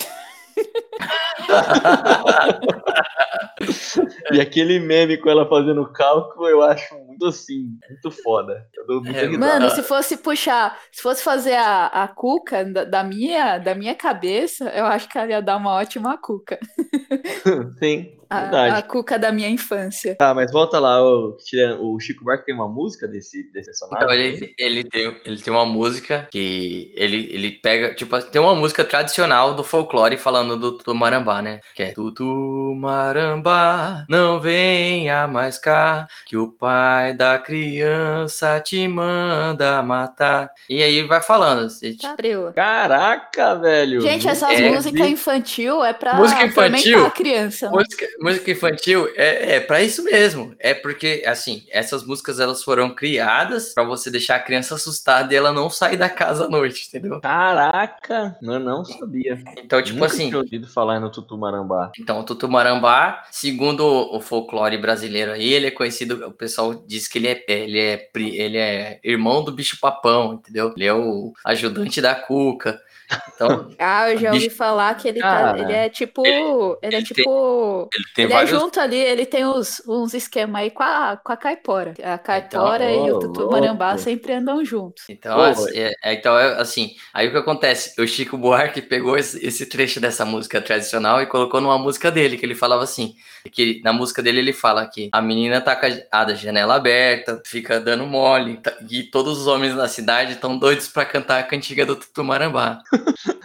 e 4.33 4.41
aquele 4.41 4.81
meme 4.81 5.17
com 5.19 5.29
ela 5.31 5.47
fazendo 5.49 5.87
cálculo, 5.93 6.49
eu 6.49 6.63
acho 6.63 6.95
muito 7.17 7.27
assim, 7.27 7.79
muito 7.89 8.11
foda. 8.11 8.67
É. 9.15 9.29
Mano, 9.29 9.71
se 9.71 9.83
fosse 9.83 10.17
puxar, 10.19 10.79
se 10.93 11.03
fosse 11.03 11.23
fazer 11.23 11.55
a, 11.55 11.87
a 11.87 12.09
cuca 12.09 12.65
da, 12.65 12.85
da 12.85 13.05
minha, 13.05 13.59
da 13.59 13.75
minha 13.75 13.95
cabeça, 13.95 14.69
eu 14.71 14.85
acho 14.85 15.09
que 15.09 15.19
ela 15.19 15.31
ia 15.31 15.43
dar 15.43 15.57
uma 15.57 15.73
ótima 15.73 16.17
cuca. 16.19 16.59
Sim, 17.79 18.13
A, 18.29 18.41
verdade. 18.41 18.75
a 18.77 18.83
cuca 18.83 19.19
da 19.19 19.33
minha 19.33 19.49
infância. 19.49 20.15
Tá, 20.17 20.35
mas 20.35 20.53
volta 20.53 20.79
lá, 20.79 21.03
o, 21.03 21.37
o 21.81 22.01
Chico 22.01 22.25
Buarque 22.25 22.45
tem 22.45 22.55
uma 22.55 22.69
música 22.69 23.09
desse, 23.09 23.51
desse 23.53 23.71
personagem? 23.71 23.97
Então, 23.97 24.13
ele, 24.15 24.55
ele, 24.59 24.85
tem, 24.85 25.17
ele 25.25 25.41
tem 25.41 25.53
uma 25.53 25.67
música 25.67 26.29
que 26.31 26.93
ele, 26.97 27.29
ele 27.33 27.51
pega, 27.53 27.95
tipo, 27.95 28.21
tem 28.23 28.41
uma 28.41 28.55
música 28.55 28.85
tradicional 28.85 29.55
do 29.55 29.65
folclore 29.65 30.17
falando 30.17 30.57
do 30.57 30.79
Tumarambá, 30.79 31.43
né? 31.43 31.61
Que 31.75 31.83
é 31.85 31.93
Tumarambá, 31.93 34.05
não 34.09 34.41
venha 34.41 35.27
mais 35.27 35.59
cá, 35.59 36.07
que 36.27 36.37
o 36.37 36.49
pai 36.53 37.06
da 37.15 37.39
criança 37.39 38.61
te 38.61 38.87
manda 38.89 39.83
matar. 39.83 40.51
E 40.69 40.83
aí 40.83 41.03
vai 41.03 41.21
falando. 41.21 41.69
tipo, 41.79 42.03
Cabreu. 42.03 42.53
Caraca, 42.55 43.55
velho. 43.57 44.01
Gente, 44.01 44.29
essas 44.29 44.51
É, 44.61 44.71
músicas 44.71 45.07
infantil 45.09 45.85
é 45.85 45.93
pra 45.93 46.15
Música 46.15 46.45
infantil? 46.45 47.07
a 47.07 47.11
criança. 47.11 47.71
Música, 47.71 48.07
música 48.21 48.51
infantil 48.51 49.09
é, 49.17 49.57
é 49.57 49.61
para 49.61 49.83
isso 49.83 50.03
mesmo. 50.05 50.55
É 50.59 50.75
porque, 50.75 51.23
assim, 51.27 51.65
essas 51.71 52.05
músicas 52.05 52.41
elas 52.41 52.63
foram 52.63 52.95
criadas 52.95 53.73
pra 53.75 53.85
você 53.85 54.11
deixar 54.11 54.37
a 54.37 54.41
criança 54.41 54.75
assustada 54.75 55.33
e 55.33 55.37
ela 55.37 55.53
não 55.53 55.69
sair 55.71 55.97
da 55.97 56.09
casa 56.09 56.47
à 56.47 56.49
noite, 56.49 56.87
entendeu? 56.89 57.21
Caraca, 57.21 58.37
eu 58.43 58.59
não 58.61 58.85
sabia. 58.85 59.39
Então, 59.59 59.83
tipo 59.83 59.97
Nunca 59.99 60.07
assim, 60.13 60.29
tinha 60.29 60.39
ouvido 60.39 60.67
falar 60.69 61.01
no 61.01 61.11
Tutu 61.11 61.37
Marambá. 61.37 61.91
então 61.99 62.21
o 62.21 62.25
Tutumarambá, 62.25 63.23
segundo 63.31 63.85
o 63.85 64.21
folclore 64.21 64.77
brasileiro 64.79 65.33
aí, 65.33 65.53
ele 65.53 65.67
é 65.67 65.71
conhecido, 65.71 66.27
o 66.27 66.31
pessoal 66.33 66.75
diz 66.87 66.96
que 67.05 67.19
ele 67.19 67.29
é, 67.29 67.45
ele 67.49 67.79
é, 67.79 68.09
ele 68.15 68.57
é 68.57 69.01
irmão 69.03 69.45
do 69.45 69.53
bicho 69.53 69.79
papão, 69.81 70.35
entendeu? 70.35 70.73
Ele 70.77 70.87
é 70.87 70.95
o 70.95 71.33
ajudante 71.45 72.01
da 72.01 72.15
cuca. 72.15 72.81
Então, 73.35 73.71
Ah, 73.79 74.11
eu 74.11 74.17
já 74.19 74.35
ouvi 74.35 74.45
Bicho. 74.47 74.57
falar 74.57 74.95
que 74.95 75.07
ele, 75.09 75.21
tá, 75.21 75.29
Cara, 75.29 75.59
ele 75.61 75.73
é 75.73 75.89
tipo. 75.91 76.79
Ele, 76.83 76.97
é 76.97 76.99
ele 76.99 77.03
tipo. 77.03 77.89
ele 77.95 78.05
tem 78.15 78.25
Ele 78.25 78.33
vários. 78.35 78.51
é 78.53 78.59
junto 78.61 78.81
ali, 78.81 78.97
ele 78.97 79.27
tem 79.27 79.45
uns, 79.47 79.83
uns 79.87 80.15
esquemas 80.15 80.63
aí 80.63 80.71
com 80.71 80.83
a, 80.83 81.17
com 81.17 81.33
a 81.33 81.37
caipora. 81.37 81.95
A 82.03 82.19
caipora 82.19 82.93
e 82.93 83.11
o 83.11 83.17
ô, 83.17 83.19
Tutu 83.19 83.47
Marambá 83.51 83.97
sempre 83.99 84.33
andam 84.33 84.65
juntos. 84.65 85.05
Então, 85.09 85.35
Pô, 85.35 85.43
assim, 85.43 85.77
é, 85.79 85.93
é, 86.03 86.15
então 86.15 86.39
é, 86.39 86.61
assim, 86.61 86.95
aí 87.13 87.29
o 87.29 87.31
que 87.33 87.37
acontece? 87.37 88.01
O 88.01 88.07
Chico 88.07 88.39
Buarque 88.39 88.81
pegou 88.81 89.17
esse, 89.19 89.45
esse 89.45 89.67
trecho 89.67 90.01
dessa 90.01 90.25
música 90.25 90.61
tradicional 90.63 91.21
e 91.21 91.27
colocou 91.27 91.61
numa 91.61 91.79
música 91.79 92.11
dele, 92.11 92.39
que 92.39 92.47
ele 92.47 92.55
falava 92.55 92.83
assim, 92.85 93.15
que 93.53 93.81
na 93.85 93.93
música 93.93 94.23
dele 94.23 94.39
ele 94.39 94.53
fala 94.53 94.87
que 94.87 95.09
a 95.13 95.21
menina 95.21 95.61
tá 95.61 95.77
com 95.77 95.87
a 95.87 96.23
a 96.27 96.35
janela 96.35 96.75
aberta, 96.77 97.41
fica 97.45 97.79
dando 97.81 98.07
mole, 98.07 98.57
tá- 98.59 98.77
e 98.91 99.03
todos 99.05 99.39
os 99.39 99.47
homens 99.47 99.75
da 99.75 99.87
cidade 99.89 100.33
estão 100.33 100.59
doidos 100.59 100.89
pra 100.89 101.05
cantar 101.05 101.39
a 101.41 101.43
cantiga 101.43 101.85
do 101.87 101.97
Tutumarambá. 101.97 102.81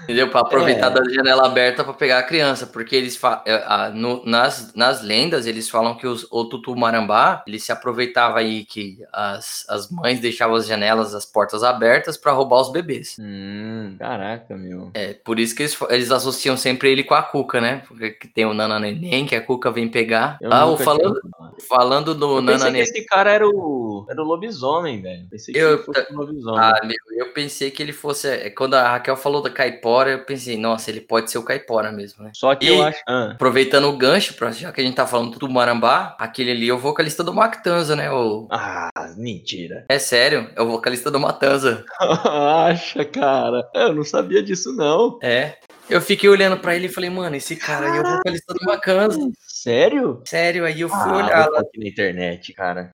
Entendeu? 0.03 0.29
Pra 0.29 0.41
aproveitar 0.41 0.87
É. 0.87 0.93
da 0.93 1.03
janela 1.09 1.45
aberta 1.45 1.83
pra 1.83 1.93
pegar 1.93 2.19
a 2.19 2.23
criança, 2.23 2.65
porque 2.67 2.95
eles 2.95 3.19
é, 3.45 3.63
a- 3.65 3.89
no- 3.93 4.23
nas, 4.25 4.73
nas 4.73 5.01
lendas 5.01 5.45
eles 5.45 5.69
falam 5.69 5.95
que 5.95 6.05
os, 6.07 6.27
o 6.31 6.45
Tutumarambá 6.45 7.43
ele 7.47 7.59
se 7.59 7.71
aproveitava 7.71 8.39
aí 8.39 8.65
que 8.65 8.97
as, 9.13 9.65
as 9.69 9.89
mães 9.89 10.19
deixavam 10.19 10.55
as 10.55 10.65
janelas, 10.67 11.13
as 11.13 11.25
portas 11.25 11.63
abertas 11.63 12.17
pra 12.17 12.31
roubar 12.31 12.61
os 12.61 12.71
bebês. 12.71 13.15
Hum, 13.19 13.95
caraca, 13.99 14.55
meu. 14.57 14.91
É 14.93 15.13
por 15.13 15.39
isso 15.39 15.55
que 15.55 15.63
eles, 15.63 15.77
eles 15.89 16.11
associam 16.11 16.57
sempre 16.57 16.91
ele 16.91 17.03
com 17.03 17.13
a 17.13 17.21
Cuca, 17.23 17.61
né? 17.61 17.83
Porque 17.87 18.11
que 18.11 18.27
tem 18.27 18.45
o 18.45 18.53
Nana 18.53 18.79
Neném, 18.79 19.25
que 19.25 19.35
a 19.35 19.41
Cuca 19.41 19.71
vem 19.71 19.87
pegar. 19.87 20.37
Eu 20.41 20.51
ah, 20.51 20.77
falando, 20.77 21.19
falando 21.69 22.15
do 22.15 22.37
Eu 22.37 22.41
Nana 22.41 22.51
pensei 22.53 22.65
que 22.67 22.71
Neném. 22.73 22.81
esse 22.81 23.05
cara 23.05 23.31
era 23.31 23.47
o, 23.47 24.05
era 24.09 24.21
o 24.21 24.25
lobisomem, 24.25 25.01
velho. 25.01 25.25
Pensei 25.29 25.53
que 25.53 25.59
Eu- 25.59 25.73
ele 25.75 25.83
fosse 25.83 26.07
o 26.11 26.15
lobisomem. 26.17 26.59
Ah, 26.59 26.79
meu, 26.83 26.95
eu 27.25 27.31
pensei 27.33 27.71
que 27.71 27.81
ele 27.81 27.93
fosse. 27.93 28.27
é, 28.27 28.49
Quando 28.49 28.73
a 28.75 28.89
Raquel 28.91 29.15
falou 29.15 29.40
da 29.41 29.49
caipora, 29.49 30.11
eu 30.11 30.25
pensei, 30.25 30.57
nossa, 30.57 30.89
ele 30.89 31.01
pode 31.01 31.29
ser 31.31 31.37
o 31.37 31.43
caipora 31.43 31.91
mesmo, 31.91 32.23
né? 32.23 32.31
Só 32.33 32.53
que 32.55 32.65
E- 32.65 32.69
eu 32.77 32.83
acho. 32.83 32.99
Ah, 33.07 33.31
Aproveitando 33.33 33.85
o 33.89 33.97
gancho, 33.97 34.33
pra, 34.35 34.51
já 34.51 34.71
que 34.71 34.79
a 34.81 34.83
gente 34.83 34.95
tá 34.95 35.05
falando 35.07 35.37
do 35.37 35.49
Marambá, 35.49 36.15
aquele 36.19 36.51
ali 36.51 36.69
é 36.69 36.73
o 36.73 36.77
vocalista 36.77 37.23
do 37.23 37.33
Mactanza, 37.33 37.95
né? 37.95 38.11
O, 38.11 38.47
ah, 38.51 38.89
mentira. 39.17 39.85
é 39.89 39.99
sério, 39.99 40.49
é 40.55 40.61
o 40.61 40.67
vocalista 40.69 41.09
do 41.11 41.19
Matanza. 41.19 41.83
Acha, 41.99 43.03
cara. 43.05 43.67
Eu 43.73 43.93
não 43.93 44.03
sabia 44.03 44.41
disso, 44.43 44.71
não. 44.73 45.17
É. 45.21 45.55
Eu 45.89 45.99
fiquei 45.99 46.29
olhando 46.29 46.57
pra 46.57 46.75
ele 46.75 46.85
e 46.85 46.89
falei, 46.89 47.09
mano, 47.09 47.35
esse 47.35 47.55
cara 47.55 47.91
aí 47.91 47.97
é 47.97 48.01
o 48.01 48.15
vocalista 48.17 48.53
do 48.53 48.65
Macanza. 48.65 49.19
Sério? 49.45 50.21
Sério, 50.25 50.65
aí 50.65 50.79
eu 50.81 50.89
fui 50.89 50.97
Ah, 51.11 51.15
olhar 51.17 51.49
lá. 51.49 51.59
aqui 51.59 51.79
na 51.79 51.87
internet, 51.87 52.53
cara. 52.53 52.91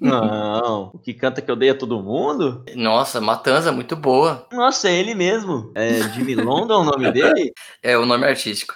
Não, 0.00 0.90
o 0.94 0.98
que 0.98 1.12
canta 1.12 1.42
que 1.42 1.50
odeia 1.50 1.74
todo 1.74 2.02
mundo? 2.02 2.64
Nossa, 2.74 3.20
Matanza, 3.20 3.72
muito 3.72 3.96
boa. 3.96 4.46
Nossa, 4.52 4.88
é 4.88 4.98
ele 4.98 5.14
mesmo. 5.14 5.72
É 5.74 6.00
Jimmy 6.10 6.34
London 6.34 6.82
o 6.82 6.84
nome 6.84 7.10
dele? 7.12 7.52
É 7.82 7.98
o 7.98 8.06
nome 8.06 8.24
artístico. 8.26 8.74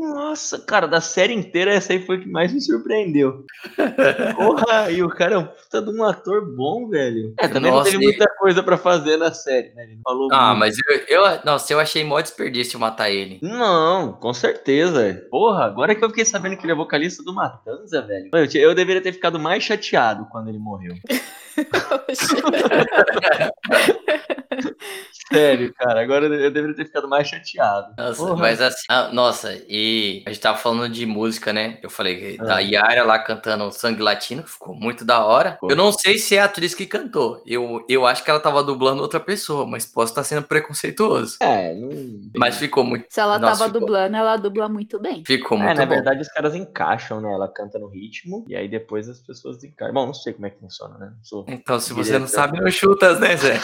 Nossa, 0.00 0.58
cara, 0.58 0.86
da 0.88 1.00
série 1.00 1.34
inteira, 1.34 1.72
essa 1.74 1.92
aí 1.92 2.04
foi 2.04 2.16
a 2.16 2.20
que 2.20 2.28
mais 2.28 2.52
me 2.52 2.60
surpreendeu. 2.60 3.44
Porra, 4.36 4.90
e 4.90 5.02
o 5.02 5.08
cara 5.08 5.34
é 5.34 5.38
um 5.38 5.44
puta 5.46 5.82
de 5.82 5.90
um 5.90 6.02
ator 6.04 6.54
bom, 6.56 6.88
velho. 6.88 7.34
É, 7.38 7.46
também 7.48 7.70
Nossa, 7.70 7.84
não 7.84 7.92
teve 7.92 8.04
muita 8.04 8.26
coisa 8.38 8.62
pra 8.62 8.76
fazer 8.76 9.16
na 9.16 9.32
série, 9.32 9.74
né? 9.74 9.84
Ele 9.84 9.98
falou 10.02 10.28
Ah, 10.32 10.54
muito. 10.54 10.58
mas 10.60 10.76
eu, 11.08 11.24
eu, 11.24 11.40
nossa, 11.44 11.72
eu 11.72 11.78
achei 11.80 12.02
mó 12.02 12.20
desperdício 12.20 12.80
matar 12.80 13.10
ele. 13.10 13.38
Não, 13.42 14.12
com 14.12 14.32
certeza. 14.32 15.26
Porra, 15.30 15.64
agora 15.64 15.94
que 15.94 16.04
eu 16.04 16.08
fiquei 16.08 16.24
sabendo 16.24 16.56
que 16.56 16.64
ele 16.64 16.72
é 16.72 16.76
vocalista 16.76 17.22
do 17.22 17.34
Matanza, 17.34 18.00
velho. 18.02 18.30
Eu, 18.32 18.60
eu 18.62 18.74
deveria 18.74 19.02
ter 19.02 19.12
ficado 19.12 19.38
mais 19.38 19.62
chateado 19.62 20.26
quando 20.30 20.48
ele 20.48 20.58
morreu. 20.58 20.94
Sério, 25.32 25.72
cara. 25.74 26.00
Agora 26.02 26.26
eu 26.26 26.50
deveria 26.50 26.74
ter 26.74 26.86
ficado 26.86 27.08
mais 27.08 27.28
chateado. 27.28 27.94
Nossa, 27.96 28.16
Porra. 28.22 28.36
mas 28.36 28.60
assim, 28.60 28.84
ah, 28.88 29.10
nossa, 29.12 29.54
e 29.68 30.22
a 30.26 30.30
gente 30.32 30.42
tava 30.42 30.58
falando 30.58 30.88
de 30.88 31.06
música, 31.06 31.52
né? 31.52 31.78
Eu 31.82 31.90
falei 31.90 32.32
que 32.34 32.38
da 32.38 32.56
Ah. 32.56 32.60
Yara 32.60 33.04
lá 33.04 33.18
cantando 33.18 33.70
Sangue 33.70 34.02
Latino, 34.02 34.42
que 34.42 34.50
ficou 34.50 34.74
muito 34.74 35.04
da 35.04 35.24
hora. 35.24 35.56
Eu 35.62 35.76
não 35.76 35.92
sei 35.92 36.18
se 36.18 36.34
é 36.36 36.40
a 36.40 36.44
atriz 36.46 36.74
que 36.74 36.84
cantou. 36.86 37.40
Eu, 37.46 37.84
eu 37.88 38.06
acho 38.06 38.24
que 38.24 38.30
ela 38.30 38.40
tava 38.40 38.62
dublando 38.64 39.02
outra 39.02 39.20
pessoa, 39.20 39.64
mas 39.66 39.86
posso 39.86 40.10
estar 40.12 40.24
sendo 40.24 40.42
preconceituoso. 40.42 41.36
É, 41.40 41.74
não. 41.74 41.90
Mas 42.36 42.56
ficou 42.56 42.82
muito. 42.82 43.06
Se 43.08 43.20
ela 43.20 43.38
Nossa, 43.38 43.58
tava 43.60 43.66
ficou- 43.72 43.80
dublando, 43.80 44.16
ela 44.16 44.36
dubla 44.36 44.68
muito 44.68 44.98
bem. 44.98 45.22
Ficou 45.24 45.56
É, 45.58 45.62
muito 45.62 45.76
na 45.78 45.86
bom. 45.86 45.94
verdade 45.94 46.20
os 46.22 46.28
caras 46.28 46.54
encaixam, 46.56 47.20
né? 47.20 47.32
Ela 47.32 47.46
canta 47.48 47.78
no 47.78 47.86
ritmo 47.88 48.44
e 48.48 48.56
aí 48.56 48.68
depois 48.68 49.08
as 49.08 49.20
pessoas 49.20 49.62
encaixam. 49.62 49.94
Bom, 49.94 50.06
não 50.06 50.14
sei 50.14 50.32
como 50.32 50.46
é 50.46 50.50
que 50.50 50.58
funciona, 50.58 50.98
né? 50.98 51.12
Sou. 51.22 51.44
Então, 51.52 51.80
se 51.80 51.92
você 51.92 52.12
Direto. 52.12 52.20
não 52.20 52.28
sabe, 52.28 52.60
não 52.60 52.70
chutas, 52.70 53.18
né, 53.18 53.36
Zé? 53.36 53.60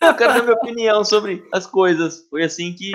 Eu 0.00 0.14
quero 0.14 0.34
dar 0.34 0.42
minha 0.42 0.54
opinião 0.54 1.04
sobre 1.04 1.46
as 1.52 1.66
coisas. 1.66 2.26
Foi 2.30 2.42
assim 2.42 2.72
que, 2.72 2.90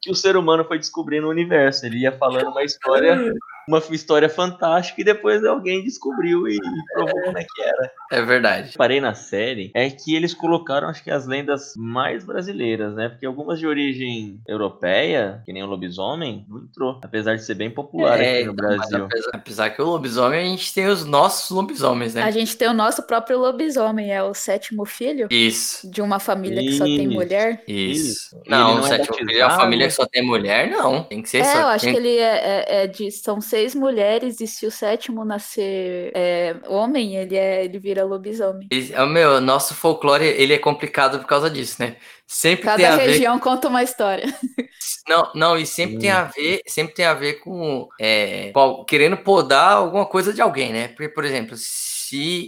que 0.00 0.10
o 0.10 0.14
ser 0.14 0.36
humano 0.36 0.64
foi 0.64 0.78
descobrindo 0.78 1.26
o 1.26 1.30
universo. 1.30 1.84
Ele 1.84 1.98
ia 1.98 2.16
falando 2.16 2.48
uma 2.48 2.64
história, 2.64 3.32
uma 3.68 3.82
história 3.90 4.28
fantástica, 4.28 5.00
e 5.00 5.04
depois 5.04 5.44
alguém 5.44 5.84
descobriu 5.84 6.48
e 6.48 6.58
provou 6.92 7.22
como 7.22 7.38
é 7.38 7.44
que 7.44 7.62
era. 7.62 7.90
É 8.10 8.22
verdade. 8.22 8.72
Parei 8.76 9.00
na 9.00 9.14
série 9.14 9.70
é 9.74 9.88
que 9.90 10.14
eles 10.16 10.32
colocaram, 10.34 10.88
acho 10.88 11.04
que 11.04 11.10
as 11.10 11.26
lendas 11.26 11.74
mais 11.76 12.24
brasileiras, 12.24 12.94
né? 12.94 13.08
Porque 13.10 13.26
algumas 13.26 13.58
de 13.58 13.66
origem 13.66 14.40
europeia, 14.48 15.42
que 15.44 15.52
nem 15.52 15.62
o 15.62 15.66
lobisomem, 15.66 16.44
não 16.48 16.58
entrou. 16.62 16.98
Apesar 17.02 17.36
de 17.36 17.44
ser 17.44 17.54
bem 17.54 17.70
popular 17.70 18.20
É, 18.20 18.38
aqui 18.38 18.44
no 18.46 18.52
então, 18.52 18.54
Brasil. 18.54 19.04
apesar, 19.04 19.30
apesar 19.34 19.70
que 19.70 19.82
o 19.82 19.86
lobisomem, 19.86 20.40
a 20.40 20.44
gente 20.44 20.72
tem 20.72 20.86
os 20.86 21.04
nossos 21.04 21.50
lobisomens, 21.50 22.14
né? 22.14 22.22
A 22.22 22.30
gente 22.30 22.56
tem 22.56 22.68
o 22.68 22.72
nosso 22.72 23.02
próprio 23.02 23.38
lobisomem, 23.38 24.10
é 24.12 24.22
o 24.22 24.32
sétimo 24.34 24.84
filho 24.86 25.28
Isso. 25.30 25.90
de 25.90 26.00
uma 26.00 26.18
família 26.18 26.62
que 26.62 26.72
só 26.72 26.84
tem 26.84 27.04
Isso. 27.04 27.12
mulher. 27.12 27.62
Isso. 27.68 28.08
Isso. 28.08 28.40
E 28.46 28.50
Não, 28.50 28.70
ele 28.70 28.78
o 28.78 28.80
não 28.80 28.86
é 28.86 28.88
sétimo 28.88 29.16
filho 29.16 29.30
é 29.30 29.34
a 29.34 29.38
batizado? 29.44 29.62
família 29.62 29.86
que 29.86 29.92
só 29.92 30.06
tem 30.06 30.22
mulher, 30.26 30.70
não. 30.70 31.02
Tem 31.04 31.22
que 31.22 31.28
ser 31.28 31.38
É, 31.38 31.44
só. 31.44 31.60
eu 31.60 31.66
acho 31.68 31.84
tem- 31.84 31.94
que 31.94 32.00
ele 32.00 32.16
é, 32.16 32.22
é- 32.22 32.82
é 32.84 32.86
de. 32.86 33.10
São 33.10 33.40
seis 33.58 33.74
mulheres, 33.74 34.40
e 34.40 34.46
se 34.46 34.66
o 34.66 34.70
sétimo 34.70 35.24
nascer 35.24 36.12
é, 36.14 36.56
homem, 36.68 37.16
ele, 37.16 37.36
é, 37.36 37.64
ele 37.64 37.78
vira 37.78 38.04
lobisomem. 38.04 38.70
Esse- 38.70 38.94
é, 38.94 39.04
Meu, 39.06 39.40
nosso 39.40 39.74
folclore, 39.74 40.24
ele 40.26 40.52
é 40.52 40.58
complicado 40.58 41.18
por 41.20 41.26
causa 41.26 41.50
disso, 41.50 41.76
né? 41.82 41.96
Sempre 42.26 42.70
tem 42.70 42.84
Cada 42.84 42.94
a 42.94 42.96
ver... 42.98 43.06
região 43.06 43.38
conta 43.38 43.68
uma 43.68 43.82
história. 43.82 44.26
Não, 45.08 45.32
não, 45.34 45.56
e 45.56 45.66
sempre 45.66 45.98
tem 45.98 46.10
a 46.10 46.24
ver, 46.24 46.62
sempre 46.66 46.94
tem 46.94 47.04
a 47.06 47.14
ver 47.14 47.34
com 47.40 47.88
é, 48.00 48.52
com 48.52 48.84
querendo 48.84 49.16
podar 49.16 49.72
alguma 49.72 50.06
coisa 50.06 50.32
de 50.32 50.40
alguém, 50.40 50.72
né? 50.72 50.88
Porque, 50.88 51.08
por 51.08 51.24
exemplo, 51.24 51.56
se 51.56 51.87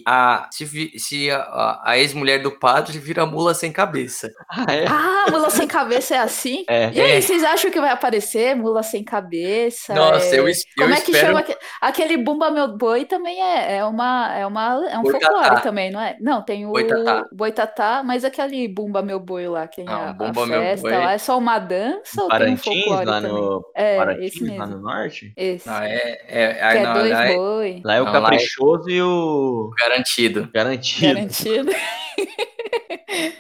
a, 0.06 0.48
se, 0.50 0.92
se 0.98 1.30
a, 1.30 1.38
a- 1.38 1.82
a 1.84 1.98
ex-mulher 1.98 2.42
do 2.42 2.50
padre 2.58 2.98
vira 2.98 3.24
mula 3.26 3.54
sem 3.54 3.72
cabeça. 3.72 4.30
Ah, 4.48 4.66
é? 4.72 4.84
Ah, 4.86 5.26
mula 5.30 5.50
sem 5.50 5.66
cabeça 5.66 6.14
é 6.14 6.18
assim? 6.18 6.64
É. 6.68 6.90
E 6.92 7.00
aí, 7.00 7.10
É. 7.12 7.20
vocês 7.20 7.42
acham 7.44 7.70
que 7.70 7.80
vai 7.80 7.90
aparecer 7.90 8.54
mula 8.56 8.82
sem 8.82 9.02
cabeça? 9.04 9.94
Nossa, 9.94 10.34
é- 10.34 10.38
eu 10.38 10.48
es- 10.48 10.64
eu 10.76 10.84
Como 10.84 10.94
é 10.94 11.00
que 11.00 11.10
espero- 11.10 11.26
chama? 11.28 11.40
aque- 11.40 11.56
Aquele 11.80 12.16
Bumba 12.16 12.50
Meu 12.50 12.68
Boi 12.76 13.04
também 13.04 13.40
é, 13.42 13.76
é, 13.78 13.84
uma, 13.84 14.34
é, 14.34 14.46
uma, 14.46 14.88
é 14.90 14.98
um 14.98 15.02
Boitatá. 15.02 15.26
folclore 15.32 15.62
também, 15.62 15.90
não 15.90 16.00
é? 16.00 16.16
Não, 16.20 16.42
tem 16.42 16.66
o 16.66 16.70
Boitatá. 16.70 17.24
Boitatá, 17.32 18.02
mas 18.04 18.24
aquele 18.24 18.66
Bumba 18.68 19.02
Meu 19.02 19.18
Boi 19.20 19.48
lá, 19.48 19.66
que 19.66 19.82
Não, 19.82 19.92
a, 19.92 20.10
a 20.10 20.12
Bumba 20.12 20.46
Meu 20.46 20.60
festa 20.60 20.88
Boi- 20.88 20.98
lá, 20.98 21.12
é 21.12 21.18
só 21.18 21.38
uma 21.38 21.58
dança 21.58 22.22
ou 22.22 22.28
tem 22.28 22.52
um 22.52 22.56
folclore 22.56 23.04
lá 23.06 23.20
também? 23.20 23.32
no 23.32 23.64
É, 23.74 23.96
Parintins, 23.96 24.34
esse 24.34 24.44
lá 24.56 24.66
mesmo. 24.66 24.76
no 24.76 24.82
norte. 24.82 25.32
Esse. 25.36 25.68
Não, 25.68 25.82
é, 25.82 25.94
é, 25.94 26.16
que 26.16 26.28
é, 26.28 26.76
é 26.76 26.82
não, 26.86 26.94
dois 26.94 27.10
lá 27.10 27.24
é 27.26 27.34
boi. 27.36 27.80
Lá 27.84 27.94
é 27.94 28.00
o 28.00 28.04
Não, 28.04 28.12
lá 28.12 28.18
é- 28.18 28.22
caprichoso 28.22 28.90
e 28.90 29.02
o 29.02 29.49
garantido. 29.78 30.48
garantido. 30.52 31.06
Garantido. 31.14 31.70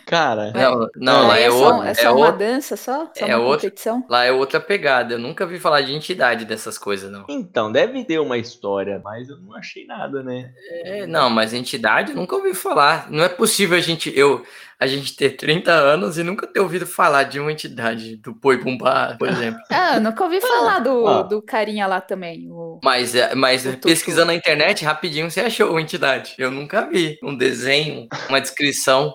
Cara, 0.06 0.50
Não, 0.52 0.88
não, 0.96 1.28
lá 1.28 1.34
Aí 1.34 1.44
é, 1.44 1.50
só, 1.50 1.56
outro, 1.74 1.82
é 1.86 1.90
é 1.90 1.94
só 1.94 2.12
uma 2.16 2.26
outro, 2.26 2.38
dança 2.38 2.76
só? 2.76 3.10
Só 3.16 3.26
é 3.26 3.36
uma 3.36 3.44
outro- 3.44 3.68
competição? 3.68 4.04
lá 4.08 4.24
é 4.24 4.32
outra 4.32 4.58
pegada. 4.58 5.14
Eu 5.14 5.18
nunca 5.18 5.46
vi 5.46 5.60
falar 5.60 5.82
de 5.82 5.94
entidade 5.94 6.44
dessas 6.44 6.76
coisas, 6.76 7.10
não. 7.10 7.24
então, 7.28 7.70
deve 7.70 8.04
ter 8.04 8.18
uma 8.18 8.36
história, 8.36 9.00
mas 9.04 9.28
eu 9.28 9.36
não 9.38 9.54
achei 9.54 9.86
nada, 9.86 10.22
né? 10.24 10.50
É, 10.84 11.06
não, 11.06 11.30
mas 11.30 11.52
entidade 11.54 12.10
eu 12.10 12.16
nunca 12.16 12.34
ouvi 12.34 12.52
falar. 12.52 13.08
Não 13.10 13.22
é 13.22 13.28
possível 13.28 13.78
a 13.78 13.80
gente, 13.80 14.12
eu, 14.18 14.44
a 14.80 14.86
gente 14.86 15.14
ter 15.14 15.36
30 15.36 15.70
anos 15.70 16.16
e 16.16 16.22
nunca 16.22 16.46
ter 16.46 16.58
ouvido 16.58 16.86
falar 16.86 17.24
de 17.24 17.38
uma 17.38 17.52
entidade 17.52 18.16
do 18.16 18.32
Boi 18.32 18.56
Bumbá, 18.56 19.14
por 19.18 19.28
exemplo. 19.28 19.60
Ah, 19.68 20.00
nunca 20.00 20.24
ouvi 20.24 20.40
falar 20.40 20.78
do, 20.78 21.06
ah. 21.06 21.22
do 21.22 21.42
carinha 21.42 21.86
lá 21.86 22.00
também. 22.00 22.50
O... 22.50 22.80
Mas, 22.82 23.14
é, 23.14 23.34
mas 23.34 23.66
O 23.66 23.76
pesquisando 23.76 24.28
na 24.28 24.34
internet, 24.34 24.82
rapidinho 24.82 25.30
você 25.30 25.40
achou 25.40 25.70
uma 25.70 25.82
entidade. 25.82 26.34
Eu 26.38 26.50
nunca 26.50 26.88
vi 26.88 27.18
um 27.22 27.36
desenho, 27.36 28.08
uma 28.28 28.40
descrição. 28.40 29.14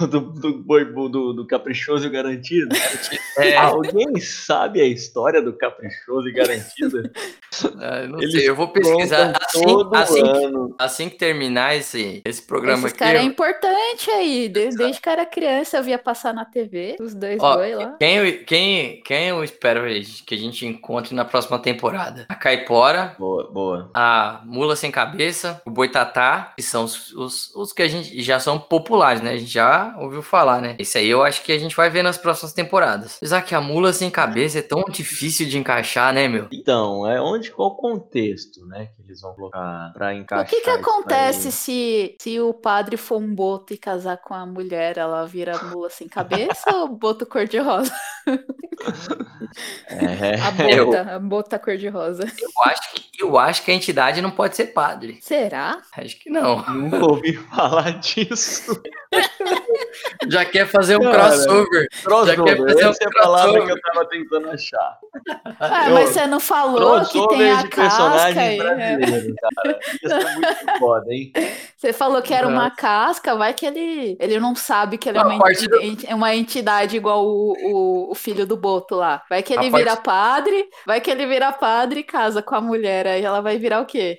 Do, 0.00 0.06
do, 0.06 0.20
do, 0.32 0.58
boi- 0.62 0.84
do, 0.86 1.34
do 1.34 1.46
caprichoso 1.46 2.04
e 2.04 2.08
o 2.08 2.10
garantido. 2.10 2.68
É, 3.38 3.54
Alguém 3.54 4.18
sabe 4.18 4.80
a 4.80 4.86
história 4.86 5.42
do 5.42 5.52
caprichoso 5.52 6.26
e 6.26 6.32
garantido? 6.32 7.02
Ah, 7.78 8.06
não 8.08 8.18
Eles 8.18 8.32
sei, 8.32 8.48
eu 8.48 8.56
vou 8.56 8.68
pesquisar 8.68 9.36
assim, 9.44 9.62
todo 9.62 9.94
assim, 9.94 10.22
que- 10.22 10.74
assim 10.78 11.08
que 11.10 11.16
terminar 11.18 11.76
esse, 11.76 12.22
esse 12.24 12.40
programa 12.40 12.78
Esses 12.86 12.92
aqui. 12.92 12.98
caras 12.98 13.20
é 13.20 13.24
eu- 13.24 13.28
importante 13.28 14.10
aí. 14.10 14.48
de- 14.48 14.70
Desde 14.70 14.98
que 15.02 15.06
eu 15.06 15.12
era 15.12 15.26
criança, 15.26 15.76
eu 15.76 15.82
via 15.82 15.98
passar 15.98 16.32
na 16.32 16.46
TV, 16.46 16.96
os 16.98 17.12
dois 17.14 17.38
Ó, 17.42 17.56
boi 17.58 17.74
lá. 17.74 17.94
Quem, 17.98 18.16
eu- 18.16 18.44
quem, 18.46 19.02
quem 19.02 19.28
eu 19.28 19.44
espero 19.44 19.82
que 20.26 20.34
a 20.34 20.38
gente 20.38 20.64
encontre 20.64 21.14
na 21.14 21.26
próxima 21.26 21.58
temporada? 21.58 22.24
A 22.30 22.34
Caipora, 22.34 23.14
Boa, 23.18 23.50
boa. 23.52 23.90
a 23.92 24.40
Mula 24.46 24.76
Sem 24.76 24.90
Cabeça, 24.90 25.60
o 25.66 25.70
Boitatá, 25.70 26.54
que 26.56 26.62
são 26.62 26.84
os, 26.84 27.12
os, 27.12 27.54
os 27.54 27.72
que 27.74 27.82
a 27.82 27.88
gente 27.88 28.18
já 28.22 28.40
são 28.40 28.58
populares, 28.58 29.20
né? 29.20 29.32
A 29.32 29.36
gente 29.36 29.52
já 29.52 29.65
ouviu 29.98 30.22
falar, 30.22 30.60
né? 30.60 30.76
Esse 30.78 30.98
aí 30.98 31.08
eu 31.08 31.22
acho 31.22 31.42
que 31.42 31.52
a 31.52 31.58
gente 31.58 31.74
vai 31.76 31.88
ver 31.90 32.02
nas 32.02 32.16
próximas 32.18 32.52
temporadas. 32.52 33.16
Apesar 33.16 33.42
que 33.42 33.54
a 33.54 33.60
Mula 33.60 33.92
Sem 33.92 34.10
Cabeça 34.10 34.58
é 34.58 34.62
tão 34.62 34.84
difícil 34.88 35.46
de 35.48 35.58
encaixar, 35.58 36.12
né, 36.12 36.28
meu? 36.28 36.46
Então, 36.52 37.06
é 37.10 37.20
onde 37.20 37.50
qual 37.50 37.68
o 37.70 37.76
contexto, 37.76 38.64
né, 38.66 38.88
que 38.96 39.02
eles 39.02 39.20
vão 39.20 39.34
colocar 39.34 39.90
pra 39.94 40.08
O 40.08 40.12
encaixar 40.12 40.46
que 40.48 40.60
que 40.60 40.70
isso 40.70 40.78
acontece 40.80 41.52
se, 41.52 42.16
se 42.20 42.40
o 42.40 42.52
padre 42.54 42.96
for 42.96 43.18
um 43.18 43.34
boto 43.34 43.72
e 43.74 43.78
casar 43.78 44.16
com 44.18 44.34
a 44.34 44.44
mulher, 44.46 44.98
ela 44.98 45.24
vira 45.26 45.56
mula 45.64 45.90
sem 45.90 46.08
cabeça 46.08 46.70
ou 46.74 46.88
boto 46.88 47.24
cor-de-rosa? 47.26 47.92
É, 49.88 50.34
A 50.40 50.50
Eu- 50.70 50.86
bota, 50.86 51.00
a 51.14 51.18
bota 51.18 51.58
cor-de-rosa. 51.58 52.24
Eu 52.40 52.50
acho, 52.64 52.92
que, 52.92 53.22
eu 53.22 53.38
acho 53.38 53.62
que 53.64 53.70
a 53.70 53.74
entidade 53.74 54.20
não 54.20 54.30
pode 54.30 54.56
ser 54.56 54.66
padre. 54.66 55.18
Será? 55.22 55.80
Acho 55.96 56.18
que 56.18 56.28
não. 56.30 56.62
nunca 56.72 57.04
ouvi 57.04 57.34
falar 57.34 57.98
disso. 58.00 58.80
Já 60.28 60.44
quer 60.44 60.66
fazer 60.66 60.96
um 60.96 61.00
Cara, 61.02 61.28
crossover. 61.30 61.88
Crossover, 62.02 62.44
quer 62.44 62.56
fazer 62.56 62.86
um 62.86 62.90
essa 62.90 63.04
é 63.04 63.06
a 63.06 63.22
palavra 63.22 63.52
crossover. 63.52 63.66
que 63.66 63.72
eu 63.72 63.92
tava 63.92 64.08
tentando 64.08 64.50
achar. 64.50 64.98
Ah, 65.60 65.88
Eu- 65.88 65.94
mas 65.94 66.08
você 66.10 66.26
não 66.26 66.40
falou 66.40 67.04
que 67.04 67.28
tem 67.28 67.50
a 67.50 67.62
de 67.62 67.68
casca 67.68 68.40
aí, 68.40 68.58
brasileiros, 68.58 69.34
cara. 69.40 69.78
Isso 70.02 70.14
é 70.14 70.34
muito 70.34 70.78
foda, 70.78 71.12
hein? 71.14 71.32
Você 71.76 71.92
falou 71.92 72.22
que 72.22 72.34
era 72.34 72.46
uma 72.46 72.64
Nossa. 72.64 72.76
casca, 72.76 73.36
vai 73.36 73.52
que 73.54 73.66
ele, 73.66 74.16
ele 74.20 74.40
não 74.40 74.54
sabe 74.56 74.98
que 74.98 75.08
ele 75.08 75.18
é 75.18 75.20
A 75.20 75.26
uma, 75.26 75.38
parte 75.38 75.66
do- 75.68 76.14
uma 76.14 76.34
entidade 76.34 76.96
igual 76.96 77.24
o, 77.26 77.52
o, 77.52 78.10
o 78.12 78.14
filho 78.14 78.46
do 78.46 78.56
Boto 78.56 78.94
lá. 78.96 79.22
Vai 79.28 79.42
que 79.42 79.52
A 79.52 79.56
ele 79.60 79.70
parte- 79.70 79.82
vira 79.84 79.96
padre, 79.96 80.68
vai 80.86 81.00
que 81.00 81.10
ele 81.10 81.26
vira 81.26 81.52
padre 81.52 82.00
e 82.00 82.04
casa 82.04 82.42
com 82.42 82.54
a 82.54 82.60
mulher, 82.60 83.06
aí 83.06 83.22
ela 83.24 83.40
vai 83.40 83.58
virar 83.58 83.80
o 83.80 83.86
quê? 83.86 84.16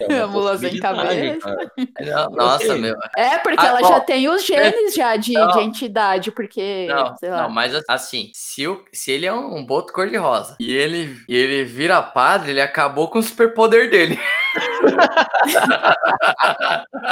É 0.00 0.20
A 0.20 0.26
mula 0.28 0.56
sem 0.58 0.78
cabeça. 0.78 1.56
Nossa, 2.32 2.76
meu. 2.76 2.96
É, 3.16 3.38
porque 3.38 3.60
Ah, 3.60 3.66
ela 3.68 3.80
ó, 3.82 3.88
já 3.88 4.00
tem 4.00 4.28
os 4.28 4.44
genes 4.46 4.94
já 4.94 5.16
de, 5.16 5.32
de 5.32 5.60
entidade, 5.60 6.30
porque, 6.30 6.86
Não, 6.88 7.16
sei 7.16 7.30
lá. 7.30 7.42
não, 7.42 7.50
mas 7.50 7.74
assim, 7.88 8.30
se, 8.34 8.66
o, 8.66 8.84
se 8.92 9.12
ele 9.12 9.26
é 9.26 9.32
um 9.32 9.64
boto 9.64 9.92
cor-de-rosa 9.92 10.56
e 10.60 10.72
ele, 10.74 11.16
e 11.28 11.36
ele 11.36 11.64
vira 11.64 12.02
padre, 12.02 12.50
ele 12.50 12.60
acabou 12.60 13.08
com 13.08 13.18
o 13.18 13.22
superpoder 13.22 13.90
dele. 13.90 14.18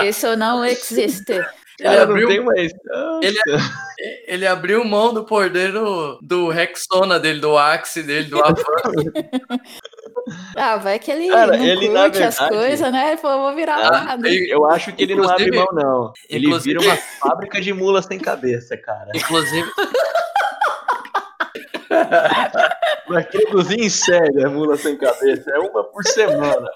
Isso 0.05 0.37
não 0.37 0.65
existe. 0.65 1.41
Ele 1.81 1.97
abriu, 1.99 2.29
ele, 3.23 3.39
ele 4.27 4.47
abriu 4.47 4.85
mão 4.85 5.13
do 5.13 5.25
poder 5.25 5.73
do, 5.73 6.19
do 6.23 6.49
Rexona 6.49 7.19
dele, 7.19 7.41
do 7.41 7.57
Axe 7.59 8.03
dele, 8.03 8.29
do 8.29 8.43
Avan. 8.45 8.63
Ah, 10.57 10.77
vai 10.77 10.99
que 10.99 11.11
ele 11.11 11.29
Cara, 11.29 11.57
não 11.57 11.65
ele, 11.65 11.89
curte 11.89 12.23
as 12.23 12.39
verdade- 12.39 12.49
coisas, 12.57 12.93
né? 12.93 13.09
Ele 13.09 13.17
falou, 13.17 13.43
vou 13.47 13.55
virar 13.55 13.77
Ah. 13.79 14.17
Eu 14.49 14.67
acho 14.67 14.93
que 14.93 15.03
ele 15.03 15.15
não 15.15 15.25
abre 15.29 15.47
Inclusive- 15.49 15.67
mão, 15.73 15.83
não. 15.83 16.13
Ele 16.29 16.47
inclusive- 16.47 16.79
vira 16.79 16.93
uma 16.93 16.97
fábrica 17.21 17.61
de 17.61 17.73
mulas 17.73 18.05
sem 18.07 18.19
cabeça, 18.19 18.77
cara. 18.77 19.11
Inclusive, 19.15 19.69
Vai 23.09 23.25
produzir 23.25 23.81
em 23.81 23.91
série 23.91 24.45
a 24.45 24.49
mula 24.49 24.77
sem 24.77 24.97
cabeça. 24.97 25.51
É 25.51 25.59
uma 25.59 25.85
por 25.85 26.03
semana. 26.05 26.67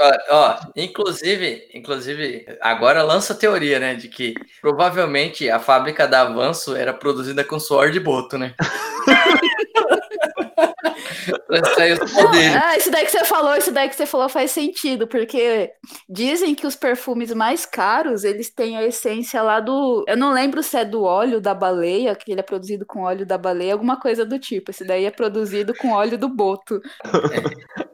ó, 0.00 0.12
ó, 0.30 0.56
inclusive, 0.74 1.68
inclusive, 1.72 2.44
agora 2.60 3.02
lança 3.02 3.32
a 3.32 3.36
teoria, 3.36 3.78
né, 3.78 3.94
de 3.94 4.08
que 4.08 4.34
provavelmente 4.60 5.48
a 5.48 5.60
fábrica 5.60 6.08
da 6.08 6.22
Avanço 6.22 6.74
era 6.74 6.92
produzida 6.92 7.44
com 7.44 7.60
suor 7.60 7.90
de 7.90 8.00
boto, 8.00 8.36
né? 8.38 8.54
pra 11.46 11.64
sair 11.74 12.00
os 12.00 12.12
poderes. 12.12 12.56
Ah, 12.62 12.76
isso 12.76 12.90
daí 12.90 13.04
que 13.04 13.10
você 13.10 13.24
falou, 13.24 13.56
isso 13.56 13.72
daí 13.72 13.88
que 13.88 13.96
você 13.96 14.06
falou 14.06 14.28
faz 14.28 14.50
sentido, 14.50 15.06
porque 15.06 15.72
dizem 16.08 16.54
que 16.54 16.66
os 16.66 16.76
perfumes 16.76 17.32
mais 17.32 17.64
caros, 17.66 18.24
eles 18.24 18.50
têm 18.50 18.76
a 18.76 18.84
essência 18.84 19.42
lá 19.42 19.60
do. 19.60 20.04
Eu 20.06 20.16
não 20.16 20.32
lembro 20.32 20.62
se 20.62 20.76
é 20.76 20.84
do 20.84 21.02
óleo 21.02 21.40
da 21.40 21.54
baleia, 21.54 22.14
que 22.14 22.32
ele 22.32 22.40
é 22.40 22.44
produzido 22.44 22.84
com 22.86 23.02
óleo 23.02 23.26
da 23.26 23.38
baleia, 23.38 23.72
alguma 23.72 23.98
coisa 23.98 24.24
do 24.24 24.38
tipo. 24.38 24.70
Esse 24.70 24.84
daí 24.84 25.04
é 25.04 25.10
produzido 25.10 25.74
com 25.74 25.92
óleo 25.92 26.18
do 26.18 26.28
boto. 26.28 26.80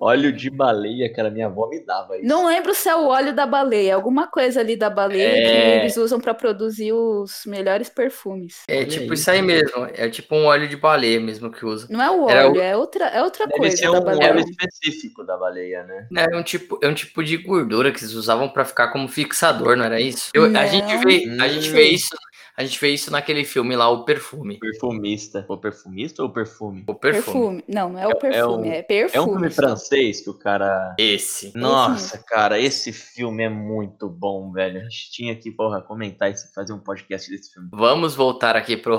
Óleo 0.01 0.33
de 0.33 0.49
baleia, 0.51 1.13
cara. 1.13 1.31
Minha 1.31 1.47
avó 1.47 1.69
me 1.69 1.81
dava 1.85 2.17
isso. 2.17 2.27
Não 2.27 2.47
lembro 2.47 2.75
se 2.75 2.89
é 2.89 2.95
o 2.95 3.07
óleo 3.07 3.35
da 3.35 3.47
baleia, 3.47 3.95
alguma 3.95 4.27
coisa 4.29 4.61
ali 4.61 4.77
da 4.77 4.89
baleia 4.89 5.31
que 5.33 5.49
É. 5.49 5.81
eles 5.81 5.97
usam 5.97 6.21
pra 6.21 6.33
produzir 6.35 6.93
os 6.93 7.43
melhores 7.47 7.89
perfumes. 7.89 8.63
É 8.69 8.79
Olha 8.79 8.87
tipo 8.87 9.05
aí. 9.09 9.15
isso 9.15 9.31
aí 9.31 9.43
mesmo. 9.43 9.87
É 9.95 10.09
tipo 10.09 10.35
um 10.37 10.45
óleo 10.47 10.69
de 10.69 10.77
baleia 10.77 11.19
mesmo 11.21 11.51
que 11.51 11.65
usa. 11.67 11.87
Não 11.91 12.01
é 12.03 12.11
o 12.11 12.23
óleo, 12.23 12.61
é 12.61 12.77
outra, 12.77 13.07
é 13.07 13.23
outra 13.23 13.47
Deve 13.47 13.59
coisa 13.59 13.77
ser 13.77 13.91
da 13.91 14.01
um 14.01 14.05
baleia. 14.05 14.31
óleo 14.31 14.41
específico 14.49 15.25
da 15.25 15.37
baleia, 15.37 15.83
né? 15.85 16.07
É 16.33 16.37
um 16.37 16.43
tipo, 16.43 16.79
é 16.83 16.89
um 16.89 16.95
tipo 16.95 17.23
de 17.25 17.37
gordura 17.37 17.91
que 17.93 17.99
eles 17.99 18.13
usavam 18.15 18.49
pra 18.49 18.65
ficar 18.65 18.89
como 18.89 19.09
fixador, 19.09 19.77
não 19.77 19.85
era 19.85 20.01
isso? 20.01 20.31
Eu- 20.33 20.45
a 20.57 20.67
gente 20.67 20.97
vê, 21.05 21.29
a 21.41 21.49
gente 21.49 21.71
vê 21.71 21.83
isso, 21.89 22.09
a 22.59 22.65
gente 22.65 22.81
vê 22.81 22.89
isso 22.91 23.11
naquele 23.11 23.45
filme 23.45 23.77
lá, 23.77 23.89
o 23.89 24.05
perfume. 24.05 24.59
Perfumista. 24.59 25.47
O 25.49 25.57
perfumista 25.57 26.23
ou 26.25 26.29
perfume? 26.31 26.83
O 26.89 26.95
perfume. 26.95 27.23
Perfume. 27.25 27.65
Não, 27.69 27.91
não 27.91 27.99
é 28.01 28.07
o 28.07 28.11
É- 28.11 28.13
é 28.13 28.15
perfume, 28.17 28.69
um- 28.69 28.73
é, 28.73 28.79
É 28.79 28.81
um 28.81 28.85
perfume. 28.85 29.33
filme 29.33 29.51
francês 29.51 30.21
que 30.21 30.29
o 30.31 30.35
cara. 30.35 30.95
Esse. 30.99 31.57
Nossa, 31.57 32.19
cara, 32.19 32.59
esse 32.61 32.93
filme 32.93 33.45
é 33.45 33.49
muito 33.49 34.09
bom, 34.09 34.51
velho. 34.53 34.81
A 34.81 34.85
gente 34.85 35.11
tinha 35.13 35.37
que, 35.37 35.51
porra, 35.53 35.81
comentar 35.81 36.31
e 36.31 36.35
fazer 36.55 36.73
um 36.73 36.81
podcast 36.81 37.31
desse 37.31 37.53
filme. 37.53 37.69
Vamos 37.73 38.15
voltar 38.17 38.57
aqui 38.57 38.77
pro 38.77 38.99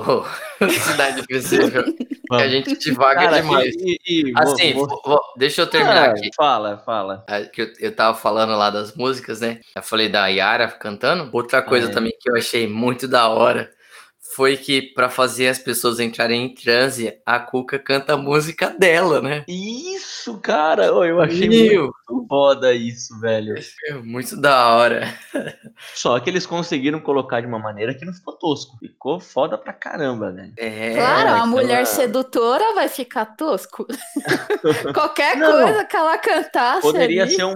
Cidade 0.96 1.20
Invisível, 1.20 1.84
que 2.38 2.42
a 2.42 2.48
gente 2.48 2.78
divaga 2.78 3.20
Cara, 3.30 3.40
demais. 3.42 3.74
e, 3.76 3.98
e- 4.08 4.32
Assim, 4.36 4.72
vou- 4.74 4.86
vo- 4.88 5.02
vo- 5.04 5.20
deixa 5.36 5.62
eu 5.62 5.66
terminar 5.66 6.10
Ah, 6.10 6.12
aqui. 6.12 6.30
Fala, 6.36 6.78
fala. 6.84 7.24
Ah, 7.28 7.40
Que 7.42 7.62
eu, 7.62 7.72
eu 7.80 7.94
tava 7.94 8.16
falando 8.16 8.56
lá 8.56 8.70
das 8.70 8.94
músicas, 8.94 9.40
né? 9.40 9.60
Eu 9.74 9.82
falei 9.82 10.08
da 10.08 10.26
Yara 10.26 10.68
cantando. 10.68 11.28
Outra 11.32 11.62
coisa 11.62 11.88
É. 11.88 11.92
também 11.92 12.12
que 12.20 12.30
eu 12.30 12.36
achei 12.36 12.66
muito 12.66 13.06
da 13.08 13.28
hora 13.28 13.70
foi 14.34 14.56
que 14.56 14.80
pra 14.94 15.08
fazer 15.08 15.48
as 15.48 15.58
pessoas 15.58 15.98
entrarem 16.00 16.44
em 16.44 16.54
transe, 16.54 17.12
a 17.26 17.38
Cuca 17.40 17.78
canta 17.78 18.14
a 18.14 18.16
música 18.16 18.70
dela, 18.70 19.20
né? 19.20 19.44
Isso, 19.48 20.38
cara, 20.40 20.86
eu 20.86 21.20
achei 21.20 21.48
Meu, 21.48 21.82
muito 22.08 22.26
foda 22.28 22.72
isso, 22.72 23.18
velho. 23.20 23.54
é 23.88 23.94
muito 23.94 24.36
da 24.40 24.68
hora. 24.76 25.12
Só 25.94 26.18
que 26.20 26.30
eles 26.30 26.46
conseguiram 26.46 27.00
colocar 27.00 27.40
de 27.40 27.46
uma 27.46 27.58
maneira 27.58 27.94
que 27.94 28.04
não 28.04 28.12
ficou 28.12 28.34
tosco. 28.34 28.76
Ficou 28.78 29.18
foda 29.18 29.56
pra 29.58 29.72
caramba, 29.72 30.30
velho. 30.30 30.52
É, 30.56 30.94
Claro, 30.94 31.28
a 31.28 31.32
aquela- 31.32 31.46
mulher 31.46 31.86
sedutora 31.86 32.74
vai 32.74 32.88
ficar 32.88 33.24
tosco. 33.36 33.86
Qualquer 34.94 35.36
Não. 35.36 35.50
coisa 35.52 35.84
que 35.84 35.96
ela 35.96 36.18
cantasse 36.18 36.82
Poderia 36.82 37.22
ali, 37.24 37.32
ser 37.32 37.44
um. 37.44 37.54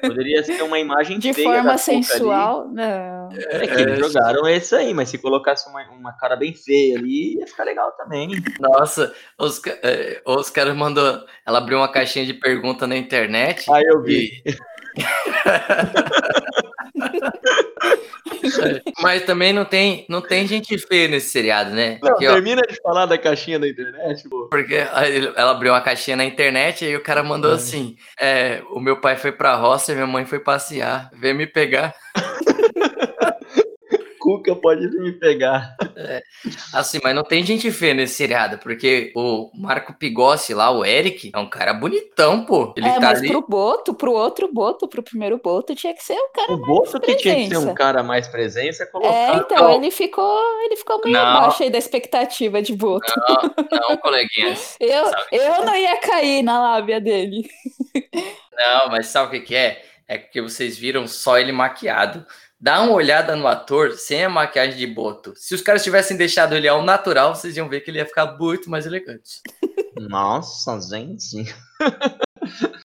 Poderia 0.00 0.42
ser 0.44 0.62
uma 0.62 0.78
imagem 0.78 1.18
de 1.20 1.32
feia 1.32 1.48
da 1.48 1.54
forma 1.54 1.70
Cuca 1.72 1.78
sensual. 1.78 2.68
Não. 2.68 3.28
Ali. 3.30 3.44
É 3.50 3.66
que 3.66 3.80
eles 3.80 3.98
jogaram 3.98 4.46
esse 4.48 4.74
aí, 4.74 4.94
mas 4.94 5.08
se 5.08 5.18
colocasse 5.18 5.68
uma, 5.68 5.82
uma 5.98 6.12
cara 6.12 6.36
bem 6.36 6.54
feia 6.54 6.98
ali, 6.98 7.38
ia 7.38 7.46
ficar 7.46 7.64
legal 7.64 7.90
também. 7.92 8.30
Nossa, 8.60 9.12
os, 9.38 9.58
ca- 9.58 9.78
é, 9.82 10.20
os 10.24 10.50
caras 10.50 10.76
mandou. 10.76 11.20
Ela 11.46 11.58
abriu 11.58 11.78
uma 11.78 11.90
caixinha 11.90 12.24
de 12.24 12.34
pergunta 12.34 12.86
na 12.86 12.96
internet. 12.96 13.70
Aí 13.70 13.84
eu 13.84 14.02
vi. 14.02 14.42
e- 14.46 14.56
Mas 19.00 19.24
também 19.24 19.52
não 19.52 19.64
tem, 19.64 20.04
não 20.08 20.20
tem 20.20 20.46
gente 20.46 20.76
feia 20.78 21.08
nesse 21.08 21.30
seriado, 21.30 21.70
né? 21.70 21.98
Não, 22.02 22.12
Aqui, 22.12 22.26
ó, 22.26 22.32
termina 22.34 22.62
de 22.62 22.76
falar 22.82 23.06
da 23.06 23.18
caixinha 23.18 23.58
da 23.58 23.68
internet, 23.68 24.28
pô. 24.28 24.48
porque 24.48 24.74
ela 25.36 25.50
abriu 25.50 25.72
uma 25.72 25.80
caixinha 25.80 26.16
na 26.16 26.24
internet 26.24 26.84
e 26.84 26.88
aí 26.88 26.96
o 26.96 27.02
cara 27.02 27.22
mandou 27.22 27.52
assim: 27.52 27.96
é, 28.18 28.62
o 28.70 28.80
meu 28.80 29.00
pai 29.00 29.16
foi 29.16 29.32
pra 29.32 29.54
roça 29.56 29.92
e 29.92 29.94
minha 29.94 30.06
mãe 30.06 30.24
foi 30.24 30.38
passear. 30.40 31.10
Vem 31.12 31.34
me 31.34 31.46
pegar. 31.46 31.94
Cuca 34.28 34.54
pode 34.54 34.86
me 35.00 35.10
pegar. 35.12 35.74
Assim, 36.74 36.98
mas 37.02 37.14
não 37.14 37.22
tem 37.24 37.42
gente 37.42 37.70
feia 37.72 37.94
nesse 37.94 38.14
seriado, 38.14 38.58
porque 38.58 39.10
o 39.16 39.50
Marco 39.54 39.94
Pigossi 39.94 40.52
lá, 40.52 40.70
o 40.70 40.84
Eric, 40.84 41.30
é 41.34 41.38
um 41.38 41.48
cara 41.48 41.72
bonitão, 41.72 42.44
pô. 42.44 42.74
Ele 42.76 42.86
é, 42.86 42.92
tá 42.94 43.00
mas 43.00 43.18
ali. 43.20 43.28
pro 43.28 43.40
Boto, 43.40 43.94
pro 43.94 44.12
outro 44.12 44.52
Boto, 44.52 44.86
pro 44.86 45.02
primeiro 45.02 45.40
Boto, 45.42 45.74
tinha 45.74 45.94
que 45.94 46.04
ser 46.04 46.12
o 46.18 46.28
cara. 46.28 46.52
O 46.52 46.58
Boto 46.58 47.00
que 47.00 47.14
tinha 47.14 47.36
que 47.36 47.42
ser 47.44 47.48
presença. 47.48 47.70
um 47.70 47.74
cara 47.74 48.02
mais 48.02 48.28
presença, 48.28 48.82
É, 48.82 48.86
colocar. 48.86 49.36
então, 49.36 49.62
não. 49.68 49.74
ele 49.76 49.90
ficou, 49.90 50.38
ele 50.66 50.76
ficou 50.76 51.00
meio 51.02 51.16
Não. 51.16 51.24
abaixo 51.26 51.62
aí 51.62 51.70
da 51.70 51.78
expectativa 51.78 52.60
de 52.60 52.76
Boto. 52.76 53.10
Não, 53.72 53.96
coleguinhas. 53.96 54.76
Eu, 54.80 55.06
Sabe? 55.06 55.22
eu 55.32 55.64
não 55.64 55.74
ia 55.74 55.96
cair 55.96 56.42
na 56.42 56.60
lábia 56.60 57.00
dele. 57.00 57.48
Não, 58.52 58.88
mas 58.90 59.06
sabe 59.06 59.28
o 59.28 59.30
que, 59.40 59.46
que 59.46 59.54
é? 59.56 59.82
É 60.06 60.16
porque 60.18 60.40
vocês 60.40 60.76
viram 60.78 61.06
só 61.06 61.38
ele 61.38 61.52
maquiado. 61.52 62.26
Dá 62.60 62.82
uma 62.82 62.92
olhada 62.92 63.36
no 63.36 63.46
ator 63.46 63.92
sem 63.92 64.24
a 64.24 64.28
maquiagem 64.28 64.76
de 64.76 64.86
boto. 64.86 65.32
Se 65.36 65.54
os 65.54 65.62
caras 65.62 65.84
tivessem 65.84 66.16
deixado 66.16 66.56
ele 66.56 66.66
ao 66.66 66.82
natural, 66.82 67.34
vocês 67.34 67.56
iam 67.56 67.68
ver 67.68 67.82
que 67.82 67.90
ele 67.90 67.98
ia 67.98 68.06
ficar 68.06 68.36
muito 68.36 68.68
mais 68.68 68.84
elegante. 68.84 69.40
Nossa, 69.96 70.80
gente. 70.80 71.54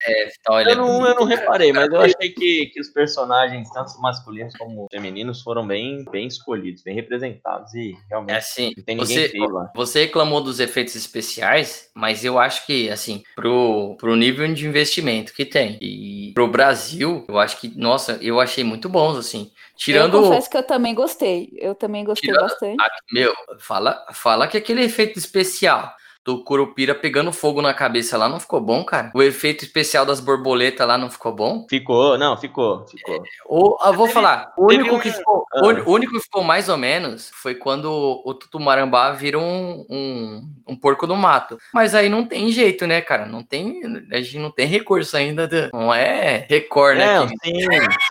É, 0.05 0.27
então 0.39 0.59
ele 0.59 0.69
Eu 0.69 0.73
é 0.73 0.75
não, 0.77 1.05
eu 1.07 1.15
não 1.15 1.23
reparei, 1.25 1.71
mas 1.71 1.87
eu 1.89 2.01
achei 2.01 2.29
que, 2.29 2.67
que 2.67 2.79
os 2.79 2.89
personagens, 2.89 3.69
tanto 3.71 3.99
masculinos 4.01 4.55
como 4.57 4.87
femininos, 4.91 5.41
foram 5.41 5.65
bem, 5.65 6.03
bem 6.11 6.27
escolhidos, 6.27 6.83
bem 6.83 6.95
representados 6.95 7.73
e 7.73 7.91
É 7.93 7.95
realmente 8.09 8.35
assim, 8.35 8.73
não 8.77 8.83
tem 8.83 8.95
ninguém 8.97 9.17
você, 9.17 9.29
feio 9.29 9.49
lá. 9.49 9.71
você 9.75 9.99
reclamou 10.01 10.41
dos 10.41 10.59
efeitos 10.59 10.95
especiais, 10.95 11.89
mas 11.95 12.23
eu 12.25 12.37
acho 12.39 12.65
que, 12.65 12.89
assim, 12.89 13.23
pro, 13.35 13.95
pro 13.97 14.15
nível 14.15 14.51
de 14.53 14.67
investimento 14.67 15.33
que 15.33 15.45
tem 15.45 15.77
e 15.81 16.31
pro 16.33 16.47
Brasil, 16.47 17.25
eu 17.27 17.39
acho 17.39 17.59
que, 17.59 17.69
nossa, 17.77 18.17
eu 18.21 18.39
achei 18.39 18.63
muito 18.63 18.89
bons, 18.89 19.17
assim. 19.17 19.51
Tirando. 19.75 20.17
Eu 20.17 20.23
confesso 20.23 20.49
que 20.49 20.57
eu 20.57 20.63
também 20.63 20.93
gostei. 20.93 21.49
Eu 21.57 21.73
também 21.73 22.03
gostei 22.03 22.29
Tirando- 22.29 22.47
bastante. 22.49 22.77
Ah, 22.79 22.89
Meu, 23.11 23.33
fala, 23.59 24.05
fala 24.13 24.47
que 24.47 24.55
aquele 24.57 24.83
efeito 24.83 25.17
especial 25.17 25.93
do 26.25 26.43
Curupira 26.43 26.95
pegando 26.95 27.33
fogo 27.33 27.61
na 27.61 27.73
cabeça 27.73 28.17
lá 28.17 28.29
não 28.29 28.39
ficou 28.39 28.61
bom, 28.61 28.83
cara. 28.85 29.11
O 29.13 29.21
efeito 29.21 29.63
especial 29.65 30.05
das 30.05 30.19
borboletas 30.21 30.87
lá 30.87 30.97
não 30.97 31.09
ficou 31.09 31.33
bom. 31.35 31.65
Ficou, 31.69 32.17
não, 32.17 32.37
ficou, 32.37 32.85
ficou. 32.87 33.23
Ou, 33.45 33.77
eu 33.85 33.93
vou 33.93 34.07
falar, 34.07 34.53
o 34.57 34.67
teve 34.67 34.81
único, 34.81 34.95
um- 34.95 34.99
que 34.99 35.11
ficou, 35.11 35.45
Ah. 35.53 35.61
o 35.85 35.91
único 35.91 36.13
que 36.13 36.21
ficou 36.21 36.41
mais 36.43 36.69
ou 36.69 36.77
menos 36.77 37.29
foi 37.33 37.55
quando 37.55 38.21
o 38.25 38.33
Tutumarambá 38.33 39.11
vira 39.11 39.37
um, 39.37 39.85
um, 39.89 40.49
um 40.69 40.75
porco 40.77 41.05
do 41.05 41.15
mato. 41.15 41.57
Mas 41.73 41.93
aí 41.93 42.07
não 42.07 42.25
tem 42.25 42.49
jeito, 42.51 42.87
né, 42.87 43.01
cara? 43.01 43.25
Não 43.25 43.43
tem, 43.43 43.81
a 44.11 44.21
gente 44.21 44.39
não 44.39 44.49
tem 44.51 44.65
recurso 44.65 45.17
ainda. 45.17 45.47
de- 45.47 45.69
não 45.73 45.93
é 45.93 46.45
Record, 46.49 46.97
né? 46.97 47.15
Não, 47.19 47.27
sim, 47.27 47.37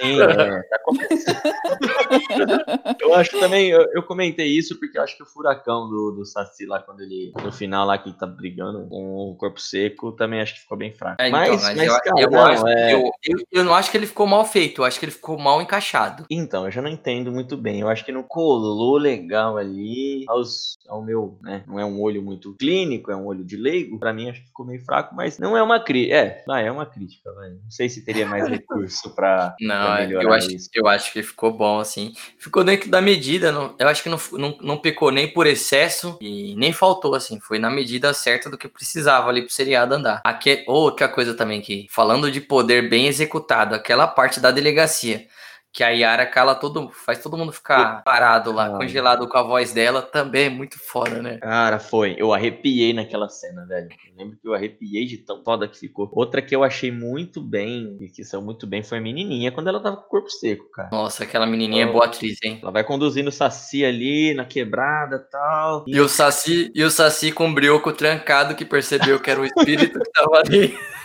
sim, 0.01 0.21
é, 0.21 0.63
tá 0.65 0.79
começando. 0.85 1.43
eu 3.01 3.15
acho 3.15 3.39
também, 3.41 3.69
eu, 3.71 3.87
eu 3.95 4.03
comentei 4.03 4.47
isso 4.49 4.79
porque 4.79 4.99
eu 4.99 5.03
acho 5.03 5.17
que 5.17 5.23
o 5.23 5.27
furacão 5.27 5.89
do, 5.89 6.11
do 6.13 6.25
Saci 6.27 6.67
lá, 6.67 6.79
quando 6.81 7.01
ele, 7.01 7.33
no 7.43 7.51
final 7.53 7.87
lá 7.87 7.99
que 8.03 8.09
ele 8.11 8.17
tá 8.19 8.27
brigando 8.27 8.87
com 8.89 9.31
o 9.31 9.37
corpo 9.37 9.61
seco, 9.61 10.13
também 10.13 10.41
acho 10.41 10.55
que 10.55 10.61
ficou 10.61 10.77
bem 10.77 10.93
fraco. 10.93 11.21
É, 11.21 11.29
então, 11.29 11.41
mas, 11.41 11.63
mas 11.63 11.77
mas, 11.77 11.87
eu, 11.89 12.01
cara, 12.01 12.21
eu 12.21 12.31
não, 12.31 12.45
acho, 12.47 12.69
é- 12.69 12.93
eu, 12.95 13.11
eu, 13.25 13.39
eu 13.53 13.65
não 13.65 13.75
acho 13.75 13.91
que 13.91 13.97
ele 13.97 14.07
ficou 14.07 14.27
mal 14.27 14.45
feito, 14.45 14.81
eu 14.81 14.85
acho 14.85 14.99
que 14.99 15.05
ele 15.05 15.13
ficou 15.13 15.39
mal 15.39 15.61
encaixado. 15.63 16.25
Então, 16.31 16.65
eu 16.65 16.71
já 16.71 16.83
não 16.83 16.91
entendo 16.91 17.31
muito 17.33 17.57
bem. 17.57 17.81
Eu 17.81 17.89
acho 17.89 18.05
que 18.05 18.13
não 18.13 18.23
colou 18.23 18.97
legal 18.97 19.57
ali 19.57 20.25
aos, 20.29 20.77
ao 20.89 21.03
meu, 21.03 21.39
né? 21.43 21.63
Não 21.67 21.79
é 21.79 21.85
um 21.85 22.01
olho 22.01 22.23
muito 22.23 22.55
clínico, 22.57 23.11
é 23.11 23.17
um 23.17 23.27
olho 23.27 23.45
de 23.45 23.57
leigo. 23.57 23.99
Pra 23.99 24.13
mim, 24.13 24.29
acho 24.31 24.41
que 24.41 24.47
ficou 24.49 24.67
meio 24.67 24.85
fraco, 24.85 25.15
mas 25.15 25.39
não 25.39 25.57
é 25.57 25.63
uma 25.63 25.79
crítica. 25.81 26.17
É, 26.17 26.43
vai, 26.47 26.67
é 26.67 26.73
uma 26.73 26.87
crítica, 26.87 27.33
vai. 27.33 27.51
Não 27.51 27.71
sei 27.71 27.89
se 27.89 28.05
teria 28.05 28.27
mais 28.27 28.47
recurso 28.49 29.15
pra, 29.15 29.55
Não, 29.61 29.87
pra 29.87 30.01
é, 30.03 30.07
melhorar 30.07 30.25
eu 30.25 30.33
acho, 30.33 30.51
isso. 30.51 30.69
eu 30.75 30.87
acho 30.89 31.13
que 31.13 31.23
ficou 31.23 31.53
bom, 31.53 31.79
assim. 31.79 32.13
Ficou 32.39 32.65
dentro 32.65 32.91
da 32.91 33.01
medida, 33.01 33.53
não- 33.53 33.75
eu 33.79 33.89
acho 33.89 34.03
que 34.03 34.09
não, 34.09 34.19
não, 34.33 34.59
não 34.61 34.79
pecou 34.79 35.11
nem 35.11 35.33
por 35.33 35.47
excesso 35.47 36.19
e 36.21 36.55
nem 36.57 36.73
faltou, 36.73 37.15
assim. 37.15 37.39
Foi 37.41 37.59
na 37.59 37.71
medida 37.71 37.92
certa 38.15 38.49
do 38.51 38.59
que 38.59 38.69
precisava 38.69 39.29
ali 39.29 39.43
pro 39.43 39.53
seriado 39.53 39.95
andar. 39.95 40.21
Aque, 40.25 40.65
outra 40.67 41.09
coisa 41.09 41.35
também 41.35 41.61
que, 41.61 41.87
falando 41.91 42.31
de 42.31 42.41
poder 42.41 42.89
bem 42.89 43.07
executado, 43.07 43.75
aquela 43.75 44.07
parte 44.07 44.41
da 44.41 44.51
delegacia. 44.51 45.27
Que 45.73 45.83
a 45.83 45.89
Yara 45.89 46.27
cala 46.27 46.55
todo, 46.55 46.91
faz 46.91 47.23
todo 47.23 47.35
mundo 47.37 47.51
ficar 47.51 48.03
parado 48.05 48.53
lá, 48.53 48.69
congelado 48.77 49.27
com 49.27 49.39
a 49.39 49.43
voz 49.43 49.73
dela, 49.73 50.03
também 50.03 50.47
é 50.47 50.51
muito 50.51 50.79
foda, 50.79 51.23
né? 51.23 51.39
Cara, 51.39 51.79
foi. 51.79 52.15
Eu 52.19 52.33
arrepiei 52.35 52.93
naquela 52.93 53.27
cena, 53.31 53.65
velho. 53.65 53.89
Eu 53.91 54.13
lembro 54.19 54.37
que 54.37 54.47
eu 54.47 54.53
arrepiei 54.53 55.07
de 55.07 55.17
tão 55.17 55.43
foda 55.43 55.67
que 55.67 55.79
ficou. 55.79 56.11
Outra 56.13 56.43
que 56.43 56.55
eu 56.55 56.63
achei 56.63 56.91
muito 56.93 57.41
bem, 57.41 57.97
e 58.01 58.09
que 58.09 58.23
saiu 58.23 58.43
muito 58.43 58.67
bem, 58.67 58.83
foi 58.83 58.99
a 58.99 59.01
menininha, 59.01 59.51
quando 59.51 59.69
ela 59.69 59.81
tava 59.81 59.97
com 59.97 60.03
o 60.03 60.09
corpo 60.11 60.29
seco, 60.29 60.71
cara. 60.73 60.91
Nossa, 60.93 61.25
aquela 61.25 61.47
menininha 61.47 61.85
é 61.85 61.87
Oh. 61.89 61.93
boa 61.93 62.05
atriz, 62.05 62.37
hein? 62.45 62.59
Ela 62.63 62.71
vai 62.71 62.85
conduzindo 62.85 63.29
o 63.29 63.33
Saci 63.33 63.83
ali, 63.83 64.35
na 64.35 64.45
quebrada 64.45 65.17
e 65.27 65.31
tal. 65.31 65.85
E 65.87 65.99
o 65.99 66.07
Saci, 66.09 66.71
e 66.75 66.85
o 66.85 66.91
Saci 66.91 67.33
com 67.33 67.49
o 67.49 67.55
brioco 67.55 67.93
trancado 67.93 68.55
que 68.55 68.65
percebeu 68.67 69.19
que 69.19 69.31
era 69.31 69.41
o 69.41 69.45
espírito 69.47 69.99
que 69.99 70.11
tava 70.13 70.37
ali. 70.45 70.77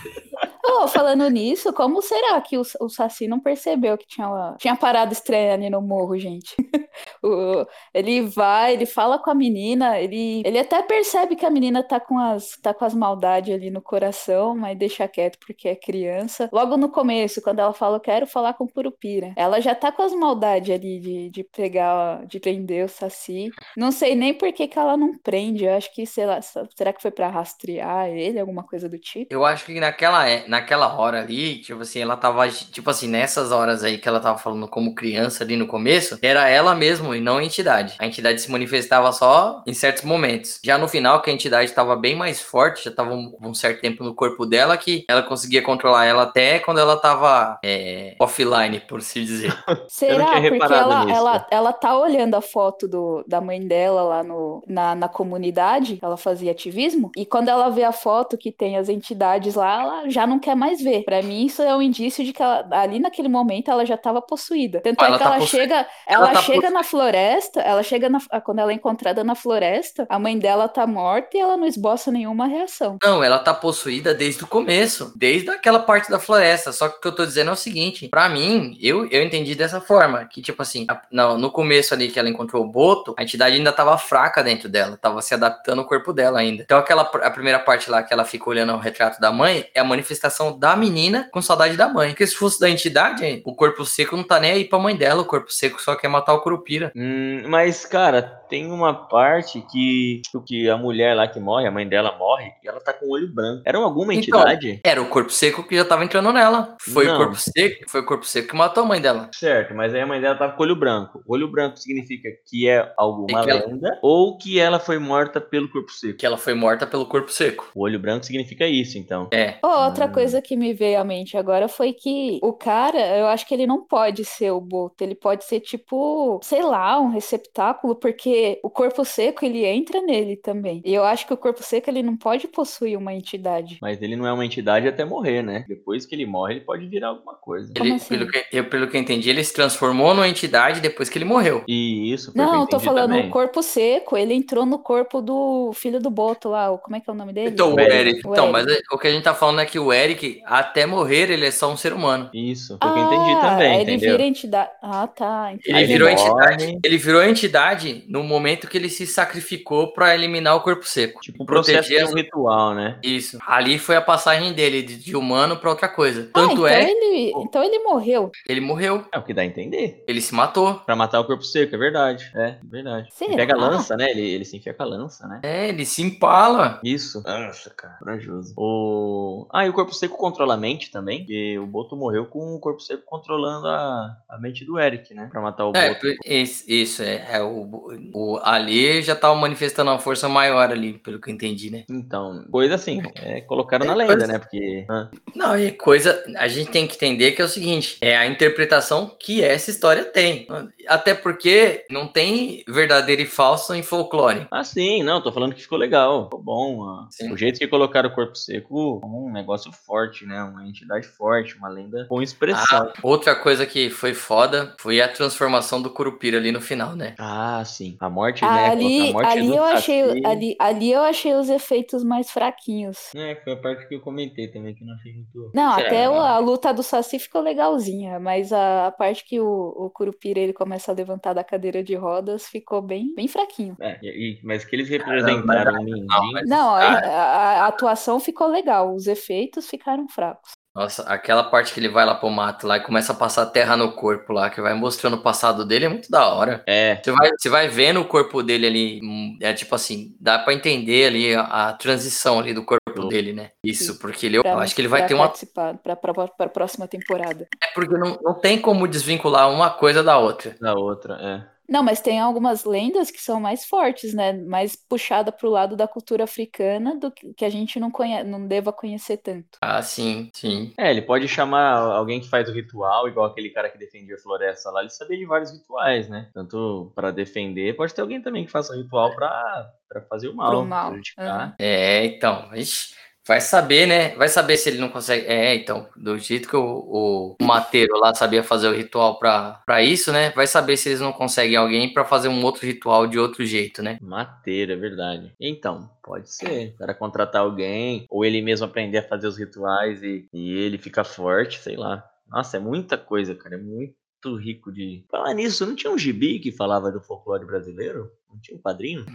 Oh, 0.69 0.87
falando 0.87 1.29
nisso, 1.29 1.71
como 1.73 2.01
será 2.01 2.39
que 2.41 2.57
o, 2.57 2.61
o 2.81 2.89
Saci 2.89 3.27
não 3.27 3.39
percebeu 3.39 3.97
que 3.97 4.05
tinha, 4.05 4.27
uma- 4.27 4.55
tinha 4.59 4.75
parada 4.75 5.13
estranha 5.13 5.53
ali 5.53 5.69
no 5.69 5.81
morro, 5.81 6.17
gente? 6.17 6.55
O- 7.23 7.65
ele 7.93 8.21
vai, 8.21 8.73
ele 8.73 8.85
fala 8.85 9.19
com 9.19 9.29
a 9.29 9.35
menina, 9.35 9.99
ele, 9.99 10.41
ele 10.45 10.57
até 10.59 10.81
percebe 10.81 11.35
que 11.35 11.45
a 11.45 11.49
menina 11.49 11.83
tá 11.83 11.99
com 11.99 12.17
as, 12.17 12.57
tá 12.61 12.73
com 12.73 12.83
as 12.85 12.93
maldades 12.93 13.53
ali 13.53 13.69
no 13.69 13.81
coração, 13.81 14.55
mas 14.55 14.77
deixa 14.77 15.07
quieto 15.07 15.37
porque 15.45 15.67
é 15.69 15.75
criança. 15.75 16.49
Logo 16.51 16.75
no 16.75 16.89
começo, 16.89 17.41
quando 17.41 17.59
ela 17.59 17.73
fala, 17.73 17.97
eu 17.97 18.01
quero 18.01 18.25
falar 18.27 18.53
com 18.53 18.63
o 18.63 18.71
Curupira, 18.71 19.31
ela 19.35 19.59
já 19.61 19.75
tá 19.75 19.91
com 19.91 20.01
as 20.01 20.11
maldades 20.13 20.73
ali 20.73 20.99
de, 20.99 21.29
de 21.29 21.43
pegar, 21.43 22.25
de 22.25 22.39
prender 22.39 22.85
o 22.85 22.89
Saci. 22.89 23.51
Não 23.75 23.91
sei 23.91 24.15
nem 24.15 24.33
por 24.33 24.51
que, 24.51 24.67
que 24.67 24.77
ela 24.79 24.97
não 24.97 25.15
prende, 25.17 25.65
eu 25.65 25.73
acho 25.75 25.93
que, 25.93 26.05
sei 26.05 26.25
lá, 26.25 26.39
será 26.41 26.91
que 26.93 27.01
foi 27.01 27.11
pra 27.11 27.29
rastrear 27.29 28.07
ele, 28.09 28.39
alguma 28.39 28.63
coisa 28.63 28.89
do 28.89 28.97
tipo? 28.97 29.31
Eu 29.33 29.45
acho 29.45 29.65
que 29.65 29.79
naquela, 29.79 30.27
é- 30.27 30.47
naquela 30.57 30.93
hora 30.93 31.21
ali, 31.21 31.59
tipo 31.59 31.81
assim, 31.81 32.01
ela 32.01 32.17
tava, 32.17 32.47
tipo 32.49 32.89
assim, 32.89 33.07
nessas 33.07 33.51
horas 33.51 33.83
aí 33.83 33.97
que 33.97 34.07
ela 34.07 34.19
tava 34.19 34.37
falando 34.37 34.67
como 34.67 34.95
criança 34.95 35.43
ali 35.43 35.55
no 35.55 35.67
começo, 35.67 36.17
era 36.21 36.49
ela 36.49 36.73
mesmo 36.75 37.13
e 37.13 37.21
não 37.21 37.37
a 37.37 37.43
entidade. 37.43 37.95
A 37.99 38.05
entidade 38.05 38.41
se 38.41 38.51
manifestava 38.51 39.11
só 39.11 39.61
em 39.65 39.73
certos 39.73 40.03
momentos. 40.03 40.59
Já 40.63 40.77
no 40.77 40.87
final, 40.87 41.21
que 41.21 41.29
a 41.29 41.33
entidade 41.33 41.71
tava 41.71 41.95
bem 41.95 42.15
mais 42.15 42.41
forte, 42.41 42.85
já 42.85 42.91
tava 42.91 43.13
um, 43.13 43.35
um 43.41 43.53
certo 43.53 43.81
tempo 43.81 44.03
no 44.03 44.15
corpo 44.15 44.45
dela, 44.45 44.75
que 44.77 45.05
ela 45.07 45.21
conseguia 45.21 45.61
controlar 45.61 46.05
ela 46.05 46.23
até 46.23 46.59
quando 46.59 46.79
ela 46.79 46.97
tava 46.97 47.59
é, 47.63 48.15
offline, 48.19 48.79
por 48.81 49.01
se 49.01 49.23
dizer. 49.23 49.55
Será? 49.87 50.41
Porque 50.41 50.73
ela, 50.73 51.05
nisso. 51.05 51.17
ela, 51.17 51.47
ela 51.51 51.73
tá 51.73 51.97
olhando 51.97 52.35
a 52.35 52.41
foto 52.41 52.87
do, 52.87 53.23
da 53.27 53.39
mãe 53.39 53.65
dela 53.65 54.01
lá 54.01 54.23
no, 54.23 54.63
na, 54.67 54.95
na 54.95 55.07
comunidade, 55.07 55.99
ela 56.01 56.17
fazia 56.17 56.51
ativismo, 56.51 57.11
e 57.15 57.25
quando 57.25 57.49
ela 57.49 57.69
vê 57.69 57.83
a 57.83 57.91
foto 57.91 58.37
que 58.37 58.51
tem 58.51 58.77
as 58.77 58.89
entidades 58.89 59.55
lá, 59.55 59.81
ela 59.81 60.09
já 60.09 60.25
não 60.25 60.39
quer 60.39 60.46
mais 60.55 60.81
ver. 60.81 61.03
Pra 61.03 61.21
mim, 61.21 61.45
isso 61.45 61.61
é 61.61 61.75
um 61.75 61.81
indício 61.81 62.23
de 62.23 62.33
que 62.33 62.41
ela- 62.41 62.67
ali 62.71 62.99
naquele 62.99 63.27
momento 63.29 63.69
ela 63.71 63.85
já 63.85 63.97
tava 63.97 64.21
possuída. 64.21 64.79
Tanto 64.81 65.03
Ela 65.03 65.15
é 65.15 65.17
que 65.17 65.23
tá 65.23 65.29
ela 65.29 65.39
possu- 65.39 65.55
chega, 65.57 65.75
ela 66.05 66.25
ela 66.27 66.31
tá 66.33 66.41
chega 66.41 66.69
na 66.69 66.83
floresta, 66.83 67.61
ela 67.61 67.83
chega 67.83 68.09
na, 68.09 68.19
quando 68.43 68.59
ela 68.59 68.71
é 68.71 68.75
encontrada 68.75 69.23
na 69.23 69.35
floresta, 69.35 70.05
a 70.09 70.19
mãe 70.19 70.37
dela 70.37 70.67
tá 70.67 70.85
morta 70.85 71.37
e 71.37 71.39
ela 71.39 71.57
não 71.57 71.65
esboça 71.65 72.11
nenhuma 72.11 72.47
reação. 72.47 72.97
Não, 73.03 73.23
ela 73.23 73.39
tá 73.39 73.53
possuída 73.53 74.13
desde 74.13 74.43
o 74.43 74.47
começo, 74.47 75.11
desde 75.15 75.49
aquela 75.49 75.79
parte 75.79 76.09
da 76.09 76.19
floresta. 76.19 76.71
Só 76.71 76.89
que 76.89 76.97
o 76.97 77.01
que 77.01 77.07
eu 77.07 77.15
tô 77.15 77.25
dizendo 77.25 77.49
é 77.49 77.53
o 77.53 77.55
seguinte: 77.55 78.07
pra 78.07 78.27
mim, 78.29 78.77
eu, 78.81 79.07
eu 79.09 79.23
entendi 79.23 79.55
dessa 79.55 79.79
forma: 79.81 80.25
que, 80.25 80.41
tipo 80.41 80.61
assim, 80.61 80.85
a- 80.89 81.01
no, 81.11 81.37
no 81.37 81.51
começo 81.51 81.93
ali 81.93 82.09
que 82.09 82.19
ela 82.19 82.29
encontrou 82.29 82.63
o 82.63 82.67
Boto, 82.67 83.15
a 83.17 83.23
entidade 83.23 83.55
ainda 83.55 83.71
tava 83.71 83.97
fraca 83.97 84.43
dentro 84.43 84.67
dela, 84.69 84.97
tava 84.97 85.21
se 85.21 85.33
adaptando 85.33 85.79
ao 85.79 85.87
corpo 85.87 86.13
dela 86.13 86.39
ainda. 86.39 86.63
Então, 86.63 86.77
aquela 86.77 87.03
a 87.03 87.29
primeira 87.31 87.59
parte 87.59 87.89
lá 87.89 88.03
que 88.03 88.13
ela 88.13 88.25
fica 88.25 88.49
olhando 88.49 88.73
o 88.73 88.77
retrato 88.77 89.19
da 89.19 89.31
mãe 89.31 89.65
é 89.73 89.79
a 89.79 89.83
manifestação 89.83 90.26
da 90.57 90.75
menina 90.75 91.29
com 91.31 91.41
saudade 91.41 91.77
da 91.77 91.87
mãe. 91.87 92.09
Porque 92.09 92.27
se 92.27 92.35
fosse 92.35 92.59
da 92.59 92.69
entidade, 92.69 93.41
o 93.45 93.55
corpo 93.55 93.85
seco 93.85 94.15
não 94.15 94.23
tá 94.23 94.39
nem 94.39 94.51
aí 94.51 94.65
pra 94.65 94.79
mãe 94.79 94.95
dela, 94.95 95.21
o 95.21 95.25
corpo 95.25 95.51
seco 95.51 95.81
só 95.81 95.95
quer 95.95 96.07
matar 96.07 96.33
o 96.33 96.41
Curupira. 96.41 96.91
Hum, 96.95 97.43
mas, 97.47 97.85
cara, 97.85 98.41
tem 98.49 98.71
uma 98.71 98.93
parte 98.93 99.61
que, 99.71 100.21
tipo, 100.23 100.41
que 100.41 100.69
a 100.69 100.77
mulher 100.77 101.15
lá 101.15 101.27
que 101.27 101.39
morre, 101.39 101.67
a 101.67 101.71
mãe 101.71 101.87
dela 101.87 102.15
morre, 102.17 102.51
e 102.63 102.67
ela 102.67 102.79
tá 102.79 102.93
com 102.93 103.05
o 103.05 103.11
olho 103.11 103.27
branco. 103.33 103.61
Era 103.65 103.77
alguma 103.77 104.13
Então, 104.13 104.39
entidade? 104.39 104.79
Era 104.83 105.01
o 105.01 105.09
corpo 105.09 105.31
seco 105.31 105.63
que 105.67 105.75
já 105.75 105.85
tava 105.85 106.03
entrando 106.03 106.31
nela. 106.31 106.75
Foi 106.81 107.05
Não. 107.05 107.15
o 107.15 107.17
corpo 107.17 107.35
seco, 107.35 107.89
foi 107.89 108.01
o 108.01 108.05
corpo 108.05 108.25
seco 108.25 108.47
que 108.49 108.55
matou 108.55 108.83
a 108.83 108.87
mãe 108.87 109.01
dela. 109.01 109.29
Certo, 109.33 109.73
mas 109.73 109.93
aí 109.93 110.01
a 110.01 110.07
mãe 110.07 110.19
dela 110.21 110.35
tava 110.35 110.53
com 110.53 110.63
o 110.63 110.65
olho 110.65 110.75
branco. 110.75 111.21
O 111.25 111.33
olho 111.33 111.47
branco 111.49 111.77
significa 111.77 112.29
que 112.49 112.67
é 112.67 112.91
alguma 112.97 113.43
que 113.43 113.49
ela- 113.49 113.65
lenda 113.65 113.99
ou 114.01 114.37
que 114.37 114.59
ela 114.59 114.79
foi 114.79 114.97
morta 114.99 115.39
pelo 115.41 115.69
corpo 115.69 115.91
seco. 115.91 116.17
Que 116.17 116.25
ela 116.25 116.37
foi 116.37 116.53
morta 116.53 116.85
pelo 116.87 117.05
corpo 117.05 117.31
seco. 117.31 117.69
O 117.75 117.83
olho 117.83 117.99
branco 117.99 118.25
significa 118.25 118.65
isso, 118.67 118.97
então. 118.97 119.27
É. 119.31 119.55
Oh, 119.63 119.85
outra 119.85 120.05
Ah. 120.05 120.09
coisa 120.09 120.41
que 120.41 120.55
me 120.55 120.73
veio 120.73 120.99
à 120.99 121.03
mente 121.03 121.37
agora 121.37 121.67
foi 121.67 121.93
que 121.93 122.39
o 122.41 122.53
cara, 122.53 122.97
eu 123.17 123.27
acho 123.27 123.45
que 123.47 123.53
ele 123.53 123.67
não 123.67 123.83
pode 123.85 124.23
ser 124.25 124.51
o 124.51 124.61
Boto, 124.61 125.03
ele 125.03 125.15
pode 125.15 125.43
ser 125.45 125.59
tipo, 125.59 126.39
sei 126.43 126.61
lá, 126.63 126.99
um 126.99 127.09
receptáculo, 127.09 127.95
porque 127.95 128.29
o 128.63 128.69
corpo 128.69 129.03
seco 129.05 129.45
ele 129.45 129.65
entra 129.65 130.01
nele 130.01 130.35
também. 130.37 130.81
E 130.85 130.93
eu 130.93 131.03
acho 131.03 131.25
que 131.27 131.33
o 131.33 131.37
corpo 131.37 131.61
seco 131.63 131.89
ele 131.89 132.01
não 132.03 132.15
pode 132.17 132.47
possuir 132.47 132.97
uma 132.97 133.13
entidade. 133.13 133.77
Mas 133.81 134.01
ele 134.01 134.15
não 134.15 134.25
é 134.27 134.31
uma 134.33 134.45
entidade 134.45 134.87
até 134.87 135.03
morrer, 135.05 135.41
né? 135.41 135.65
Depois 135.67 136.05
que 136.05 136.15
ele 136.15 136.25
morre, 136.25 136.55
ele 136.55 136.61
pode 136.61 136.87
virar 136.87 137.09
alguma 137.09 137.33
coisa. 137.35 137.71
Como 137.73 137.85
Ele, 137.85 137.95
assim? 137.95 138.09
pelo, 138.17 138.27
que, 138.31 138.45
eu, 138.51 138.65
pelo 138.69 138.87
que 138.87 138.97
eu 138.97 139.01
entendi, 139.01 139.29
ele 139.29 139.43
se 139.43 139.53
transformou 139.53 140.13
numa 140.13 140.27
entidade 140.27 140.79
depois 140.81 141.09
que 141.09 141.17
ele 141.17 141.25
morreu. 141.25 141.63
E 141.67 142.11
isso, 142.13 142.31
Não, 142.35 142.61
eu 142.61 142.67
tô 142.67 142.79
falando 142.79 143.11
também. 143.11 143.27
o 143.27 143.31
corpo 143.31 143.61
seco, 143.61 144.17
ele 144.17 144.33
entrou 144.33 144.65
no 144.65 144.79
corpo 144.79 145.21
do 145.21 145.71
filho 145.73 145.99
do 145.99 146.09
Boto 146.09 146.49
lá, 146.49 146.71
o- 146.71 146.77
como 146.79 146.95
é 146.95 146.99
que 146.99 147.09
é 147.09 147.13
o 147.13 147.15
nome 147.15 147.33
dele? 147.33 147.49
Então, 147.49 147.71
o 147.73 147.75
O 147.75 147.79
Eric. 147.79 148.27
O 148.27 148.31
Então, 148.31 148.45
Eric. 148.45 148.51
mas 148.51 148.67
é- 148.67 148.81
o 148.91 148.97
que 148.97 149.07
a 149.07 149.11
gente 149.11 149.23
tá 149.23 149.33
falando 149.33 149.61
é 149.61 149.65
que 149.65 149.79
o 149.79 149.91
Eric, 149.93 150.41
até 150.45 150.85
morrer, 150.85 151.29
ele 151.31 151.45
é 151.45 151.51
só 151.51 151.71
um 151.71 151.77
ser 151.77 151.93
humano. 151.93 152.29
Isso, 152.33 152.77
foi 152.81 152.89
o 152.89 152.93
que 152.93 152.99
eu 152.99 153.03
entendi 153.05 153.35
também, 153.41 153.67
Ah, 153.71 153.75
ele 153.81 153.93
entendeu? 153.93 154.11
vira 154.11 154.23
entidade. 154.23 154.69
Ah, 154.81 155.07
tá. 155.07 155.51
entendi. 155.53 155.69
Ele 155.77 155.85
virou 155.85 156.09
ele 156.09 156.19
entidade. 156.19 156.79
Ele 156.83 156.97
virou 156.97 157.23
entidade 157.23 158.03
no 158.07 158.23
momento 158.27 158.67
que 158.67 158.77
ele 158.77 158.89
se 158.89 159.07
sacrificou 159.07 159.93
pra 159.93 160.13
eliminar 160.13 160.55
o 160.55 160.61
corpo 160.61 160.85
seco. 160.87 161.19
Tipo 161.21 161.43
um 161.43 161.45
processo 161.45 161.87
de 161.89 161.95
Proteger 161.95 162.13
um 162.13 162.15
ritual, 162.15 162.73
né? 162.75 162.99
Isso. 163.03 163.37
Ali 163.47 163.79
foi 163.79 163.95
a 163.95 164.01
passagem 164.01 164.53
dele, 164.53 164.81
de, 164.81 164.97
de 164.97 165.15
humano 165.15 165.57
pra 165.57 165.69
outra 165.69 165.87
coisa. 165.87 166.29
Ah, 166.33 166.39
Tanto 166.41 166.53
então 166.53 166.67
é, 166.67 166.89
ele, 166.89 167.31
então 167.37 167.63
ele 167.63 167.79
morreu. 167.79 168.31
ele 168.47 168.61
morreu. 168.61 169.05
É 169.11 169.17
o 169.17 169.23
que 169.23 169.33
dá 169.33 169.41
a 169.41 169.45
entender. 169.45 170.03
Ele 170.07 170.21
se 170.21 170.33
matou. 170.35 170.75
Pra 170.85 170.95
matar 170.95 171.19
o 171.19 171.25
corpo 171.25 171.43
seco, 171.43 171.73
é 171.75 171.77
verdade. 171.77 172.31
É, 172.35 172.57
verdade. 172.63 173.07
Será? 173.11 173.31
Ele 173.31 173.37
pega 173.37 173.53
a 173.53 173.57
lança, 173.57 173.95
né? 173.95 174.11
Ele, 174.11 174.21
ele 174.21 174.45
se 174.45 174.57
enfia 174.57 174.73
com 174.73 174.83
a 174.83 174.85
lança, 174.85 175.27
né? 175.27 175.39
É, 175.43 175.69
ele 175.69 175.85
se 175.85 176.01
empala. 176.01 176.79
Isso. 176.83 177.23
Nossa, 177.25 177.69
cara, 177.71 177.95
corajoso. 177.99 178.53
O... 178.57 179.47
Ah, 179.53 179.65
e 179.65 179.69
o 179.69 179.73
corpo 179.73 179.93
seco 179.93 180.17
controla 180.17 180.53
a 180.55 180.57
mente 180.57 180.91
também. 180.91 181.19
Porque 181.19 181.57
o 181.59 181.65
Boto 181.65 181.95
morreu 181.95 182.25
com 182.25 182.55
o 182.55 182.59
corpo 182.59 182.81
seco 182.81 183.03
controlando 183.05 183.67
a, 183.67 184.17
a 184.29 184.37
mente 184.39 184.65
do 184.65 184.79
Eric, 184.79 185.13
né? 185.13 185.27
Pra 185.31 185.41
matar 185.41 185.65
o 185.67 185.71
É, 185.75 185.93
Boto. 185.93 186.07
isso, 186.25 186.63
isso 186.67 187.03
é. 187.03 187.25
é 187.31 187.41
o, 187.41 187.91
o, 188.17 188.39
ali 188.43 189.01
já 189.01 189.15
tava 189.15 189.35
manifestando 189.35 189.91
uma 189.91 189.99
força 189.99 190.27
maior 190.27 190.69
ali, 190.71 190.93
pelo 190.93 191.19
que 191.19 191.29
eu 191.29 191.33
entendi, 191.33 191.69
né? 191.69 191.83
Então, 191.89 192.43
coisa 192.51 192.75
assim, 192.75 193.01
é, 193.15 193.41
colocaram 193.41 193.85
na 193.85 193.93
É, 193.93 193.95
lenda, 193.95 194.13
coisa- 194.15 194.27
né? 194.27 194.39
Porque. 194.39 194.85
ah, 194.89 195.09
Não, 195.35 195.53
é 195.55 195.71
coisa. 195.71 196.23
A 196.37 196.47
gente 196.47 196.71
tem 196.71 196.87
que 196.87 196.95
entender 196.95 197.31
que 197.33 197.41
é 197.41 197.45
o 197.45 197.49
seguinte: 197.49 197.97
é 198.01 198.15
a 198.17 198.25
interpretação 198.25 199.15
que 199.19 199.43
essa 199.43 199.69
história 199.69 200.03
tem. 200.05 200.47
Até 200.87 201.13
porque 201.13 201.85
não 201.89 202.07
tem 202.07 202.63
verdadeiro 202.67 203.21
e 203.21 203.25
falso 203.25 203.73
em 203.75 203.83
folclore. 203.83 204.47
Ah, 204.49 204.63
sim, 204.63 205.03
não, 205.03 205.21
tô 205.21 205.31
falando 205.31 205.53
que 205.53 205.61
ficou 205.61 205.77
legal. 205.77 206.23
Ficou 206.25 206.41
bom. 206.41 207.05
Sim. 207.11 207.31
O 207.31 207.37
jeito 207.37 207.59
que 207.59 207.67
colocaram 207.67 208.09
o 208.09 208.15
corpo 208.15 208.35
seco, 208.35 209.01
um 209.03 209.31
negócio 209.31 209.71
forte, 209.71 210.25
né? 210.25 210.41
Uma 210.43 210.65
entidade 210.67 211.05
forte, 211.07 211.55
uma 211.57 211.67
lenda 211.69 212.05
com 212.07 212.21
expressão. 212.21 212.63
Ah, 212.71 212.93
outra 213.03 213.35
coisa 213.35 213.65
que 213.65 213.89
foi 213.89 214.13
foda 214.13 214.73
foi 214.79 215.01
a 215.01 215.07
transformação 215.07 215.81
do 215.81 215.89
Curupira 215.89 216.37
ali 216.37 216.51
no 216.51 216.61
final, 216.61 216.95
né? 216.95 217.15
Ah, 217.19 217.61
sim. 217.65 217.97
A 217.99 218.06
morte, 218.09 218.43
né? 218.43 218.69
Ali, 218.69 219.09
a 219.09 219.13
morte 219.13 219.29
ali 219.31 219.47
do 219.47 219.55
eu 219.55 219.63
achei, 219.63 220.25
ali, 220.25 220.55
ali 220.59 220.91
eu 220.91 221.01
achei 221.01 221.33
os 221.33 221.49
efeitos 221.49 222.03
mais 222.03 222.29
fraquinhos. 222.31 223.13
É, 223.15 223.35
foi 223.43 223.53
a 223.53 223.57
parte 223.57 223.87
que 223.87 223.95
eu 223.95 224.01
comentei 224.01 224.47
também, 224.49 224.73
que 224.75 224.83
não 224.85 224.93
achei 224.95 225.13
muito. 225.13 225.51
Não, 225.53 225.75
Sei 225.75 225.85
até 225.85 226.05
a 226.05 226.37
luta 226.39 226.73
do 226.73 226.83
Saci 226.83 227.19
ficou 227.19 227.41
legalzinha, 227.41 228.19
mas 228.19 228.51
a, 228.53 228.87
a 228.87 228.91
parte 228.91 229.23
que 229.25 229.39
o, 229.39 229.47
o 229.47 229.89
Curupira 229.89 230.39
ele 230.39 230.53
começa 230.53 230.91
a 230.91 230.95
levantar 230.95 231.33
da 231.33 231.43
cadeira 231.43 231.83
de 231.83 231.95
rodas 231.95 232.47
ficou 232.47 232.81
bem, 232.81 233.13
bem 233.15 233.27
fraquinho. 233.27 233.75
É, 233.81 233.99
e- 234.03 234.39
mas 234.43 234.63
que 234.65 234.75
eles 234.75 234.89
representaram 234.89 235.73
o 235.81 235.83
Mindinho. 235.83 236.05
mas- 236.33 236.49
Não, 236.49 236.69
a, 236.75 236.83
Ah. 236.83 236.97
a- 236.97 237.63
a 237.63 237.67
atuação 237.67 238.19
ficou 238.19 238.47
legal, 238.47 238.93
os 238.93 239.07
efeitos 239.07 239.67
ficaram 239.69 240.07
fracos. 240.07 240.51
Nossa, 240.77 241.01
aquela 241.03 241.43
parte 241.43 241.73
que 241.73 241.79
ele 241.79 241.89
vai 241.89 242.05
lá 242.05 242.13
pro 242.13 242.29
mato 242.29 242.67
lá 242.67 242.77
e 242.77 242.83
começa 242.83 243.11
a 243.11 243.15
passar 243.15 243.47
terra 243.47 243.75
no 243.75 243.91
corpo 243.93 244.31
lá, 244.31 244.47
que 244.49 244.61
vai 244.61 244.75
mostrando 244.75 245.15
o 245.15 245.21
passado 245.23 245.65
dele, 245.65 245.85
é 245.85 245.89
muito 245.89 246.09
da 246.11 246.27
hora. 246.27 246.63
É, 246.67 247.01
Você 247.03 247.11
vai, 247.11 247.29
você 247.35 247.49
vai 247.49 247.67
vendo 247.67 247.99
o 247.99 248.05
corpo 248.05 248.43
dele 248.43 248.67
ali, 248.67 248.99
hum, 249.03 249.37
é 249.41 249.53
tipo 249.53 249.73
assim, 249.73 250.15
dá 250.19 250.37
pra 250.37 250.53
entender 250.53 251.07
ali 251.07 251.33
a, 251.35 251.69
a 251.69 251.73
transição 251.73 252.39
ali 252.39 252.53
do 252.53 252.63
corpo 252.63 253.07
dele, 253.09 253.33
né? 253.33 253.49
Isso, 253.63 253.97
porque 253.99 254.27
ele, 254.27 254.37
eu 254.37 254.43
Pra, 254.43 254.55
acho 254.59 254.75
que 254.75 254.81
ele 254.81 254.87
vai 254.87 255.01
pra 255.01 255.07
ter 255.07 255.13
uma. 255.15 255.25
participar 255.27 255.77
pra, 255.79 255.95
pra, 255.95 256.13
pra 256.27 256.47
próxima 256.49 256.87
temporada. 256.87 257.47
É 257.61 257.67
porque 257.73 257.97
não, 257.97 258.19
não 258.21 258.33
tem 258.39 258.61
como 258.61 258.87
desvincular 258.87 259.49
uma 259.51 259.71
coisa 259.71 260.03
da 260.03 260.17
outra. 260.19 260.55
da 260.61 260.75
outra, 260.75 261.15
é. 261.15 261.56
Não, 261.67 261.83
mas 261.83 262.01
tem 262.01 262.19
algumas 262.19 262.63
lendas 262.63 263.11
que 263.11 263.21
são 263.21 263.39
mais 263.39 263.65
fortes, 263.65 264.13
né? 264.13 264.33
Mais 264.33 264.75
puxada 264.75 265.31
pro 265.31 265.49
lado 265.49 265.75
da 265.75 265.87
cultura 265.87 266.23
africana 266.23 266.97
do 266.97 267.11
que, 267.11 267.33
que 267.33 267.45
a 267.45 267.49
gente 267.49 267.79
não 267.79 267.91
conhece, 267.91 268.23
não 268.27 268.47
deva 268.47 268.71
conhecer 268.71 269.17
tanto. 269.17 269.57
Ah, 269.61 269.81
sim, 269.81 270.29
sim. 270.33 270.73
É, 270.77 270.89
ele 270.89 271.01
pode 271.01 271.27
chamar 271.27 271.73
alguém 271.77 272.21
que 272.21 272.29
faz 272.29 272.47
o 272.49 272.53
ritual, 272.53 273.07
igual 273.07 273.25
aquele 273.25 273.49
cara 273.49 273.69
que 273.69 273.77
defendia 273.77 274.15
a 274.15 274.19
floresta 274.19 274.71
lá, 274.71 274.81
ele 274.81 274.89
sabia 274.89 275.17
de 275.17 275.25
vários 275.25 275.51
rituais, 275.51 276.07
né? 276.07 276.29
Tanto 276.33 276.91
pra 276.95 277.11
defender, 277.11 277.75
pode 277.75 277.93
ter 277.93 278.01
alguém 278.01 278.21
também 278.21 278.45
que 278.45 278.51
faça 278.51 278.73
um 278.73 278.77
ritual 278.81 279.13
pra, 279.15 279.71
pra 279.89 280.01
fazer 280.03 280.29
o 280.29 280.35
mal, 280.35 280.51
Pro 280.51 280.65
mal, 280.65 280.87
prejudicar. 280.89 281.55
É, 281.59 282.05
então, 282.05 282.49
ixi, 282.55 282.95
vai 283.27 283.41
saber, 283.41 283.85
né? 283.85 284.15
Vai 284.15 284.29
saber 284.29 284.57
se 284.57 284.69
ele 284.69 284.79
não 284.79 284.89
consegue. 284.89 285.25
É, 285.27 285.55
então, 285.55 285.87
do 285.95 286.17
jeito 286.17 286.47
que 286.47 286.55
o, 286.55 287.35
o 287.39 287.43
mateiro 287.43 287.97
lá 287.99 288.13
sabia 288.15 288.43
fazer 288.43 288.69
o 288.69 288.73
ritual 288.73 289.19
pra 289.19 289.83
isso, 289.83 290.11
né? 290.11 290.31
Vai 290.31 290.47
saber 290.47 290.77
se 290.77 290.89
eles 290.89 291.01
não 291.01 291.11
conseguem 291.11 291.57
alguém 291.57 291.93
pra 291.93 292.05
fazer 292.05 292.29
um 292.29 292.43
outro 292.43 292.65
ritual 292.65 293.05
de 293.05 293.19
outro 293.19 293.45
jeito, 293.45 293.83
né? 293.83 293.97
Mateira, 294.01 294.73
é 294.73 294.77
verdade. 294.77 295.33
Então, 295.39 295.89
pode 296.01 296.33
ser. 296.33 296.73
O 296.75 296.77
cara 296.77 296.93
contratar 296.93 297.41
alguém, 297.41 298.05
ou 298.09 298.23
ele 298.23 298.41
mesmo 298.41 298.65
aprender 298.65 298.99
a 298.99 299.07
fazer 299.07 299.27
os 299.27 299.37
rituais 299.37 300.01
e, 300.01 300.27
e 300.33 300.57
ele 300.57 300.77
fica 300.77 301.03
forte, 301.03 301.59
sei 301.59 301.75
lá. 301.75 302.03
Nossa, 302.29 302.57
é 302.57 302.59
muita 302.59 302.97
coisa, 302.97 303.35
cara. 303.35 303.55
É 303.55 303.59
muito 303.59 303.95
rico 304.37 304.71
de. 304.71 305.05
Falar 305.09 305.33
nisso, 305.33 305.65
não 305.65 305.75
tinha 305.75 305.91
um 305.91 305.97
gibi 305.97 306.39
que 306.39 306.51
falava 306.51 306.91
do 306.91 307.01
folclore 307.01 307.45
brasileiro? 307.45 308.09
Não 308.29 308.39
tinha 308.39 308.57
um 308.57 308.61
quadrinho? 308.61 309.05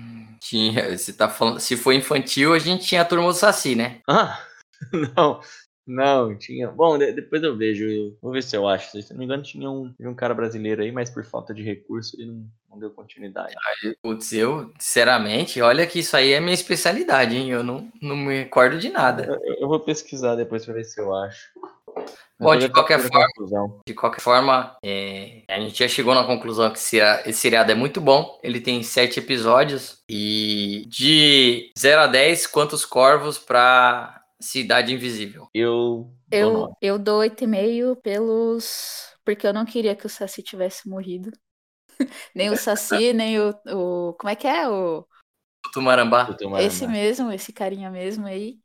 Tinha, 0.40 0.96
você 0.96 1.12
tá 1.12 1.28
falando, 1.28 1.60
se 1.60 1.76
for 1.76 1.92
infantil, 1.92 2.54
a 2.54 2.58
gente 2.58 2.84
tinha 2.86 3.02
a 3.02 3.04
turma 3.04 3.26
do 3.28 3.34
Saci, 3.34 3.74
né? 3.74 4.00
Ah, 4.08 4.40
não. 5.16 5.40
Não, 5.84 6.38
tinha. 6.38 6.68
Bom, 6.70 6.96
de- 6.96 7.10
depois 7.12 7.42
eu 7.42 7.56
vejo. 7.56 7.84
eu- 7.84 8.16
Vou 8.22 8.30
ver 8.32 8.42
se 8.44 8.56
eu 8.56 8.68
acho. 8.68 9.02
Se 9.02 9.10
não 9.12 9.18
me 9.18 9.24
engano, 9.24 9.42
tinha 9.42 9.68
um, 9.68 9.92
tinha 9.94 10.08
um 10.08 10.14
cara 10.14 10.32
brasileiro 10.32 10.80
aí, 10.80 10.92
mas 10.92 11.10
por 11.10 11.24
falta 11.24 11.52
de 11.52 11.60
recurso 11.60 12.16
ele 12.20 12.30
não, 12.30 12.46
não 12.70 12.78
deu 12.78 12.90
continuidade. 12.90 13.52
Putz, 14.00 14.32
eu, 14.32 14.72
sinceramente, 14.78 15.60
olha 15.60 15.84
que 15.84 15.98
isso 15.98 16.16
aí 16.16 16.32
é 16.32 16.38
minha 16.40 16.54
especialidade, 16.54 17.36
hein? 17.36 17.50
Eu 17.50 17.64
não, 17.64 17.90
não 18.00 18.14
me 18.16 18.38
recordo 18.44 18.78
de 18.78 18.90
nada. 18.90 19.24
Eu, 19.24 19.54
eu 19.62 19.68
vou 19.68 19.80
pesquisar 19.80 20.36
depois 20.36 20.64
pra 20.64 20.72
ver 20.74 20.84
se 20.84 21.00
eu 21.00 21.12
acho. 21.16 21.50
Bom, 22.40 22.56
de 22.56 22.62
já 22.62 22.68
qualquer 22.70 22.98
forma-. 22.98 23.80
De 23.86 23.94
qualquer 23.94 24.20
forma, 24.20 24.76
é, 24.84 25.42
a 25.48 25.60
gente 25.60 25.78
já 25.78 25.86
chegou 25.86 26.14
na 26.14 26.24
conclusão 26.24 26.70
que 26.72 26.78
esse 26.78 26.88
seria- 26.88 27.22
esse 27.28 27.38
seriado 27.38 27.70
é 27.70 27.74
muito 27.74 28.00
bom. 28.00 28.38
Ele 28.42 28.60
tem 28.60 28.82
sete 28.82 29.20
episódios. 29.20 30.02
E 30.08 30.84
de 30.88 31.70
0 31.78 32.02
a 32.02 32.06
10, 32.08 32.46
quantos 32.48 32.84
corvos 32.84 33.38
pra 33.38 34.20
Cidade 34.40 34.92
Invisível? 34.92 35.48
Eu. 35.54 36.10
dou 36.28 36.38
Eu, 36.40 36.52
nove. 36.52 36.72
eu 36.82 36.98
dou 36.98 37.20
8,5 37.20 37.94
pelos. 38.02 39.12
Porque 39.24 39.46
eu 39.46 39.52
não 39.52 39.64
queria 39.64 39.94
que 39.94 40.06
o 40.06 40.10
Saci 40.10 40.42
tivesse 40.42 40.88
morrido. 40.88 41.30
nem 42.34 42.50
o 42.50 42.56
Saci, 42.56 43.12
nem 43.12 43.38
o, 43.38 43.54
o. 43.68 44.14
Como 44.14 44.30
é 44.30 44.34
que 44.34 44.48
é? 44.48 44.68
O, 44.68 45.06
Tumarambá. 45.72 46.28
Uma 46.42 46.60
esse 46.62 46.86
mesmo, 46.86 47.30
esse 47.32 47.52
carinha 47.52 47.88
mesmo 47.90 48.26
aí. 48.26 48.58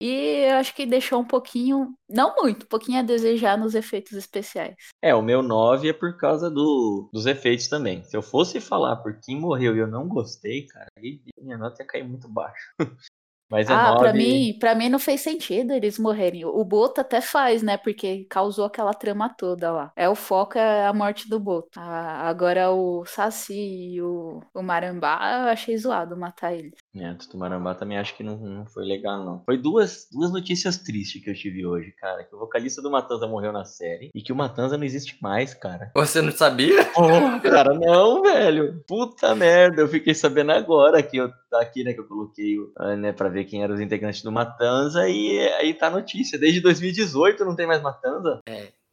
E 0.00 0.46
eu 0.48 0.56
acho 0.56 0.74
que 0.74 0.86
deixou 0.86 1.20
um 1.20 1.26
pouquinho. 1.26 1.94
Não 2.08 2.34
muito, 2.36 2.64
um 2.64 2.68
pouquinho 2.68 3.00
a 3.00 3.02
desejar 3.02 3.58
nos 3.58 3.74
efeitos 3.74 4.12
especiais. 4.12 4.76
É, 5.02 5.14
o 5.14 5.20
meu 5.22 5.42
9 5.42 5.90
é 5.90 5.92
por 5.92 6.16
causa 6.16 6.50
do, 6.50 7.10
dos 7.12 7.26
efeitos 7.26 7.68
também. 7.68 8.02
Se 8.04 8.16
eu 8.16 8.22
fosse 8.22 8.60
falar 8.60 8.96
por 8.96 9.20
quem 9.20 9.38
morreu 9.38 9.76
e 9.76 9.78
eu 9.78 9.86
não 9.86 10.08
gostei, 10.08 10.66
cara, 10.66 10.86
aí 10.96 11.20
minha 11.38 11.58
nota 11.58 11.82
ia 11.82 11.86
cair 11.86 12.08
muito 12.08 12.28
baixo. 12.28 12.74
Mas 13.50 13.68
é 13.68 13.72
ah, 13.72 13.92
9. 13.92 13.98
pra 13.98 14.12
mim, 14.12 14.56
pra 14.58 14.74
mim 14.74 14.88
não 14.88 14.98
fez 14.98 15.20
sentido 15.20 15.72
eles 15.72 15.98
morrerem. 15.98 16.44
O 16.44 16.64
Boto 16.64 17.00
até 17.00 17.20
faz, 17.20 17.62
né? 17.62 17.76
Porque 17.76 18.26
causou 18.30 18.64
aquela 18.64 18.94
trama 18.94 19.28
toda 19.28 19.72
lá. 19.72 19.92
É 19.96 20.08
o 20.08 20.14
foco 20.14 20.56
é 20.56 20.86
a 20.86 20.92
morte 20.92 21.28
do 21.28 21.40
Boto. 21.40 21.68
Ah, 21.76 22.28
agora 22.28 22.70
o 22.70 23.04
Saci 23.04 23.94
e 23.94 24.02
o, 24.02 24.40
o 24.54 24.62
Marambá, 24.62 25.42
eu 25.44 25.48
achei 25.48 25.76
zoado 25.76 26.16
matar 26.16 26.54
ele. 26.54 26.72
É, 26.94 27.12
do 27.12 27.28
Tumarambá 27.28 27.74
também 27.74 27.98
acho 27.98 28.16
que 28.16 28.22
não, 28.22 28.36
não 28.36 28.66
foi 28.66 28.84
legal, 28.84 29.24
não. 29.24 29.42
Foi 29.44 29.56
duas, 29.56 30.08
duas 30.12 30.32
notícias 30.32 30.78
tristes 30.78 31.22
que 31.22 31.30
eu 31.30 31.34
tive 31.34 31.66
hoje, 31.66 31.92
cara. 31.92 32.24
Que 32.24 32.34
o 32.34 32.38
vocalista 32.38 32.82
do 32.82 32.90
Matanza 32.90 33.26
morreu 33.26 33.52
na 33.52 33.64
série 33.64 34.10
e 34.14 34.22
que 34.22 34.32
o 34.32 34.36
Matanza 34.36 34.76
não 34.76 34.84
existe 34.84 35.16
mais, 35.20 35.54
cara. 35.54 35.90
Você 35.94 36.20
não 36.22 36.32
sabia? 36.32 36.84
Porra, 36.86 37.40
cara, 37.40 37.74
não, 37.74 38.22
velho. 38.22 38.82
Puta 38.86 39.34
merda, 39.34 39.82
eu 39.82 39.88
fiquei 39.88 40.14
sabendo 40.14 40.52
agora 40.52 41.02
que 41.02 41.16
eu 41.16 41.30
aqui, 41.58 41.82
né, 41.82 41.92
que 41.92 42.00
eu 42.00 42.06
coloquei, 42.06 42.56
ah, 42.76 42.96
né, 42.96 43.12
pra 43.12 43.28
ver 43.28 43.44
quem 43.44 43.62
eram 43.62 43.74
os 43.74 43.80
integrantes 43.80 44.22
do 44.22 44.30
Matanza 44.30 45.08
e 45.08 45.38
aí 45.54 45.74
tá 45.74 45.88
a 45.88 45.90
notícia. 45.90 46.38
Desde 46.38 46.60
2018 46.60 47.44
não 47.44 47.56
tem 47.56 47.66
mais 47.66 47.82
Matanza. 47.82 48.40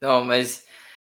Não, 0.01 0.23
mas. 0.23 0.65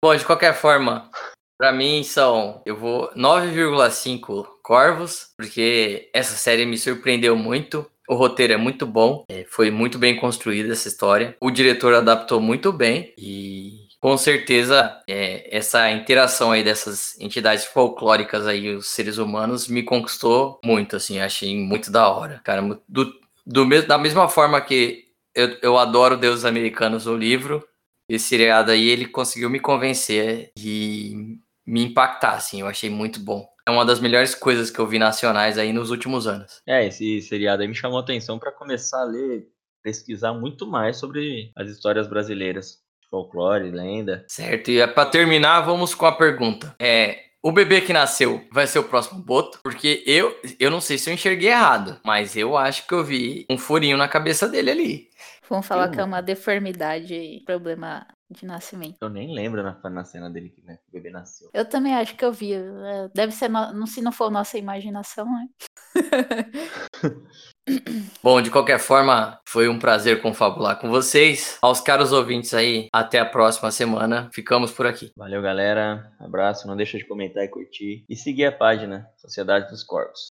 Bom, 0.04 0.16
de 0.16 0.26
qualquer 0.26 0.54
forma, 0.54 1.10
pra 1.58 1.72
mim 1.72 2.04
são. 2.04 2.62
Eu 2.66 2.76
vou 2.78 3.12
9,5 3.16 4.46
corvos, 4.64 5.30
porque 5.38 6.10
essa 6.14 6.36
série 6.36 6.66
me 6.66 6.78
surpreendeu 6.78 7.36
muito. 7.36 7.90
O 8.08 8.14
roteiro 8.14 8.54
é 8.54 8.58
muito 8.58 8.86
bom, 8.86 9.24
é, 9.28 9.46
foi 9.46 9.72
muito 9.72 9.98
bem 9.98 10.16
construída 10.16 10.72
essa 10.72 10.88
história. 10.88 11.36
O 11.42 11.50
diretor 11.50 11.94
adaptou 11.96 12.40
muito 12.40 12.72
bem 12.72 13.12
e 13.18 13.85
com 14.06 14.20
certeza 14.20 15.02
é, 15.10 15.50
essa 15.58 15.90
interação 15.90 16.52
aí 16.52 16.64
dessas 16.64 17.20
entidades 17.20 17.66
folclóricas 17.66 18.46
aí, 18.46 18.76
os 18.76 18.90
seres 18.90 19.18
humanos, 19.18 19.68
me 19.68 19.82
conquistou 19.82 20.60
muito, 20.64 20.96
assim, 20.96 21.20
achei 21.20 21.58
muito 21.58 21.92
da 21.92 22.08
hora. 22.08 22.40
Cara, 22.44 22.62
do, 22.88 23.12
do, 23.44 23.66
mes- 23.66 23.88
da 23.88 23.98
mesma 23.98 24.30
forma 24.30 24.62
que 24.62 25.06
eu, 25.34 25.58
eu 25.60 25.78
adoro 25.80 26.18
Deuses 26.18 26.46
Americanos, 26.46 27.08
o 27.08 27.18
livro, 27.18 27.68
esse 28.08 28.28
seriado 28.28 28.70
aí, 28.70 28.88
ele 28.88 29.08
conseguiu 29.08 29.50
me 29.50 29.60
convencer 29.60 30.52
e 30.56 31.40
me 31.66 31.86
impactar, 31.86 32.34
assim, 32.36 32.62
eu 32.62 32.68
achei 32.68 32.92
muito 32.92 33.20
bom. 33.20 33.44
É 33.68 33.72
uma 33.72 33.84
das 33.84 34.00
melhores 34.00 34.36
coisas 34.36 34.70
que 34.70 34.78
eu 34.78 34.86
vi 34.86 35.00
nacionais 35.00 35.58
aí 35.58 35.74
nos 35.74 35.90
últimos 35.90 36.28
anos. 36.28 36.62
É, 36.68 36.86
esse 36.86 37.24
seriado 37.24 37.64
aí 37.64 37.68
me 37.68 37.74
chamou 37.74 37.98
a 37.98 38.02
atenção 38.04 38.38
pra 38.38 38.52
começar 38.52 39.02
a 39.02 39.06
ler, 39.06 39.48
pesquisar 39.82 40.32
muito 40.32 40.68
mais 40.68 40.98
sobre 40.98 41.52
as 41.56 41.72
histórias 41.72 42.08
brasileiras. 42.08 42.85
Folclore, 43.10 43.70
lenda. 43.72 44.26
Certo, 44.28 44.70
e 44.72 44.86
para 44.88 45.10
terminar, 45.10 45.62
vamos 45.62 45.94
com 45.96 46.06
a 46.06 46.12
pergunta. 46.12 46.76
É, 46.80 47.24
O 47.44 47.52
bebê 47.52 47.80
que 47.82 47.94
nasceu 47.94 48.44
vai 48.52 48.66
ser 48.66 48.80
o 48.80 48.84
próximo 48.84 49.22
Boto, 49.22 49.60
porque 49.64 50.04
eu, 50.08 50.36
eu 50.60 50.72
não 50.72 50.82
sei 50.82 50.98
se 50.98 51.10
eu 51.10 51.14
enxerguei 51.14 51.50
errado, 51.50 52.00
mas 52.04 52.36
eu 52.36 52.58
acho 52.58 52.88
que 52.88 52.94
eu 52.94 53.04
vi 53.04 53.46
um 53.50 53.58
furinho 53.58 53.98
na 53.98 54.08
cabeça 54.08 54.48
dele 54.50 54.72
ali. 54.72 55.10
Vamos 55.48 55.68
falar 55.68 55.86
Eu- 55.86 55.92
que 55.92 56.00
é 56.00 56.04
uma 56.04 56.22
deformidade 56.22 57.14
e 57.14 57.44
problema 57.46 58.08
de 58.32 58.48
nascimento. 58.48 58.96
Eu 59.00 59.10
nem 59.10 59.32
lembro 59.32 59.62
na, 59.62 59.78
na 59.92 60.04
cena 60.04 60.28
dele 60.28 60.50
que 60.50 60.64
né, 60.66 60.80
o 60.90 60.92
bebê 60.92 61.12
nasceu. 61.12 61.52
Eu 61.54 61.64
também 61.70 61.94
acho 61.94 62.16
que 62.16 62.26
eu 62.26 62.32
vi. 62.34 62.54
é, 62.54 63.10
Deve 63.14 63.32
ser, 63.32 63.48
no- 63.48 63.72
não- 63.74 63.86
se 63.86 64.02
não 64.02 64.12
for 64.12 64.32
nossa 64.32 64.58
imaginação, 64.58 65.26
né? 65.26 65.48
Bom, 68.22 68.42
de 68.42 68.52
qualquer 68.52 68.80
forma, 68.80 69.40
foi 69.46 69.68
um 69.68 69.80
prazer 69.80 70.22
confabular 70.22 70.80
com 70.80 70.90
vocês. 70.90 71.58
Aos 71.62 71.82
caros 71.82 72.12
ouvintes 72.12 72.54
aí, 72.54 72.88
até 72.94 73.20
a 73.20 73.26
próxima 73.26 73.72
semana. 73.72 74.30
Ficamos 74.34 74.72
por 74.72 74.86
aqui. 74.86 75.12
Valeu, 75.18 75.42
galera. 75.42 76.12
Abraço. 76.20 76.68
Não 76.68 76.76
deixa 76.76 76.98
de 76.98 77.06
comentar 77.06 77.44
e 77.44 77.48
curtir. 77.48 78.06
E 78.10 78.16
seguir 78.16 78.46
a 78.46 78.52
página 78.52 79.08
Sociedade 79.18 79.70
dos 79.70 79.84
Corpos. 79.84 80.35